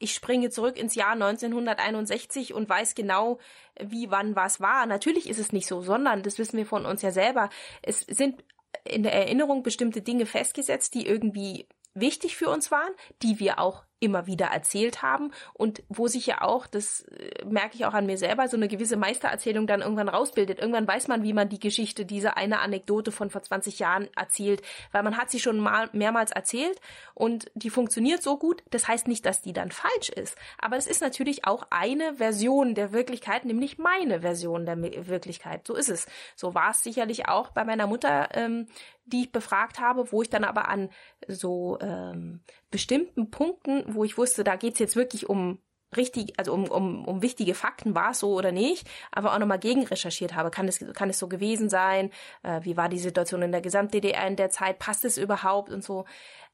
ich 0.00 0.14
springe 0.14 0.50
zurück 0.50 0.76
ins 0.76 0.94
Jahr 0.96 1.12
1961 1.12 2.54
und 2.54 2.68
weiß 2.68 2.94
genau, 2.94 3.38
wie, 3.78 4.10
wann, 4.10 4.34
was 4.34 4.60
war. 4.60 4.86
Natürlich 4.86 5.28
ist 5.28 5.38
es 5.38 5.52
nicht 5.52 5.66
so, 5.66 5.82
sondern, 5.82 6.22
das 6.22 6.38
wissen 6.38 6.56
wir 6.56 6.66
von 6.66 6.86
uns 6.86 7.02
ja 7.02 7.12
selber, 7.12 7.50
es 7.82 8.00
sind 8.00 8.42
in 8.84 9.02
der 9.02 9.12
Erinnerung 9.12 9.62
bestimmte 9.62 10.00
Dinge 10.00 10.26
festgesetzt, 10.26 10.94
die 10.94 11.06
irgendwie 11.06 11.68
wichtig 11.94 12.36
für 12.36 12.48
uns 12.48 12.70
waren, 12.70 12.92
die 13.22 13.38
wir 13.38 13.58
auch 13.58 13.84
immer 14.00 14.26
wieder 14.26 14.46
erzählt 14.46 15.02
haben 15.02 15.30
und 15.52 15.82
wo 15.88 16.08
sich 16.08 16.26
ja 16.26 16.40
auch, 16.40 16.66
das 16.66 17.02
äh, 17.02 17.44
merke 17.44 17.76
ich 17.76 17.84
auch 17.84 17.94
an 17.94 18.06
mir 18.06 18.16
selber, 18.16 18.48
so 18.48 18.56
eine 18.56 18.66
gewisse 18.66 18.96
Meistererzählung 18.96 19.66
dann 19.66 19.82
irgendwann 19.82 20.08
rausbildet. 20.08 20.58
Irgendwann 20.58 20.88
weiß 20.88 21.08
man, 21.08 21.22
wie 21.22 21.34
man 21.34 21.48
die 21.48 21.60
Geschichte, 21.60 22.04
diese 22.06 22.36
eine 22.36 22.60
Anekdote 22.60 23.12
von 23.12 23.30
vor 23.30 23.42
20 23.42 23.78
Jahren 23.78 24.08
erzählt, 24.16 24.62
weil 24.90 25.02
man 25.02 25.16
hat 25.16 25.30
sie 25.30 25.38
schon 25.38 25.58
mal 25.58 25.90
mehrmals 25.92 26.32
erzählt 26.32 26.80
und 27.14 27.50
die 27.54 27.70
funktioniert 27.70 28.22
so 28.22 28.38
gut. 28.38 28.62
Das 28.70 28.88
heißt 28.88 29.06
nicht, 29.06 29.24
dass 29.26 29.42
die 29.42 29.52
dann 29.52 29.70
falsch 29.70 30.08
ist, 30.08 30.36
aber 30.58 30.76
es 30.76 30.86
ist 30.86 31.02
natürlich 31.02 31.44
auch 31.44 31.66
eine 31.70 32.14
Version 32.14 32.74
der 32.74 32.92
Wirklichkeit, 32.92 33.44
nämlich 33.44 33.78
meine 33.78 34.22
Version 34.22 34.64
der 34.64 34.80
Wirklichkeit. 35.08 35.66
So 35.66 35.74
ist 35.74 35.90
es. 35.90 36.06
So 36.34 36.54
war 36.54 36.70
es 36.70 36.82
sicherlich 36.82 37.28
auch 37.28 37.50
bei 37.50 37.64
meiner 37.64 37.86
Mutter, 37.86 38.28
ähm, 38.32 38.66
die 39.04 39.22
ich 39.22 39.32
befragt 39.32 39.80
habe, 39.80 40.12
wo 40.12 40.22
ich 40.22 40.30
dann 40.30 40.44
aber 40.44 40.68
an 40.68 40.90
so 41.26 41.78
ähm, 41.80 42.40
bestimmten 42.70 43.30
Punkten, 43.30 43.84
wo 43.94 44.04
ich 44.04 44.18
wusste, 44.18 44.44
da 44.44 44.56
geht's 44.56 44.78
jetzt 44.78 44.96
wirklich 44.96 45.28
um 45.28 45.58
richtig, 45.96 46.38
also 46.38 46.52
um, 46.52 46.70
um, 46.70 47.04
um 47.04 47.22
wichtige 47.22 47.54
Fakten, 47.54 47.94
war 47.94 48.12
es 48.12 48.20
so 48.20 48.34
oder 48.34 48.52
nicht, 48.52 48.88
aber 49.10 49.34
auch 49.34 49.38
nochmal 49.38 49.58
gegen 49.58 49.84
recherchiert 49.84 50.34
habe. 50.34 50.50
Kann 50.50 50.68
es, 50.68 50.78
kann 50.94 51.10
es 51.10 51.18
so 51.18 51.28
gewesen 51.28 51.68
sein? 51.68 52.10
Äh, 52.42 52.60
wie 52.62 52.76
war 52.76 52.88
die 52.88 52.98
Situation 52.98 53.42
in 53.42 53.52
der 53.52 53.60
Gesamt-DDR 53.60 54.26
in 54.26 54.36
der 54.36 54.50
Zeit? 54.50 54.78
Passt 54.78 55.04
es 55.04 55.18
überhaupt 55.18 55.70
und 55.70 55.82
so? 55.82 56.04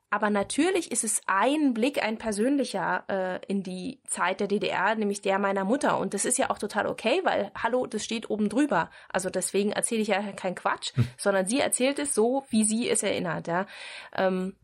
Aber 0.09 0.31
natürlich 0.31 0.93
ist 0.93 1.03
es 1.03 1.21
ein 1.27 1.75
Blick, 1.75 2.03
ein 2.03 2.17
persönlicher 2.17 3.05
äh, 3.09 3.41
in 3.47 3.65
die 3.65 4.01
Zeit 4.07 4.39
der 4.39 4.47
DDR, 4.47 4.95
nämlich 4.95 5.21
der 5.21 5.39
meiner 5.39 5.65
Mutter. 5.65 5.99
Und 5.99 6.15
das 6.15 6.25
ist 6.25 6.39
ja 6.39 6.51
auch 6.51 6.59
total 6.59 6.87
okay, 6.87 7.21
weil, 7.25 7.51
hallo, 7.61 7.87
das 7.87 8.05
steht 8.05 8.31
oben 8.31 8.49
drüber. 8.49 8.91
Also 9.09 9.31
deswegen 9.31 9.73
erzähle 9.73 10.03
ich 10.03 10.09
ja 10.09 10.23
keinen 10.33 10.55
Quatsch, 10.55 10.95
hm. 10.95 11.09
sondern 11.17 11.47
sie 11.47 11.59
erzählt 11.59 11.99
es 11.99 12.15
so, 12.15 12.45
wie 12.51 12.63
sie 12.63 12.89
es 12.89 13.03
erinnert. 13.03 13.49
Ja. 13.49 13.67
Ähm, 14.15 14.55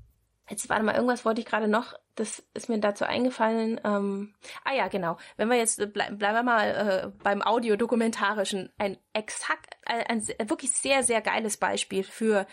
jetzt 0.48 0.68
warte 0.68 0.84
mal, 0.84 0.94
irgendwas 0.94 1.24
wollte 1.24 1.40
ich 1.40 1.46
gerade 1.46 1.66
noch, 1.66 1.94
das 2.14 2.44
ist 2.54 2.68
mir 2.68 2.78
dazu 2.78 3.04
eingefallen. 3.04 3.80
Ähm, 3.84 4.34
ah 4.64 4.74
ja, 4.74 4.86
genau. 4.86 5.16
Wenn 5.36 5.48
wir 5.48 5.56
jetzt, 5.56 5.78
ble 5.92 6.12
bleiben 6.12 6.36
wir 6.36 6.42
mal 6.44 6.68
äh, 6.68 7.22
beim 7.24 7.42
Audiodokumentarischen, 7.42 8.70
ein 8.78 8.96
exakt, 9.12 9.76
ein, 9.86 10.04
ein 10.38 10.48
wirklich 10.48 10.70
sehr, 10.70 11.02
sehr 11.02 11.20
geiles 11.20 11.56
Beispiel 11.56 12.04
für, 12.04 12.46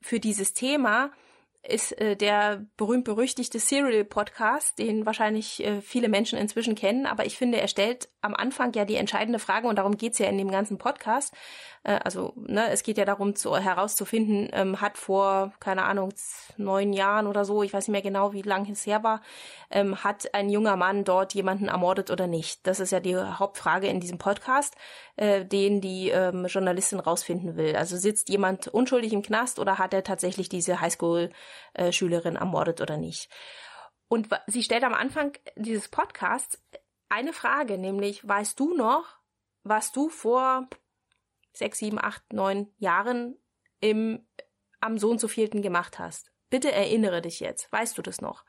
für 0.00 0.20
dieses 0.20 0.54
Thema 0.54 1.10
ist 1.62 1.92
äh, 2.00 2.16
der 2.16 2.66
berühmt-berüchtigte 2.76 3.58
Serial 3.58 4.04
Podcast, 4.04 4.78
den 4.78 5.06
wahrscheinlich 5.06 5.64
äh, 5.64 5.80
viele 5.82 6.08
Menschen 6.08 6.38
inzwischen 6.38 6.74
kennen. 6.74 7.04
Aber 7.04 7.26
ich 7.26 7.36
finde, 7.36 7.60
er 7.60 7.68
stellt 7.68 8.08
am 8.20 8.34
Anfang 8.34 8.72
ja 8.74 8.84
die 8.84 8.96
entscheidende 8.96 9.38
Frage, 9.38 9.68
und 9.68 9.76
darum 9.76 9.96
geht's 9.96 10.18
ja 10.18 10.28
in 10.28 10.38
dem 10.38 10.50
ganzen 10.50 10.78
Podcast. 10.78 11.34
Äh, 11.82 11.98
also, 12.04 12.32
ne, 12.36 12.68
es 12.70 12.82
geht 12.82 12.96
ja 12.96 13.04
darum, 13.04 13.34
zu, 13.34 13.56
herauszufinden, 13.56 14.48
ähm, 14.52 14.80
hat 14.80 14.96
vor, 14.96 15.52
keine 15.60 15.84
Ahnung, 15.84 16.12
neun 16.56 16.92
Jahren 16.92 17.26
oder 17.26 17.44
so, 17.44 17.62
ich 17.62 17.72
weiß 17.72 17.88
nicht 17.88 17.92
mehr 17.92 18.02
genau, 18.02 18.32
wie 18.32 18.42
lange 18.42 18.70
es 18.72 18.86
her 18.86 19.02
war, 19.02 19.20
ähm, 19.70 20.02
hat 20.04 20.34
ein 20.34 20.50
junger 20.50 20.76
Mann 20.76 21.04
dort 21.04 21.34
jemanden 21.34 21.68
ermordet 21.68 22.10
oder 22.10 22.26
nicht? 22.26 22.66
Das 22.66 22.80
ist 22.80 22.92
ja 22.92 23.00
die 23.00 23.16
Hauptfrage 23.16 23.88
in 23.88 24.00
diesem 24.00 24.18
Podcast, 24.18 24.74
äh, 25.18 25.44
den 25.44 25.80
die 25.80 26.10
ähm, 26.10 26.46
Journalistin 26.46 27.00
rausfinden 27.00 27.56
will. 27.56 27.74
Also 27.74 27.96
sitzt 27.96 28.28
jemand 28.28 28.68
unschuldig 28.68 29.12
im 29.12 29.22
Knast 29.22 29.58
oder 29.58 29.78
hat 29.78 29.92
er 29.92 30.04
tatsächlich 30.04 30.48
diese 30.48 30.80
Highschool- 30.80 31.32
äh, 31.74 32.36
ermordet 32.36 32.80
oder 32.80 32.96
nicht. 32.96 33.28
Und 34.06 34.28
sie 34.46 34.62
stellt 34.62 34.84
am 34.84 34.94
Anfang 34.94 35.32
dieses 35.56 35.88
Podcasts 35.88 36.62
eine 37.08 37.32
Frage, 37.32 37.78
nämlich, 37.78 38.26
weißt 38.26 38.60
du 38.60 38.74
noch, 38.74 39.18
was 39.64 39.90
du 39.90 40.08
vor 40.08 40.68
sechs, 41.52 41.78
sieben, 41.78 41.98
acht, 41.98 42.32
neun 42.32 42.72
Jahren 42.78 43.36
im, 43.80 44.24
am 44.80 44.98
so 44.98 45.10
und 45.10 45.20
so 45.20 45.26
vielten 45.26 45.62
gemacht 45.62 45.98
hast? 45.98 46.30
Bitte 46.48 46.70
erinnere 46.70 47.22
dich 47.22 47.40
jetzt. 47.40 47.72
Weißt 47.72 47.98
du 47.98 48.02
das 48.02 48.20
noch? 48.20 48.44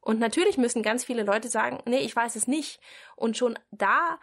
Und 0.00 0.20
natürlich 0.20 0.56
müssen 0.56 0.82
ganz 0.82 1.04
viele 1.04 1.24
Leute 1.24 1.48
sagen, 1.48 1.80
nee, 1.84 1.98
ich 1.98 2.14
weiß 2.14 2.36
es 2.36 2.46
nicht. 2.46 2.80
Und 3.16 3.36
schon 3.36 3.58
da 3.70 4.18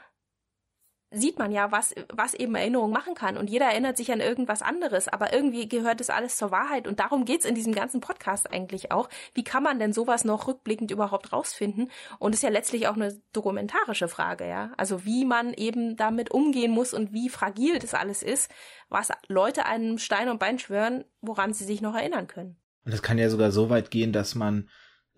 sieht 1.12 1.39
man 1.39 1.52
ja, 1.52 1.72
was, 1.72 1.95
was 2.13 2.34
eben 2.34 2.56
Erinnerung 2.56 2.91
machen 2.91 3.15
kann. 3.15 3.38
Und 3.38 3.50
jeder 3.50 3.65
erinnert 3.65 3.98
sich 3.98 4.12
an 4.12 4.19
irgendwas 4.19 4.62
anderes. 4.62 5.08
Aber 5.08 5.34
irgendwie 5.34 5.67
gehört 5.67 6.00
das 6.00 6.10
alles 6.10 6.38
zur 6.38 6.52
Wahrheit. 6.52 6.88
Und 6.88 7.00
darum 7.00 7.26
geht's 7.26 7.45
in 7.45 7.56
diesem 7.56 7.74
ganzen 7.74 8.00
Podcast 8.00 8.52
eigentlich 8.52 8.91
auch. 8.91 9.10
Wie 9.34 9.43
kann 9.43 9.63
man 9.63 9.80
denn 9.80 9.93
sowas 9.93 10.24
noch 10.24 10.48
rückblickend 10.48 10.91
überhaupt 10.91 11.34
rausfinden? 11.34 11.89
Und 12.19 12.36
ist 12.36 12.43
ja 12.43 12.50
letztlich 12.50 12.88
auch 12.88 12.95
eine 12.95 13.19
dokumentarische 13.34 14.08
Frage, 14.08 14.48
ja. 14.48 14.72
Also 14.78 15.06
wie 15.06 15.26
man 15.26 15.54
eben 15.54 15.95
damit 15.95 16.32
umgehen 16.32 16.72
muss 16.72 16.93
und 16.93 17.12
wie 17.12 17.30
fragil 17.30 17.80
das 17.80 17.93
alles 17.93 18.22
ist, 18.22 18.52
was 18.89 19.10
Leute 19.28 19.65
einem 19.65 19.98
Stein 19.98 20.30
und 20.30 20.39
Bein 20.39 20.60
schwören, 20.60 21.06
woran 21.22 21.54
sie 21.54 21.65
sich 21.65 21.82
noch 21.82 21.95
erinnern 21.95 22.28
können. 22.28 22.58
Und 22.86 22.93
das 22.93 23.02
kann 23.02 23.17
ja 23.17 23.30
sogar 23.30 23.52
so 23.52 23.69
weit 23.69 23.91
gehen, 23.91 24.13
dass 24.13 24.36
man 24.36 24.69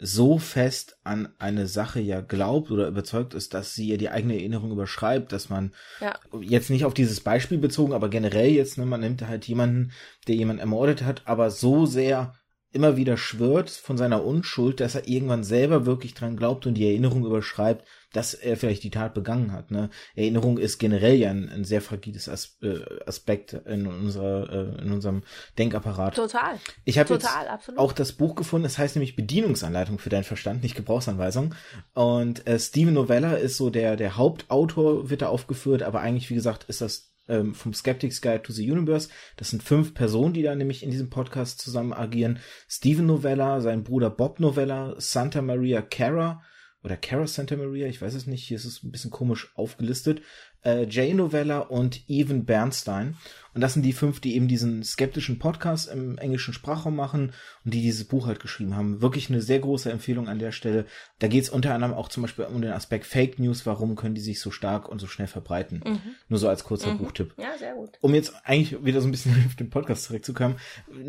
so 0.03 0.39
fest 0.39 0.97
an 1.03 1.29
eine 1.37 1.67
Sache 1.67 1.99
ja 1.99 2.21
glaubt 2.21 2.71
oder 2.71 2.87
überzeugt 2.87 3.35
ist, 3.35 3.53
dass 3.53 3.75
sie 3.75 3.87
ja 3.87 3.97
die 3.97 4.09
eigene 4.09 4.33
Erinnerung 4.33 4.71
überschreibt, 4.71 5.31
dass 5.31 5.49
man 5.49 5.73
ja. 5.99 6.17
jetzt 6.41 6.71
nicht 6.71 6.85
auf 6.85 6.95
dieses 6.95 7.21
Beispiel 7.21 7.59
bezogen, 7.59 7.93
aber 7.93 8.09
generell 8.09 8.49
jetzt, 8.49 8.79
ne, 8.79 8.85
man 8.87 9.01
nimmt 9.01 9.27
halt 9.27 9.47
jemanden, 9.47 9.91
der 10.27 10.35
jemanden 10.35 10.59
ermordet 10.59 11.03
hat, 11.03 11.21
aber 11.25 11.51
so 11.51 11.85
sehr 11.85 12.33
immer 12.71 12.97
wieder 12.97 13.15
schwört 13.15 13.69
von 13.69 13.97
seiner 13.97 14.25
Unschuld, 14.25 14.79
dass 14.79 14.95
er 14.95 15.07
irgendwann 15.07 15.43
selber 15.43 15.85
wirklich 15.85 16.15
dran 16.15 16.35
glaubt 16.35 16.65
und 16.65 16.73
die 16.73 16.87
Erinnerung 16.87 17.25
überschreibt, 17.25 17.85
dass 18.13 18.33
er 18.33 18.57
vielleicht 18.57 18.83
die 18.83 18.89
Tat 18.89 19.13
begangen 19.13 19.51
hat. 19.53 19.71
Ne? 19.71 19.89
Erinnerung 20.15 20.57
ist 20.57 20.77
generell 20.77 21.15
ja 21.15 21.29
ein, 21.29 21.49
ein 21.49 21.63
sehr 21.63 21.81
fragiles 21.81 22.27
As 22.27 22.57
äh, 22.61 22.79
Aspekt 23.05 23.53
in 23.53 23.87
unserer 23.87 24.77
äh, 24.77 24.81
in 24.81 24.91
unserem 24.91 25.23
Denkapparat. 25.57 26.15
Total. 26.15 26.57
Ich 26.83 26.99
habe 26.99 27.13
jetzt 27.13 27.27
absolut. 27.27 27.79
auch 27.79 27.93
das 27.93 28.13
Buch 28.13 28.35
gefunden. 28.35 28.63
Das 28.63 28.77
heißt 28.77 28.95
nämlich 28.95 29.15
Bedienungsanleitung 29.15 29.99
für 29.99 30.09
deinen 30.09 30.23
Verstand, 30.23 30.63
nicht 30.63 30.75
Gebrauchsanweisung. 30.75 31.55
Und 31.93 32.45
äh, 32.47 32.59
Steven 32.59 32.93
Novella 32.93 33.33
ist 33.33 33.57
so 33.57 33.69
der 33.69 33.95
der 33.95 34.17
Hauptautor, 34.17 35.09
wird 35.09 35.21
da 35.21 35.27
aufgeführt, 35.27 35.83
aber 35.83 36.01
eigentlich 36.01 36.29
wie 36.29 36.35
gesagt 36.35 36.65
ist 36.65 36.81
das 36.81 37.11
ähm, 37.27 37.55
vom 37.55 37.73
Skeptics 37.73 38.21
Guide 38.21 38.41
to 38.41 38.51
the 38.51 38.69
Universe. 38.69 39.09
Das 39.37 39.49
sind 39.49 39.63
fünf 39.63 39.93
Personen, 39.93 40.33
die 40.33 40.43
da 40.43 40.53
nämlich 40.55 40.83
in 40.83 40.91
diesem 40.91 41.09
Podcast 41.09 41.59
zusammen 41.59 41.93
agieren. 41.93 42.39
Steven 42.67 43.05
Novella, 43.05 43.61
sein 43.61 43.83
Bruder 43.83 44.09
Bob 44.09 44.39
Novella, 44.39 44.95
Santa 44.97 45.41
Maria 45.41 45.81
Cara 45.81 46.41
oder 46.83 46.97
Cara 46.97 47.27
Santa 47.27 47.55
Maria, 47.55 47.87
ich 47.87 48.01
weiß 48.01 48.13
es 48.13 48.27
nicht, 48.27 48.43
hier 48.43 48.57
ist 48.57 48.65
es 48.65 48.83
ein 48.83 48.91
bisschen 48.91 49.11
komisch 49.11 49.51
aufgelistet. 49.55 50.21
äh, 50.63 50.85
Jay 50.87 51.13
Novella 51.13 51.59
und 51.59 52.07
Evan 52.07 52.45
Bernstein. 52.45 53.17
Und 53.53 53.61
das 53.61 53.73
sind 53.73 53.83
die 53.83 53.93
fünf, 53.93 54.21
die 54.21 54.35
eben 54.35 54.47
diesen 54.47 54.83
skeptischen 54.83 55.37
Podcast 55.37 55.91
im 55.91 56.17
englischen 56.17 56.53
Sprachraum 56.53 56.95
machen 56.95 57.33
und 57.65 57.73
die 57.73 57.81
dieses 57.81 58.05
Buch 58.05 58.27
halt 58.27 58.39
geschrieben 58.39 58.75
haben. 58.75 59.01
Wirklich 59.01 59.29
eine 59.29 59.41
sehr 59.41 59.59
große 59.59 59.91
Empfehlung 59.91 60.29
an 60.29 60.39
der 60.39 60.53
Stelle. 60.53 60.85
Da 61.19 61.27
geht 61.27 61.43
es 61.43 61.49
unter 61.49 61.73
anderem 61.73 61.93
auch 61.93 62.07
zum 62.07 62.21
Beispiel 62.21 62.45
um 62.45 62.61
den 62.61 62.71
Aspekt 62.71 63.05
Fake 63.05 63.39
News. 63.39 63.65
Warum 63.65 63.95
können 63.95 64.15
die 64.15 64.21
sich 64.21 64.39
so 64.39 64.51
stark 64.51 64.87
und 64.87 64.99
so 64.99 65.07
schnell 65.07 65.27
verbreiten? 65.27 65.83
Mhm. 65.85 65.99
Nur 66.29 66.39
so 66.39 66.47
als 66.47 66.63
kurzer 66.63 66.93
mhm. 66.93 66.99
Buchtipp. 66.99 67.33
Ja, 67.37 67.57
sehr 67.57 67.73
gut. 67.73 67.97
Um 67.99 68.15
jetzt 68.15 68.33
eigentlich 68.45 68.83
wieder 68.85 69.01
so 69.01 69.07
ein 69.07 69.11
bisschen 69.11 69.35
auf 69.47 69.55
den 69.55 69.69
Podcast 69.69 70.03
zurückzukommen. 70.03 70.55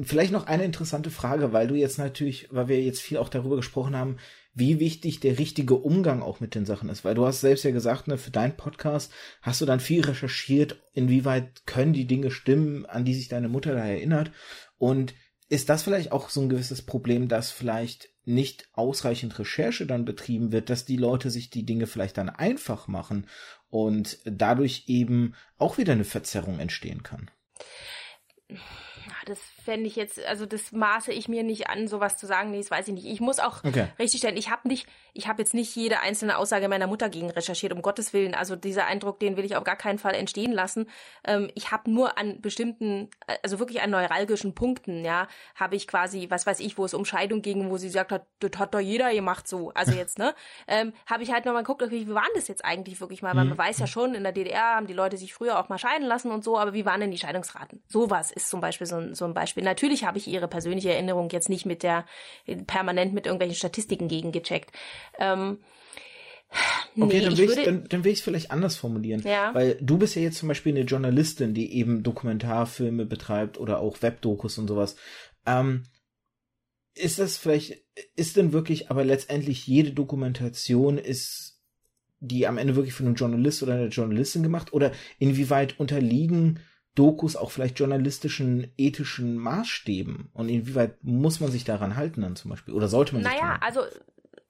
Vielleicht 0.03 0.33
noch 0.33 0.47
eine 0.47 0.65
interessante 0.65 1.11
Frage, 1.11 1.53
weil 1.53 1.69
du 1.69 1.77
jetzt 1.77 1.99
natürlich, 1.99 2.49
weil 2.51 2.67
wir 2.67 2.83
jetzt 2.83 3.01
viel 3.01 3.19
auch 3.19 3.29
darüber 3.29 3.57
gesprochen 3.57 3.95
haben, 3.95 4.17
wie 4.55 4.81
wichtig 4.81 5.21
der 5.21 5.39
richtige 5.39 5.75
Umgang 5.75 6.23
auch 6.23 6.41
mit 6.41 6.55
den 6.55 6.67
Sachen 6.67 6.89
ist. 6.89 7.05
Weil 7.05 7.15
du 7.15 7.27
hast 7.27 7.41
selbst 7.41 7.65
ja 7.65 7.71
gesagt, 7.71 8.09
ne, 8.09 8.19
für 8.19 8.31
deinen 8.31 8.57
Podcast 8.57 9.13
hast 9.41 9.61
du 9.61 9.67
dann 9.67 9.81
viel 9.81 10.05
recherchiert, 10.05 10.83
inwieweit 10.93 11.65
können 11.67 11.93
die 11.93 12.07
Dinge 12.07 12.31
stimmen, 12.31 12.85
an 12.87 13.05
die 13.05 13.15
sich 13.15 13.29
deine 13.29 13.49
Mutter 13.49 13.75
da 13.75 13.85
erinnert. 13.85 14.31
Und 14.79 15.15
ist 15.49 15.69
das 15.69 15.83
vielleicht 15.83 16.13
auch 16.13 16.31
so 16.31 16.41
ein 16.41 16.49
gewisses 16.49 16.83
Problem, 16.83 17.29
dass 17.29 17.51
vielleicht 17.51 18.11
nicht 18.25 18.69
ausreichend 18.73 19.39
Recherche 19.39 19.87
dann 19.87 20.05
betrieben 20.05 20.53
wird, 20.53 20.71
dass 20.71 20.85
die 20.85 20.97
Leute 20.97 21.31
sich 21.31 21.51
die 21.51 21.67
Dinge 21.67 21.87
vielleicht 21.87 22.19
dann 22.19 22.31
einfach 22.31 22.89
machen 22.89 23.27
und 23.69 24.19
dadurch 24.25 24.85
eben 24.87 25.35
auch 25.59 25.79
wieder 25.79 25.93
eine 25.93 26.05
Verzerrung 26.05 26.59
entstehen 26.59 27.03
kann? 27.03 27.31
das 29.27 29.39
fände 29.65 29.87
ich 29.87 29.97
jetzt, 29.97 30.25
also 30.27 30.47
das 30.47 30.73
maße 30.73 31.13
ich 31.13 31.29
mir 31.29 31.43
nicht 31.43 31.69
an, 31.69 31.89
sowas 31.89 32.17
zu 32.17 32.27
sagen. 32.27 32.51
Nee, 32.51 32.59
das 32.59 32.71
weiß 32.71 32.89
ich 32.89 32.95
nicht. 32.95 33.07
Ich 33.07 33.21
muss 33.21 33.39
auch 33.39 33.63
okay. 33.65 33.89
richtig 33.99 34.19
stellen, 34.19 34.37
ich 34.37 34.51
habe 34.51 34.67
nicht, 34.69 34.87
ich 35.13 35.29
habe 35.29 35.43
jetzt 35.43 35.55
nicht 35.55 35.75
jede 35.77 36.01
einzelne 36.01 36.37
Aussage 36.37 36.69
meiner 36.69 36.87
Mutter 36.87 37.09
gegen 37.09 37.31
recherchiert, 37.31 37.73
um 37.73 37.83
Gottes 37.83 38.13
Willen. 38.13 38.35
Also 38.35 38.57
dieser 38.57 38.87
Eindruck, 38.87 39.21
den 39.21 39.37
will 39.37 39.45
ich 39.45 39.57
auf 39.57 39.65
gar 39.65 39.77
keinen 39.77 39.99
Fall 39.99 40.15
entstehen 40.15 40.53
lassen. 40.53 40.89
Ähm, 41.25 41.51
ich 41.55 41.71
habe 41.71 41.91
nur 41.91 42.19
an 42.19 42.41
bestimmten, 42.41 43.09
also 43.43 43.59
wirklich 43.59 43.83
an 43.83 43.91
neuralgischen 43.91 44.55
Punkten, 44.55 45.05
ja, 45.05 45.29
habe 45.55 45.77
ich 45.77 45.87
quasi, 45.87 46.27
was 46.31 46.47
weiß 46.47 46.61
ich, 46.61 46.79
wo 46.79 46.85
es 46.85 46.95
um 46.95 47.05
Scheidung 47.05 47.43
ging, 47.43 47.71
wo 47.71 47.77
sie 47.77 47.87
gesagt 47.87 48.13
hat, 48.13 48.27
das 48.41 48.59
hat 48.59 48.75
doch 48.75 48.81
jeder 48.81 49.13
gemacht 49.13 49.47
so. 49.47 49.71
Also 49.75 49.93
jetzt, 49.93 50.19
ne? 50.19 50.35
ähm, 50.67 50.93
habe 51.07 51.23
ich 51.23 51.33
halt 51.33 51.45
nochmal 51.45 51.63
geguckt, 51.63 51.83
okay, 51.83 52.07
wie 52.07 52.15
waren 52.15 52.25
das 52.35 52.49
jetzt 52.49 52.65
eigentlich 52.65 53.01
wirklich 53.01 53.23
mal? 53.23 53.31
Weil 53.31 53.45
man 53.45 53.51
mhm. 53.51 53.59
weiß 53.59 53.79
ja 53.79 53.87
schon, 53.87 54.15
in 54.15 54.23
der 54.23 54.33
DDR 54.33 54.77
haben 54.77 54.87
die 54.87 54.93
Leute 54.95 55.17
sich 55.17 55.33
früher 55.35 55.59
auch 55.59 55.69
mal 55.69 55.79
scheiden 55.79 56.07
lassen 56.07 56.31
und 56.31 56.43
so, 56.43 56.59
aber 56.59 56.75
wie 56.75 56.85
waren 56.85 57.01
denn 57.01 57.11
die 57.11 57.19
Scheidungsraten? 57.19 57.83
Sowas 57.87 58.33
ist 58.33 58.49
zum 58.49 58.61
Beispiel 58.61 58.87
so 58.87 59.15
so 59.15 59.25
ein 59.25 59.35
Beispiel. 59.35 59.52
Natürlich 59.57 60.05
habe 60.05 60.19
ich 60.19 60.27
ihre 60.27 60.49
persönliche 60.49 60.93
Erinnerung 60.93 61.29
jetzt 61.31 61.49
nicht 61.49 61.67
mit 61.67 61.83
der, 61.83 62.07
permanent 62.67 63.13
mit 63.13 63.27
irgendwelchen 63.27 63.57
Statistiken 63.57 64.09
gegengecheckt. 64.09 64.73
Ähm, 65.19 65.59
Okay, 66.95 67.07
nee, 67.07 67.21
dann, 67.21 67.39
will 67.39 67.51
ich, 67.51 67.65
dann, 67.65 67.85
dann 67.89 68.05
will 68.05 68.13
ich 68.13 68.19
es 68.19 68.25
vielleicht 68.25 68.51
anders 68.51 68.77
formulieren. 68.77 69.23
Ja. 69.23 69.55
Weil 69.55 69.79
du 69.81 69.97
bist 69.97 70.15
ja 70.15 70.23
jetzt 70.23 70.37
zum 70.37 70.49
Beispiel 70.49 70.77
eine 70.77 70.85
Journalistin, 70.85 71.55
die 71.55 71.73
eben 71.75 72.03
Dokumentarfilme 72.03 73.07
betreibt 73.07 73.59
oder 73.59 73.81
auch 73.81 74.03
Webdokus 74.03 74.59
und 74.59 74.69
sowas. 74.69 74.97
Ähm, 75.47 75.85
ist 76.95 77.19
das 77.19 77.39
vielleicht, 77.39 77.83
ist 78.17 78.37
denn 78.37 78.53
wirklich, 78.53 78.91
aber 78.91 79.05
letztendlich 79.05 79.67
jede 79.67 79.93
Dokumentation 79.93 80.99
ist 80.99 81.61
die 82.21 82.47
am 82.47 82.59
Ende 82.59 82.77
wirklich 82.77 82.95
von 82.95 83.07
einem 83.07 83.17
Journalist 83.17 83.63
oder 83.63 83.75
einer 83.75 83.89
Journalistin 83.89 84.43
gemacht? 84.43 84.73
Oder 84.73 84.93
inwieweit 85.19 85.81
unterliegen 85.81 86.61
Dokus 86.95 87.37
auch 87.37 87.51
vielleicht 87.51 87.79
journalistischen, 87.79 88.73
ethischen 88.77 89.37
Maßstäben? 89.37 90.29
Und 90.33 90.49
inwieweit 90.49 91.03
muss 91.03 91.41
man 91.41 91.51
sich 91.51 91.65
daran 91.65 91.97
halten 91.97 92.23
dann 92.23 92.37
zum 92.37 92.51
Beispiel? 92.51 92.75
Oder 92.75 92.89
sollte 92.89 93.15
man 93.15 93.23
sich 93.23 93.33
Naja, 93.33 93.59
also 93.61 93.81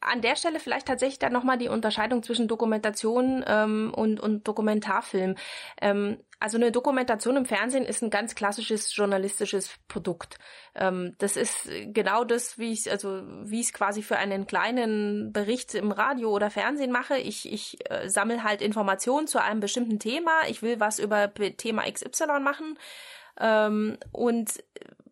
an 0.02 0.20
der 0.20 0.36
Stelle 0.36 0.60
vielleicht 0.60 0.86
tatsächlich 0.86 1.18
dann 1.18 1.32
nochmal 1.32 1.58
die 1.58 1.68
Unterscheidung 1.68 2.22
zwischen 2.22 2.48
Dokumentation 2.48 3.44
ähm, 3.46 3.92
und, 3.94 4.20
und 4.20 4.46
Dokumentarfilm. 4.46 5.36
Ähm, 5.80 6.18
also 6.40 6.58
eine 6.58 6.72
Dokumentation 6.72 7.36
im 7.36 7.46
Fernsehen 7.46 7.84
ist 7.84 8.02
ein 8.02 8.10
ganz 8.10 8.34
klassisches 8.34 8.94
journalistisches 8.96 9.70
Produkt. 9.86 10.38
Ähm, 10.74 11.14
das 11.18 11.36
ist 11.36 11.70
genau 11.92 12.24
das, 12.24 12.58
wie 12.58 12.72
ich 12.72 12.90
also 12.90 13.22
wie 13.44 13.60
es 13.60 13.72
quasi 13.72 14.02
für 14.02 14.16
einen 14.16 14.46
kleinen 14.46 15.32
Bericht 15.32 15.74
im 15.74 15.92
Radio 15.92 16.30
oder 16.30 16.50
Fernsehen 16.50 16.90
mache. 16.90 17.16
Ich, 17.16 17.50
ich 17.50 17.78
äh, 17.88 18.08
sammle 18.08 18.42
halt 18.42 18.60
Informationen 18.60 19.28
zu 19.28 19.40
einem 19.40 19.60
bestimmten 19.60 20.00
Thema. 20.00 20.32
Ich 20.48 20.62
will 20.62 20.80
was 20.80 20.98
über 20.98 21.32
Thema 21.32 21.84
XY 21.90 22.40
machen. 22.40 22.76
Ähm, 23.38 23.98
und 24.10 24.62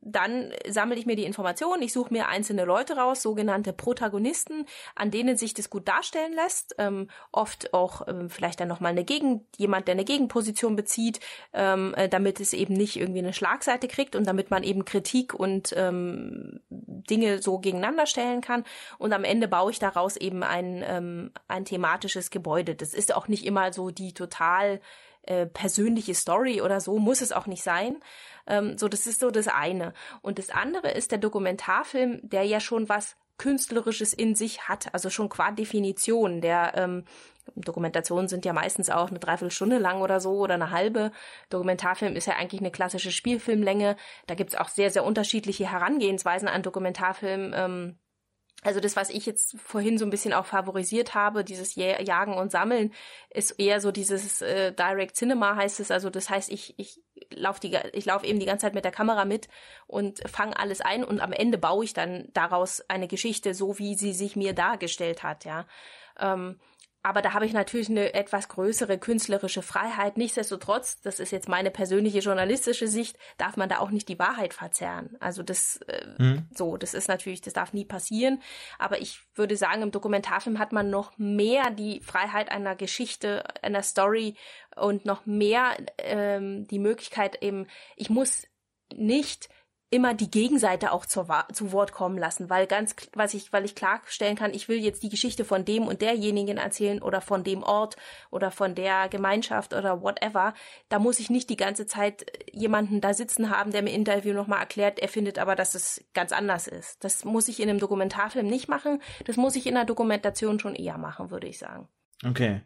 dann 0.03 0.53
sammle 0.69 0.97
ich 0.97 1.07
mir 1.07 1.17
die 1.17 1.25
Informationen, 1.25 1.83
ich 1.83 1.93
suche 1.93 2.13
mir 2.13 2.29
einzelne 2.29 2.65
Leute 2.65 2.97
raus, 2.97 3.23
sogenannte 3.23 3.73
Protagonisten, 3.73 4.65
an 4.95 5.11
denen 5.11 5.37
sich 5.37 5.53
das 5.53 5.69
gut 5.69 5.89
darstellen 5.89 6.33
lässt. 6.33 6.75
Ähm, 6.79 7.09
oft 7.33 7.75
auch 7.75 8.09
ähm, 8.09 8.31
vielleicht 8.31 8.61
dann 8.61 8.69
nochmal 8.69 8.93
eine 8.93 9.05
Gegen, 9.05 9.47
jemand, 9.57 9.89
der 9.89 9.95
eine 9.95 10.05
Gegenposition 10.05 10.75
bezieht, 10.75 11.21
ähm, 11.53 11.95
äh, 11.97 12.09
damit 12.09 12.41
es 12.41 12.55
eben 12.55 12.75
nicht 12.75 12.97
irgendwie 12.97 13.21
eine 13.21 13.35
Schlagseite 13.35 13.89
kriegt 13.89 14.17
und 14.17 14.27
damit 14.27 14.51
man 14.51 14.63
eben 14.63 14.85
Kritik 14.85 15.35
und 15.35 15.75
ähm, 15.77 16.61
Dinge 16.71 17.43
so 17.43 17.59
gegeneinander 17.59 18.07
stellen 18.07 18.41
kann. 18.41 18.65
Und 18.99 19.13
am 19.13 19.25
Ende 19.25 19.49
baue 19.49 19.71
ich 19.71 19.79
daraus 19.79 20.17
eben 20.17 20.43
ein, 20.43 20.83
ähm, 20.87 21.31
ein 21.47 21.65
thematisches 21.67 22.31
Gebäude. 22.31 22.75
Das 22.75 22.95
ist 22.95 23.15
auch 23.15 23.29
nicht 23.29 23.45
immer 23.45 23.73
so 23.73 23.91
die 23.91 24.15
total 24.15 24.81
äh, 25.23 25.47
persönliche 25.47 26.15
Story 26.15 26.61
oder 26.61 26.81
so, 26.81 26.99
muss 26.99 27.21
es 27.21 27.33
auch 27.33 27.47
nicht 27.47 27.63
sein. 27.63 28.01
Ähm, 28.47 28.79
so, 28.79 28.89
das 28.89 29.07
ist 29.07 29.21
so 29.21 29.31
das 29.31 29.49
eine. 29.49 29.93
Und 30.23 30.39
das 30.39 30.51
andere 30.51 30.91
ist 30.91 31.11
der 31.11 31.19
Dokumentarfilm, 31.19 32.21
der 32.23 32.45
ja 32.45 32.61
schon 32.61 32.89
was 32.89 33.17
Künstlerisches 33.39 34.13
in 34.13 34.35
sich 34.35 34.69
hat, 34.69 34.93
also 34.93 35.09
schon 35.09 35.31
qua 35.31 35.51
Definition. 35.51 36.43
Der 36.43 36.75
ähm, 36.77 37.05
Dokumentationen 37.57 38.29
sind 38.29 38.45
ja 38.45 38.53
meistens 38.53 38.91
auch 38.91 39.09
eine 39.09 39.19
Dreiviertelstunde 39.19 39.79
lang 39.79 40.03
oder 40.03 40.21
so 40.21 40.33
oder 40.33 40.55
eine 40.55 40.71
halbe. 40.71 41.11
Dokumentarfilm 41.49 42.17
ist 42.17 42.27
ja 42.27 42.37
eigentlich 42.37 42.61
eine 42.61 42.71
klassische 42.71 43.11
Spielfilmlänge. 43.11 43.97
Da 44.27 44.35
gibt's 44.35 44.55
auch 44.55 44.69
sehr, 44.69 44.91
sehr 44.91 45.05
unterschiedliche 45.05 45.71
Herangehensweisen 45.71 46.49
an 46.49 46.63
Dokumentarfilm. 46.63 47.53
Ähm, 47.55 47.99
also 48.63 48.81
das, 48.81 48.97
was 48.97 49.11
ich 49.11 49.25
jetzt 49.27 49.57
vorhin 49.59 49.97
so 49.97 50.05
ein 50.05 50.11
bisschen 50.11 50.35
auch 50.35 50.47
favorisiert 50.47 51.15
habe, 51.15 51.45
dieses 51.45 51.75
Jagen 51.77 52.35
und 52.35 52.51
Sammeln, 52.51 52.93
ist 53.31 53.53
eher 53.53 53.81
so 53.81 53.91
dieses 53.91 54.43
äh, 54.43 54.73
Direct 54.73 55.17
Cinema 55.17 55.57
heißt 55.57 55.81
es. 55.81 55.91
Also 55.91 56.11
das 56.11 56.29
heißt, 56.29 56.51
ich 56.51 56.75
ich 56.79 57.01
laufe 57.31 57.61
die 57.61 57.77
ich 57.93 58.05
laufe 58.05 58.27
eben 58.27 58.39
die 58.39 58.47
ganze 58.47 58.67
Zeit 58.67 58.75
mit 58.75 58.85
der 58.85 58.93
Kamera 58.93 59.25
mit 59.25 59.49
und 59.87 60.21
fange 60.29 60.59
alles 60.59 60.81
ein 60.81 61.05
und 61.05 61.21
am 61.21 61.33
Ende 61.33 61.59
baue 61.59 61.85
ich 61.85 61.95
dann 61.95 62.29
daraus 62.35 62.83
eine 62.89 63.09
Geschichte, 63.09 63.55
so 63.55 63.79
wie 63.79 63.95
sie 63.95 64.13
sich 64.13 64.37
mir 64.37 64.53
dargestellt 64.53 65.23
hat. 65.23 65.45
Ja. 65.45 65.67
Ähm, 66.19 66.61
aber 67.03 67.23
da 67.23 67.33
habe 67.33 67.47
ich 67.47 67.53
natürlich 67.55 67.89
eine 67.89 68.13
etwas 68.13 68.49
größere 68.49 68.99
künstlerische 68.99 69.63
Freiheit. 69.63 70.19
Nichtsdestotrotz, 70.19 71.01
das 71.01 71.19
ist 71.19 71.31
jetzt 71.33 71.49
meine 71.49 71.71
persönliche 71.71 72.19
journalistische 72.19 72.89
Sicht, 72.89 73.17
darf 73.39 73.57
man 73.57 73.71
da 73.71 73.79
auch 73.79 73.91
nicht 73.91 74.09
die 74.09 74.19
Wahrheit 74.19 74.53
verzerren. 74.53 75.17
Also 75.19 75.43
das 75.43 75.77
äh, 75.89 76.07
mhm. 76.19 76.47
so, 76.55 76.77
das 76.77 76.93
ist 76.93 77.09
natürlich, 77.09 77.41
das 77.41 77.55
darf 77.55 77.73
nie 77.73 77.87
passieren. 77.87 78.43
Aber 78.79 79.01
ich 79.01 79.21
würde 79.35 79.57
sagen, 79.57 79.83
im 79.83 79.93
Dokumentarfilm 79.93 80.59
hat 80.59 80.73
man 80.73 80.91
noch 80.91 81.17
mehr 81.17 81.71
die 81.71 82.01
Freiheit 82.01 82.51
einer 82.51 82.77
Geschichte, 82.77 83.45
einer 83.63 83.83
Story 83.83 84.37
und 84.77 85.07
noch 85.07 85.25
mehr 85.25 85.77
ähm, 85.99 86.67
die 86.67 86.79
Möglichkeit 86.79 87.43
eben, 87.43 87.67
ich 87.97 88.11
muss 88.11 88.47
nicht 88.95 89.49
immer 89.91 90.15
die 90.15 90.31
Gegenseite 90.31 90.93
auch 90.93 91.05
zur, 91.05 91.27
zu 91.53 91.73
Wort 91.73 91.93
kommen 91.93 92.17
lassen, 92.17 92.49
weil 92.49 92.69
ganz, 92.69 92.95
was 93.15 93.35
ich, 93.35 93.53
weil 93.53 93.65
ich 93.65 93.75
klarstellen 93.75 94.37
kann, 94.37 94.55
ich 94.55 94.69
will 94.69 94.79
jetzt 94.79 95.03
die 95.03 95.09
Geschichte 95.09 95.45
von 95.45 95.65
dem 95.65 95.89
und 95.89 96.01
derjenigen 96.01 96.59
erzählen 96.59 97.03
oder 97.03 97.21
von 97.21 97.43
dem 97.43 97.65
Ort 97.65 97.97
oder 98.31 98.53
von 98.53 98.77
der 98.77 99.09
Gemeinschaft 99.09 99.75
oder 99.75 100.01
whatever. 100.01 100.55
Da 100.89 101.01
muss 101.01 101.19
ich 101.19 101.29
nicht 101.29 101.51
die 101.51 101.57
ganze 101.57 101.87
Zeit 101.87 102.25
jemanden 102.53 103.01
da 103.01 103.13
sitzen 103.15 103.51
haben, 103.51 103.73
der 103.73 103.83
mir 103.83 103.93
Interview 103.93 104.33
nochmal 104.33 104.61
erklärt, 104.61 105.01
er 105.01 105.09
findet 105.09 105.41
aber, 105.41 105.57
dass 105.57 105.75
es 105.75 106.05
ganz 106.15 106.31
anders 106.31 106.69
ist. 106.69 107.03
Das 107.03 107.25
muss 107.25 107.49
ich 107.49 107.59
in 107.59 107.69
einem 107.69 107.81
Dokumentarfilm 107.81 108.47
nicht 108.47 108.69
machen. 108.69 109.03
Das 109.25 109.37
muss 109.37 109.57
ich 109.57 109.67
in 109.67 109.77
einer 109.77 109.87
Dokumentation 109.87 110.61
schon 110.61 110.77
eher 110.77 110.99
machen, 110.99 111.31
würde 111.33 111.49
ich 111.49 111.59
sagen. 111.59 111.89
Okay. 112.25 112.63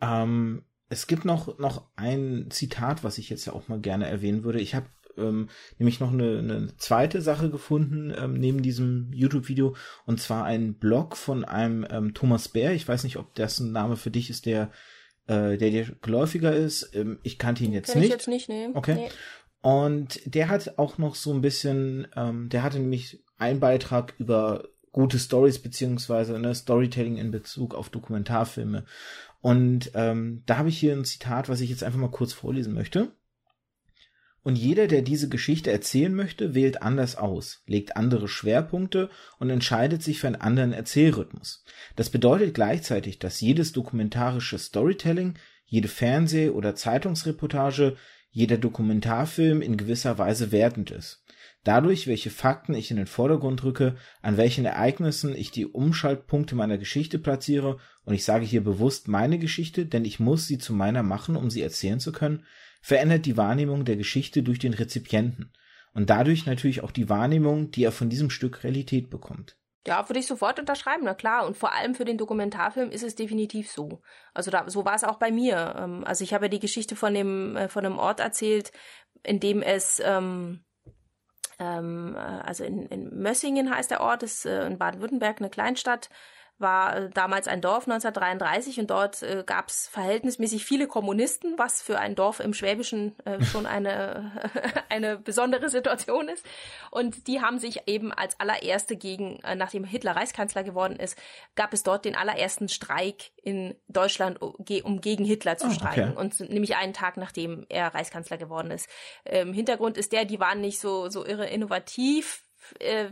Ähm, 0.00 0.64
es 0.88 1.06
gibt 1.06 1.26
noch, 1.26 1.58
noch 1.58 1.86
ein 1.96 2.46
Zitat, 2.50 3.04
was 3.04 3.18
ich 3.18 3.28
jetzt 3.28 3.44
ja 3.44 3.52
auch 3.52 3.68
mal 3.68 3.80
gerne 3.80 4.08
erwähnen 4.08 4.42
würde. 4.42 4.60
Ich 4.60 4.74
habe 4.74 4.86
ähm, 5.16 5.48
nämlich 5.78 6.00
noch 6.00 6.12
eine, 6.12 6.38
eine 6.38 6.76
zweite 6.76 7.22
Sache 7.22 7.50
gefunden 7.50 8.12
ähm, 8.16 8.34
neben 8.34 8.62
diesem 8.62 9.12
YouTube-Video 9.12 9.76
und 10.06 10.20
zwar 10.20 10.44
ein 10.44 10.74
Blog 10.74 11.16
von 11.16 11.44
einem 11.44 11.86
ähm, 11.90 12.14
Thomas 12.14 12.48
Bär. 12.48 12.72
Ich 12.72 12.86
weiß 12.86 13.04
nicht, 13.04 13.16
ob 13.16 13.34
das 13.34 13.60
ein 13.60 13.72
Name 13.72 13.96
für 13.96 14.10
dich 14.10 14.30
ist, 14.30 14.46
der 14.46 14.70
äh, 15.26 15.56
der 15.56 15.70
dir 15.70 15.86
geläufiger 16.02 16.54
ist. 16.54 16.94
Ähm, 16.94 17.18
ich 17.22 17.38
kannte 17.38 17.64
ihn 17.64 17.72
jetzt 17.72 17.92
Kenn 17.92 18.00
nicht. 18.00 18.08
Ich 18.08 18.14
jetzt 18.14 18.28
nicht, 18.28 18.48
nee. 18.48 18.68
Okay. 18.74 18.94
Nee. 18.94 19.08
Und 19.62 20.20
der 20.24 20.48
hat 20.48 20.78
auch 20.78 20.98
noch 20.98 21.14
so 21.14 21.32
ein 21.32 21.40
bisschen, 21.40 22.08
ähm, 22.16 22.48
der 22.48 22.62
hatte 22.62 22.78
nämlich 22.78 23.22
einen 23.38 23.60
Beitrag 23.60 24.14
über 24.18 24.64
gute 24.92 25.18
Stories 25.18 25.60
beziehungsweise 25.60 26.38
ne, 26.38 26.54
Storytelling 26.54 27.16
in 27.16 27.30
Bezug 27.30 27.74
auf 27.74 27.90
Dokumentarfilme. 27.90 28.84
Und 29.40 29.92
ähm, 29.94 30.42
da 30.46 30.56
habe 30.58 30.68
ich 30.68 30.78
hier 30.78 30.92
ein 30.92 31.04
Zitat, 31.04 31.48
was 31.48 31.60
ich 31.60 31.70
jetzt 31.70 31.84
einfach 31.84 31.98
mal 31.98 32.10
kurz 32.10 32.32
vorlesen 32.32 32.74
möchte. 32.74 33.12
Und 34.42 34.56
jeder, 34.56 34.86
der 34.86 35.02
diese 35.02 35.28
Geschichte 35.28 35.70
erzählen 35.70 36.14
möchte, 36.14 36.54
wählt 36.54 36.82
anders 36.82 37.16
aus, 37.16 37.62
legt 37.66 37.96
andere 37.96 38.26
Schwerpunkte 38.26 39.10
und 39.38 39.50
entscheidet 39.50 40.02
sich 40.02 40.18
für 40.18 40.28
einen 40.28 40.36
anderen 40.36 40.72
Erzählrhythmus. 40.72 41.64
Das 41.96 42.08
bedeutet 42.08 42.54
gleichzeitig, 42.54 43.18
dass 43.18 43.40
jedes 43.40 43.72
dokumentarische 43.72 44.58
Storytelling, 44.58 45.34
jede 45.66 45.88
Fernseh- 45.88 46.50
oder 46.50 46.74
Zeitungsreportage, 46.74 47.96
jeder 48.30 48.56
Dokumentarfilm 48.56 49.60
in 49.60 49.76
gewisser 49.76 50.16
Weise 50.16 50.52
wertend 50.52 50.90
ist. 50.90 51.22
Dadurch, 51.62 52.06
welche 52.06 52.30
Fakten 52.30 52.72
ich 52.72 52.90
in 52.90 52.96
den 52.96 53.06
Vordergrund 53.06 53.62
rücke, 53.64 53.96
an 54.22 54.38
welchen 54.38 54.64
Ereignissen 54.64 55.36
ich 55.36 55.50
die 55.50 55.66
Umschaltpunkte 55.66 56.54
meiner 56.54 56.78
Geschichte 56.78 57.18
platziere, 57.18 57.78
und 58.04 58.14
ich 58.14 58.24
sage 58.24 58.46
hier 58.46 58.64
bewusst 58.64 59.08
meine 59.08 59.38
Geschichte, 59.38 59.84
denn 59.84 60.06
ich 60.06 60.18
muss 60.18 60.46
sie 60.46 60.56
zu 60.56 60.72
meiner 60.72 61.02
machen, 61.02 61.36
um 61.36 61.50
sie 61.50 61.60
erzählen 61.60 62.00
zu 62.00 62.12
können, 62.12 62.44
verändert 62.80 63.26
die 63.26 63.36
Wahrnehmung 63.36 63.84
der 63.84 63.96
Geschichte 63.96 64.42
durch 64.42 64.58
den 64.58 64.74
Rezipienten 64.74 65.52
und 65.92 66.10
dadurch 66.10 66.46
natürlich 66.46 66.82
auch 66.82 66.92
die 66.92 67.08
Wahrnehmung, 67.08 67.70
die 67.70 67.84
er 67.84 67.92
von 67.92 68.10
diesem 68.10 68.30
Stück 68.30 68.64
Realität 68.64 69.10
bekommt. 69.10 69.56
Ja, 69.86 70.06
würde 70.08 70.20
ich 70.20 70.26
sofort 70.26 70.58
unterschreiben, 70.58 71.04
na 71.04 71.14
klar. 71.14 71.46
Und 71.46 71.56
vor 71.56 71.72
allem 71.72 71.94
für 71.94 72.04
den 72.04 72.18
Dokumentarfilm 72.18 72.90
ist 72.90 73.02
es 73.02 73.14
definitiv 73.14 73.70
so. 73.70 74.02
Also 74.34 74.50
da, 74.50 74.68
so 74.68 74.84
war 74.84 74.94
es 74.94 75.04
auch 75.04 75.16
bei 75.16 75.30
mir. 75.30 75.74
Ähm, 75.78 76.04
also 76.04 76.22
ich 76.22 76.34
habe 76.34 76.46
ja 76.46 76.48
die 76.50 76.58
Geschichte 76.58 76.96
von 76.96 77.14
dem, 77.14 77.56
äh, 77.56 77.68
von 77.68 77.86
einem 77.86 77.98
Ort 77.98 78.20
erzählt, 78.20 78.72
in 79.22 79.40
dem 79.40 79.62
es, 79.62 80.00
ähm, 80.04 80.64
ähm, 81.58 82.14
äh, 82.14 82.18
also 82.18 82.64
in, 82.64 82.86
in 82.86 83.22
Mössingen 83.22 83.74
heißt 83.74 83.90
der 83.90 84.02
Ort, 84.02 84.22
ist 84.22 84.44
äh, 84.44 84.66
in 84.66 84.76
Baden-Württemberg 84.76 85.40
eine 85.40 85.50
Kleinstadt, 85.50 86.10
war 86.60 86.96
äh, 86.96 87.10
damals 87.10 87.48
ein 87.48 87.60
Dorf 87.60 87.88
1933 87.88 88.80
und 88.80 88.90
dort 88.90 89.22
äh, 89.22 89.44
gab 89.46 89.68
es 89.68 89.88
verhältnismäßig 89.88 90.64
viele 90.64 90.86
Kommunisten, 90.86 91.58
was 91.58 91.82
für 91.82 91.98
ein 91.98 92.14
Dorf 92.14 92.40
im 92.40 92.54
Schwäbischen 92.54 93.18
äh, 93.24 93.42
schon 93.44 93.66
eine, 93.66 94.50
eine 94.88 95.16
besondere 95.16 95.68
Situation 95.68 96.28
ist. 96.28 96.44
Und 96.90 97.26
die 97.26 97.40
haben 97.40 97.58
sich 97.58 97.82
eben 97.86 98.12
als 98.12 98.38
allererste 98.40 98.96
gegen, 98.96 99.40
äh, 99.44 99.54
nachdem 99.54 99.84
Hitler 99.84 100.16
Reichskanzler 100.16 100.64
geworden 100.64 100.96
ist, 100.96 101.16
gab 101.54 101.72
es 101.72 101.82
dort 101.82 102.04
den 102.04 102.16
allerersten 102.16 102.68
Streik 102.68 103.30
in 103.42 103.74
Deutschland, 103.88 104.40
um 104.40 105.00
gegen 105.00 105.24
Hitler 105.24 105.56
zu 105.56 105.68
oh, 105.68 105.70
streiken. 105.70 106.12
Okay. 106.12 106.20
Und 106.20 106.40
nämlich 106.50 106.76
einen 106.76 106.92
Tag 106.92 107.16
nachdem 107.16 107.66
er 107.68 107.94
Reichskanzler 107.94 108.38
geworden 108.38 108.70
ist. 108.70 108.88
Ähm, 109.24 109.52
Hintergrund 109.52 109.96
ist 109.96 110.12
der, 110.12 110.24
die 110.24 110.40
waren 110.40 110.60
nicht 110.60 110.80
so, 110.80 111.08
so 111.08 111.24
irre 111.24 111.46
innovativ. 111.46 112.44
Äh, 112.78 113.10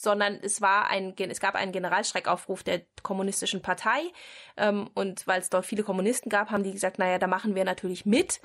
sondern 0.00 0.38
es 0.42 0.62
war 0.62 0.88
ein, 0.88 1.14
es 1.18 1.40
gab 1.40 1.54
einen 1.54 1.72
Generalstreikaufruf 1.72 2.62
der 2.62 2.82
kommunistischen 3.02 3.60
Partei 3.60 4.00
ähm, 4.56 4.88
und 4.94 5.26
weil 5.26 5.40
es 5.40 5.50
dort 5.50 5.66
viele 5.66 5.82
Kommunisten 5.82 6.30
gab, 6.30 6.50
haben 6.50 6.64
die 6.64 6.72
gesagt, 6.72 6.98
naja, 6.98 7.18
da 7.18 7.26
machen 7.26 7.54
wir 7.54 7.64
natürlich 7.64 8.06
mit. 8.06 8.40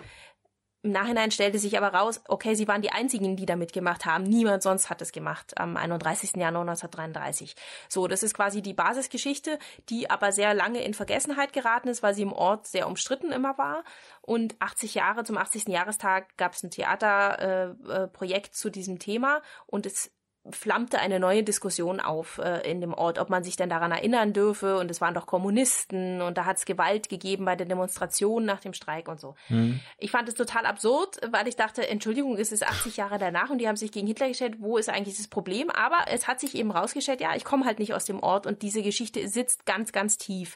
Im 0.86 0.92
Nachhinein 0.92 1.32
stellte 1.32 1.58
sich 1.58 1.80
aber 1.80 1.98
raus, 1.98 2.22
okay, 2.28 2.54
sie 2.54 2.68
waren 2.68 2.84
die 2.84 2.92
einzigen, 2.92 3.36
die 3.36 3.48
da 3.48 3.56
mitgemacht 3.56 4.06
haben. 4.06 4.24
Niemand 4.24 4.62
sonst 4.62 4.92
hat 4.92 5.02
es 5.02 5.12
gemacht 5.12 5.58
am 5.58 5.78
31. 5.78 6.36
Januar 6.36 6.62
1933. 6.62 7.56
So, 7.90 8.08
das 8.08 8.22
ist 8.22 8.36
quasi 8.36 8.62
die 8.62 8.76
Basisgeschichte, 8.76 9.58
die 9.90 10.12
aber 10.12 10.32
sehr 10.32 10.54
lange 10.54 10.84
in 10.84 10.94
Vergessenheit 10.94 11.54
geraten 11.54 11.88
ist, 11.88 12.04
weil 12.04 12.14
sie 12.14 12.22
im 12.22 12.34
Ort 12.34 12.68
sehr 12.68 12.86
umstritten 12.88 13.32
immer 13.32 13.58
war. 13.58 13.84
Und 14.22 14.58
80 14.60 14.94
Jahre 14.94 15.24
zum 15.24 15.38
80. 15.38 15.70
Jahrestag 15.70 16.38
gab 16.38 16.54
es 16.54 16.62
ein 16.62 16.70
Theaterprojekt 16.70 18.48
äh, 18.48 18.50
äh, 18.50 18.52
zu 18.52 18.70
diesem 18.70 19.00
Thema 19.00 19.42
und 19.66 19.88
es 19.88 20.12
flammte 20.50 21.00
eine 21.00 21.20
neue 21.20 21.44
Diskussion 21.44 22.00
auf 22.00 22.38
äh, 22.38 22.70
in 22.70 22.82
dem 22.82 22.94
Ort, 22.94 23.18
ob 23.20 23.30
man 23.30 23.44
sich 23.44 23.56
denn 23.56 23.70
daran 23.70 23.92
erinnern 23.92 24.34
dürfe. 24.34 24.78
Und 24.78 24.92
es 24.92 25.02
waren 25.02 25.14
doch 25.14 25.26
Kommunisten 25.26 26.22
und 26.22 26.38
da 26.38 26.46
hat 26.46 26.58
es 26.58 26.66
Gewalt 26.66 27.10
gegeben 27.10 27.46
bei 27.46 27.56
der 27.56 27.66
Demonstration 27.66 28.46
nach 28.46 28.60
dem 28.60 28.74
Streik 28.74 29.08
und 29.08 29.20
so. 29.20 29.36
Mhm. 29.50 29.80
Ich 29.98 30.12
fand 30.12 30.30
es 30.30 30.36
total 30.36 30.66
absurd, 30.66 31.20
weil 31.32 31.48
ich 31.48 31.56
dachte, 31.56 31.88
Entschuldigung, 31.88 32.38
es 32.38 32.52
ist 32.52 32.66
80 32.66 32.98
Jahre 32.98 33.18
danach 33.18 33.50
und 33.50 33.58
die 33.58 33.68
haben 33.68 33.76
sich 33.76 33.92
gegen 33.92 34.08
Hitler 34.08 34.28
gestellt. 34.28 34.58
Wo 34.60 34.78
ist 34.78 34.90
eigentlich 34.90 35.18
das 35.18 35.28
Problem? 35.28 35.70
Aber 35.70 36.06
es 36.12 36.28
hat 36.28 36.40
sich 36.40 36.56
eben 36.56 36.72
rausgestellt, 36.72 37.22
ja, 37.22 37.36
ich 37.36 37.44
komme 37.44 37.66
halt 37.66 37.80
nicht 37.80 37.94
aus 37.94 38.06
dem 38.06 38.22
Ort 38.22 38.46
und 38.46 38.62
diese 38.62 38.84
Geschichte 38.84 39.28
sitzt 39.28 39.66
ganz, 39.66 39.92
ganz 39.92 40.18
tief. 40.18 40.56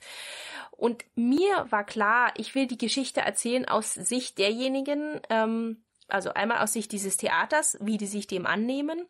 Und 0.72 1.04
mir 1.16 1.66
war 1.70 1.84
klar, 1.84 2.32
ich 2.38 2.56
will 2.56 2.68
die 2.68 2.78
Geschichte 2.78 3.22
erzählen 3.22 3.68
aus 3.68 3.94
Sicht 3.94 4.38
derjenigen, 4.38 5.20
ähm, 5.30 5.84
also 6.08 6.34
einmal 6.34 6.60
aus 6.60 6.74
Sicht 6.74 6.92
dieses 6.92 7.18
Theaters, 7.18 7.78
wie 7.82 7.98
die 7.98 8.08
sich 8.08 8.28
dem 8.28 8.46
annehmen 8.46 9.06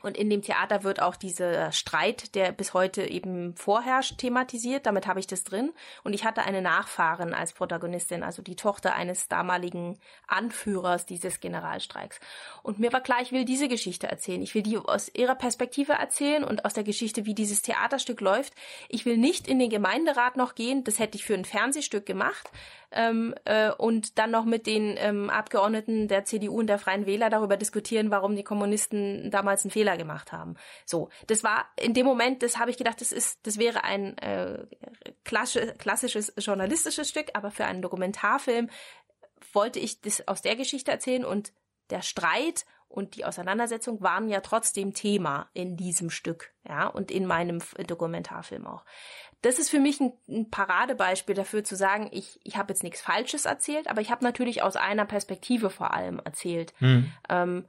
und 0.00 0.16
in 0.16 0.30
dem 0.30 0.42
Theater 0.42 0.84
wird 0.84 1.02
auch 1.02 1.16
dieser 1.16 1.72
Streit, 1.72 2.36
der 2.36 2.52
bis 2.52 2.72
heute 2.72 3.02
eben 3.02 3.56
vorherrscht, 3.56 4.18
thematisiert. 4.18 4.86
Damit 4.86 5.08
habe 5.08 5.18
ich 5.18 5.26
das 5.26 5.42
drin. 5.42 5.72
Und 6.04 6.12
ich 6.12 6.24
hatte 6.24 6.42
eine 6.42 6.62
Nachfahrin 6.62 7.34
als 7.34 7.52
Protagonistin, 7.52 8.22
also 8.22 8.40
die 8.40 8.54
Tochter 8.54 8.94
eines 8.94 9.26
damaligen 9.26 9.98
Anführers 10.28 11.04
dieses 11.04 11.40
Generalstreiks. 11.40 12.20
Und 12.62 12.78
mir 12.78 12.92
war 12.92 13.00
klar, 13.00 13.18
ich 13.22 13.32
will 13.32 13.44
diese 13.44 13.66
Geschichte 13.66 14.06
erzählen. 14.06 14.42
Ich 14.42 14.54
will 14.54 14.62
die 14.62 14.78
aus 14.78 15.10
ihrer 15.12 15.34
Perspektive 15.34 15.94
erzählen 15.94 16.44
und 16.44 16.64
aus 16.64 16.74
der 16.74 16.84
Geschichte, 16.84 17.26
wie 17.26 17.34
dieses 17.34 17.62
Theaterstück 17.62 18.20
läuft. 18.20 18.52
Ich 18.88 19.04
will 19.04 19.16
nicht 19.16 19.48
in 19.48 19.58
den 19.58 19.70
Gemeinderat 19.70 20.36
noch 20.36 20.54
gehen. 20.54 20.84
Das 20.84 21.00
hätte 21.00 21.16
ich 21.16 21.24
für 21.24 21.34
ein 21.34 21.44
Fernsehstück 21.44 22.06
gemacht 22.06 22.50
ähm, 22.90 23.34
äh, 23.44 23.70
und 23.70 24.18
dann 24.18 24.30
noch 24.30 24.44
mit 24.44 24.66
den 24.66 24.96
ähm, 24.98 25.30
Abgeordneten 25.30 26.08
der 26.08 26.24
CDU 26.24 26.58
und 26.58 26.66
der 26.68 26.78
Freien 26.78 27.06
Wähler 27.06 27.30
darüber 27.30 27.56
diskutieren, 27.56 28.10
warum 28.10 28.36
die 28.36 28.44
Kommunisten 28.44 29.30
damals 29.30 29.64
einen 29.64 29.70
Fehler 29.70 29.96
gemacht 29.96 30.32
haben. 30.32 30.56
So, 30.86 31.10
das 31.26 31.44
war 31.44 31.66
in 31.76 31.94
dem 31.94 32.06
Moment, 32.06 32.42
das 32.42 32.58
habe 32.58 32.70
ich 32.70 32.76
gedacht, 32.76 33.00
das 33.00 33.12
ist, 33.12 33.46
das 33.46 33.58
wäre 33.58 33.84
ein 33.84 34.16
äh, 34.18 34.66
klassisches 35.24 36.32
journalistisches 36.38 37.08
Stück, 37.08 37.28
aber 37.34 37.50
für 37.50 37.64
einen 37.64 37.82
Dokumentarfilm 37.82 38.70
wollte 39.52 39.78
ich 39.78 40.00
das 40.00 40.26
aus 40.26 40.42
der 40.42 40.56
Geschichte 40.56 40.90
erzählen 40.90 41.24
und 41.24 41.52
der 41.90 42.02
Streit 42.02 42.66
und 42.88 43.16
die 43.16 43.24
Auseinandersetzung 43.24 44.00
waren 44.00 44.28
ja 44.28 44.40
trotzdem 44.40 44.94
Thema 44.94 45.48
in 45.52 45.76
diesem 45.76 46.10
Stück, 46.10 46.52
ja, 46.66 46.86
und 46.86 47.10
in 47.10 47.26
meinem 47.26 47.62
Dokumentarfilm 47.86 48.66
auch 48.66 48.84
das 49.42 49.58
ist 49.58 49.70
für 49.70 49.78
mich 49.78 50.00
ein, 50.00 50.12
ein 50.28 50.50
Paradebeispiel 50.50 51.34
dafür 51.34 51.62
zu 51.62 51.76
sagen, 51.76 52.08
ich, 52.12 52.40
ich 52.42 52.56
habe 52.56 52.72
jetzt 52.72 52.82
nichts 52.82 53.00
Falsches 53.00 53.44
erzählt, 53.44 53.88
aber 53.88 54.00
ich 54.00 54.10
habe 54.10 54.24
natürlich 54.24 54.62
aus 54.62 54.76
einer 54.76 55.04
Perspektive 55.04 55.70
vor 55.70 55.94
allem 55.94 56.20
erzählt. 56.24 56.72
Mhm. 56.80 57.12
Ähm, 57.28 57.68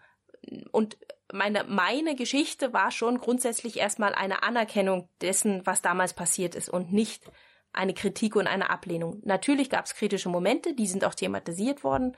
und 0.72 0.98
meine, 1.32 1.64
meine 1.66 2.16
Geschichte 2.16 2.74
war 2.74 2.90
schon 2.90 3.20
grundsätzlich 3.20 3.78
erstmal 3.78 4.16
eine 4.16 4.42
Anerkennung 4.42 5.10
dessen, 5.22 5.66
was 5.66 5.84
damals 5.84 6.14
passiert 6.14 6.56
ist 6.56 6.70
und 6.70 6.92
nicht 6.92 7.30
eine 7.72 7.94
Kritik 7.94 8.36
und 8.36 8.48
eine 8.48 8.72
Ablehnung. 8.72 9.22
Natürlich 9.24 9.70
gab 9.70 9.86
es 9.86 9.94
kritische 9.94 10.30
Momente, 10.30 10.74
die 10.74 10.88
sind 10.88 11.06
auch 11.06 11.14
thematisiert 11.14 11.84
worden, 11.84 12.18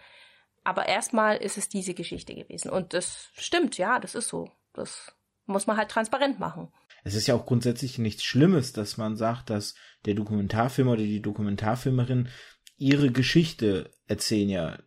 aber 0.64 0.88
erstmal 0.88 1.38
ist 1.38 1.58
es 1.58 1.70
diese 1.70 1.94
Geschichte 1.94 2.36
gewesen. 2.36 2.70
Und 2.70 2.94
das 2.94 3.30
stimmt, 3.34 3.78
ja, 3.78 4.00
das 4.00 4.16
ist 4.16 4.28
so. 4.28 4.50
Das 4.74 5.14
muss 5.46 5.68
man 5.68 5.78
halt 5.78 5.90
transparent 5.90 6.40
machen 6.40 6.72
es 7.04 7.16
ist 7.16 7.28
ja 7.28 7.36
auch 7.36 7.46
grundsätzlich 7.46 7.98
nichts 7.98 8.24
Schlimmes, 8.24 8.74
dass 8.74 8.98
man 8.98 9.16
sagt, 9.16 9.50
dass 9.50 9.76
der 10.06 10.14
Dokumentarfilmer 10.14 10.92
oder 10.92 11.04
die 11.04 11.22
Dokumentarfilmerin 11.22 12.30
ihre 12.78 13.12
Geschichte 13.12 13.92
erzählen 14.08 14.50
ja 14.50 14.80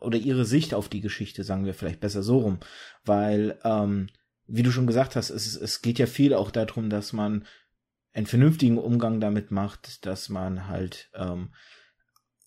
oder 0.00 0.18
ihre 0.18 0.44
Sicht 0.44 0.74
auf 0.74 0.88
die 0.88 1.00
Geschichte, 1.00 1.44
sagen 1.44 1.64
wir 1.64 1.74
vielleicht 1.74 2.00
besser 2.00 2.22
so 2.22 2.38
rum, 2.38 2.58
weil 3.04 3.58
ähm, 3.64 4.08
wie 4.46 4.62
du 4.62 4.72
schon 4.72 4.86
gesagt 4.86 5.14
hast, 5.14 5.30
es, 5.30 5.54
es 5.54 5.82
geht 5.82 5.98
ja 5.98 6.06
viel 6.06 6.34
auch 6.34 6.50
darum, 6.50 6.90
dass 6.90 7.12
man 7.12 7.46
einen 8.12 8.26
vernünftigen 8.26 8.78
Umgang 8.78 9.20
damit 9.20 9.50
macht, 9.50 10.04
dass 10.04 10.28
man 10.28 10.68
halt 10.68 11.10
ähm, 11.14 11.54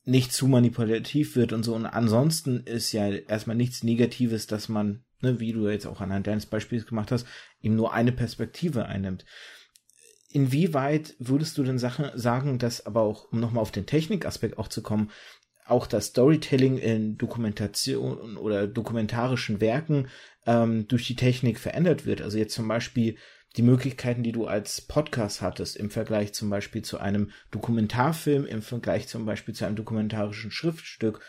nicht 0.05 0.31
zu 0.31 0.47
manipulativ 0.47 1.35
wird 1.35 1.51
und 1.51 1.63
so. 1.63 1.75
Und 1.75 1.85
ansonsten 1.85 2.61
ist 2.61 2.91
ja 2.91 3.09
erstmal 3.09 3.55
nichts 3.55 3.83
Negatives, 3.83 4.47
dass 4.47 4.69
man 4.69 5.03
ne, 5.25 5.39
wie 5.39 5.51
du 5.51 5.67
jetzt 5.67 5.87
auch 5.87 6.01
anhand 6.01 6.27
deines 6.27 6.45
Beispiels 6.45 6.85
gemacht 6.85 7.11
hast, 7.11 7.27
eben 7.61 7.75
nur 7.75 7.93
eine 7.93 8.11
Perspektive 8.11 8.85
einnimmt. 8.85 9.25
Inwieweit 10.29 11.15
würdest 11.19 11.57
du 11.57 11.63
denn 11.63 11.79
Sachen 11.79 12.09
sagen, 12.15 12.59
dass 12.59 12.85
aber 12.85 13.01
auch, 13.01 13.31
um 13.31 13.39
nochmal 13.39 13.61
auf 13.61 13.71
den 13.71 13.85
Technikaspekt 13.85 14.57
auch 14.57 14.67
zu 14.67 14.81
kommen, 14.81 15.11
auch 15.65 15.87
das 15.87 16.07
Storytelling 16.07 16.77
in 16.77 17.17
Dokumentation 17.17 18.37
oder 18.37 18.67
dokumentarischen 18.67 19.61
Werken 19.61 20.07
ähm, 20.45 20.87
durch 20.87 21.07
die 21.07 21.15
Technik 21.15 21.59
verändert 21.59 22.05
wird? 22.05 22.21
Also 22.21 22.37
jetzt 22.37 22.53
zum 22.53 22.67
Beispiel 22.67 23.17
die 23.57 23.61
Möglichkeiten, 23.61 24.23
die 24.23 24.31
du 24.31 24.47
als 24.47 24.81
Podcast 24.81 25.41
hattest, 25.41 25.77
im 25.77 25.89
Vergleich 25.89 26.33
zum 26.33 26.49
Beispiel 26.49 26.81
zu 26.81 26.99
einem 26.99 27.31
Dokumentarfilm, 27.51 28.45
im 28.45 28.61
Vergleich 28.61 29.07
zum 29.07 29.25
Beispiel 29.25 29.53
zu 29.53 29.65
einem 29.65 29.75
dokumentarischen 29.75 30.51
Schriftstück, 30.51 31.21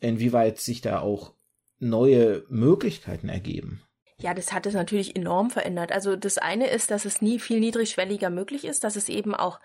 inwieweit 0.00 0.60
sich 0.60 0.80
da 0.80 1.00
auch 1.00 1.34
neue 1.78 2.44
Möglichkeiten 2.48 3.28
ergeben. 3.28 3.82
Ja, 4.18 4.32
das 4.32 4.52
hat 4.52 4.66
es 4.66 4.74
natürlich 4.74 5.16
enorm 5.16 5.50
verändert. 5.50 5.90
Also 5.90 6.16
das 6.16 6.38
eine 6.38 6.68
ist, 6.68 6.90
dass 6.90 7.04
es 7.04 7.20
nie 7.20 7.38
viel 7.38 7.58
niedrigschwelliger 7.58 8.30
möglich 8.30 8.64
ist, 8.64 8.84
dass 8.84 8.96
es 8.96 9.08
eben 9.08 9.34
auch 9.34 9.60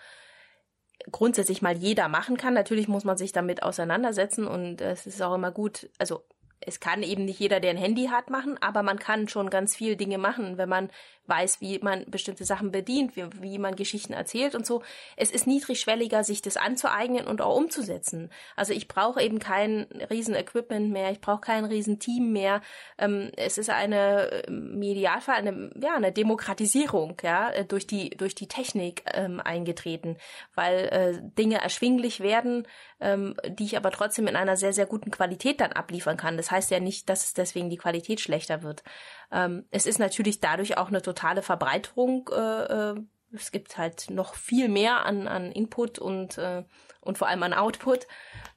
grundsätzlich 1.12 1.62
mal 1.62 1.78
jeder 1.78 2.08
machen 2.08 2.38
kann. 2.38 2.56
Natürlich 2.56 2.88
muss 2.88 3.04
man 3.04 3.18
sich 3.18 3.32
damit 3.32 3.64
auseinandersetzen 3.64 4.48
und 4.48 4.82
es 4.82 5.06
ist 5.06 5.22
auch 5.22 5.36
immer 5.36 5.52
gut, 5.52 5.90
also 5.98 6.24
es 6.62 6.80
kann 6.80 7.04
eben 7.04 7.26
nicht 7.26 7.40
jeder, 7.40 7.60
der 7.60 7.72
ein 7.72 7.78
Handy 7.78 8.08
hat, 8.08 8.30
machen, 8.30 8.58
aber 8.62 8.84
man 8.84 9.00
kann 9.00 9.28
schon 9.28 9.50
ganz 9.50 9.76
viel 9.76 9.96
Dinge 9.96 10.18
machen, 10.18 10.58
wenn 10.58 10.70
man 10.70 10.90
weiß, 11.30 11.62
wie 11.62 11.80
man 11.80 12.06
bestimmte 12.08 12.44
Sachen 12.44 12.72
bedient, 12.72 13.16
wie, 13.16 13.26
wie 13.42 13.60
man 13.60 13.76
Geschichten 13.76 14.14
erzählt 14.14 14.56
und 14.56 14.66
so. 14.66 14.82
Es 15.16 15.32
ist 15.32 15.48
niedrigschwelliger, 15.48 16.24
sich 16.24 16.42
das 16.42 16.58
anzueignen 16.58 17.28
und 17.28 17.42
auch 17.42 17.56
umzusetzen. 17.56 18.32
Also 18.56 18.74
ich 18.74 18.88
brauche 18.88 19.22
eben 19.22 19.40
kein 19.40 19.84
riesen 20.10 20.36
Equipment 20.36 20.92
mehr, 20.92 21.12
ich 21.12 21.22
brauche 21.22 21.42
kein 21.42 21.66
riesen 21.66 22.00
Team 22.00 22.34
mehr. 22.34 22.62
Ähm, 22.98 23.32
es 23.38 23.58
ist 23.58 23.70
eine 23.70 24.44
im 24.48 24.82
Idealfall 24.82 25.36
eine 25.36 25.70
ja 25.82 25.96
eine 25.96 26.12
Demokratisierung 26.12 27.18
ja 27.24 27.64
durch 27.64 27.86
die 27.86 28.10
durch 28.10 28.34
die 28.36 28.48
Technik 28.48 29.04
ähm, 29.14 29.40
eingetreten, 29.40 30.18
weil 30.56 30.78
äh, 30.88 31.22
Dinge 31.38 31.62
erschwinglich 31.62 32.20
werden, 32.22 32.68
ähm, 33.00 33.36
die 33.48 33.66
ich 33.66 33.78
aber 33.78 33.92
trotzdem 33.92 34.28
in 34.28 34.36
einer 34.36 34.58
sehr 34.58 34.74
sehr 34.74 34.88
guten 34.88 35.12
Qualität 35.12 35.62
dann 35.62 35.74
abliefern 35.74 36.18
kann. 36.18 36.38
Das 36.38 36.49
heißt 36.50 36.72
ja 36.72 36.80
nicht, 36.80 37.10
dass 37.10 37.26
es 37.26 37.34
deswegen 37.34 37.70
die 37.70 37.78
Qualität 37.78 38.20
schlechter 38.20 38.64
wird. 38.64 38.84
Ähm, 39.32 39.66
es 39.72 39.86
ist 39.86 40.00
natürlich 40.00 40.40
dadurch 40.40 40.78
auch 40.78 40.88
eine 40.88 41.02
totale 41.02 41.42
Verbreiterung. 41.42 42.30
Äh, 42.32 42.92
äh, 42.92 42.96
es 43.32 43.52
gibt 43.52 43.78
halt 43.78 44.10
noch 44.10 44.36
viel 44.36 44.70
mehr 44.70 45.06
an, 45.06 45.28
an 45.28 45.52
Input 45.52 46.00
und, 46.00 46.38
äh, 46.38 46.64
und 47.02 47.18
vor 47.18 47.28
allem 47.28 47.44
an 47.44 47.54
Output. 47.54 48.08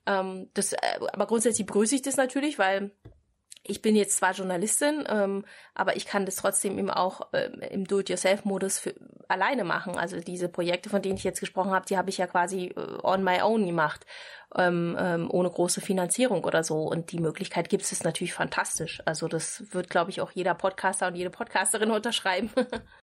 Ähm, 0.07 0.51
das, 0.55 0.72
äh, 0.72 0.78
aber 1.12 1.26
grundsätzlich 1.26 1.66
begrüße 1.66 1.95
ich 1.95 2.03
das 2.03 2.16
natürlich, 2.16 2.59
weil 2.59 2.93
ich 3.64 3.80
bin 3.80 3.94
jetzt 3.94 4.16
zwar 4.16 4.32
Journalistin, 4.32 5.04
ähm, 5.08 5.44
aber 5.74 5.96
ich 5.96 6.04
kann 6.04 6.26
das 6.26 6.36
trotzdem 6.36 6.78
eben 6.78 6.90
auch 6.90 7.32
äh, 7.32 7.50
im 7.70 7.86
Do-it-yourself-Modus 7.86 8.88
alleine 9.28 9.64
machen. 9.64 9.96
Also 9.96 10.18
diese 10.20 10.48
Projekte, 10.48 10.90
von 10.90 11.00
denen 11.00 11.16
ich 11.16 11.24
jetzt 11.24 11.40
gesprochen 11.40 11.70
habe, 11.70 11.86
die 11.86 11.96
habe 11.96 12.10
ich 12.10 12.18
ja 12.18 12.26
quasi 12.26 12.72
äh, 12.76 12.98
on 13.02 13.22
my 13.22 13.40
own 13.42 13.64
gemacht, 13.64 14.04
ähm, 14.56 14.96
ähm, 14.98 15.30
ohne 15.30 15.48
große 15.48 15.80
Finanzierung 15.80 16.44
oder 16.44 16.64
so. 16.64 16.78
Und 16.82 17.12
die 17.12 17.20
Möglichkeit 17.20 17.68
gibt 17.68 17.84
es 17.84 18.02
natürlich 18.02 18.34
fantastisch. 18.34 19.00
Also 19.06 19.28
das 19.28 19.72
wird, 19.72 19.88
glaube 19.90 20.10
ich, 20.10 20.20
auch 20.20 20.32
jeder 20.32 20.54
Podcaster 20.54 21.06
und 21.06 21.14
jede 21.14 21.30
Podcasterin 21.30 21.90
unterschreiben. 21.92 22.50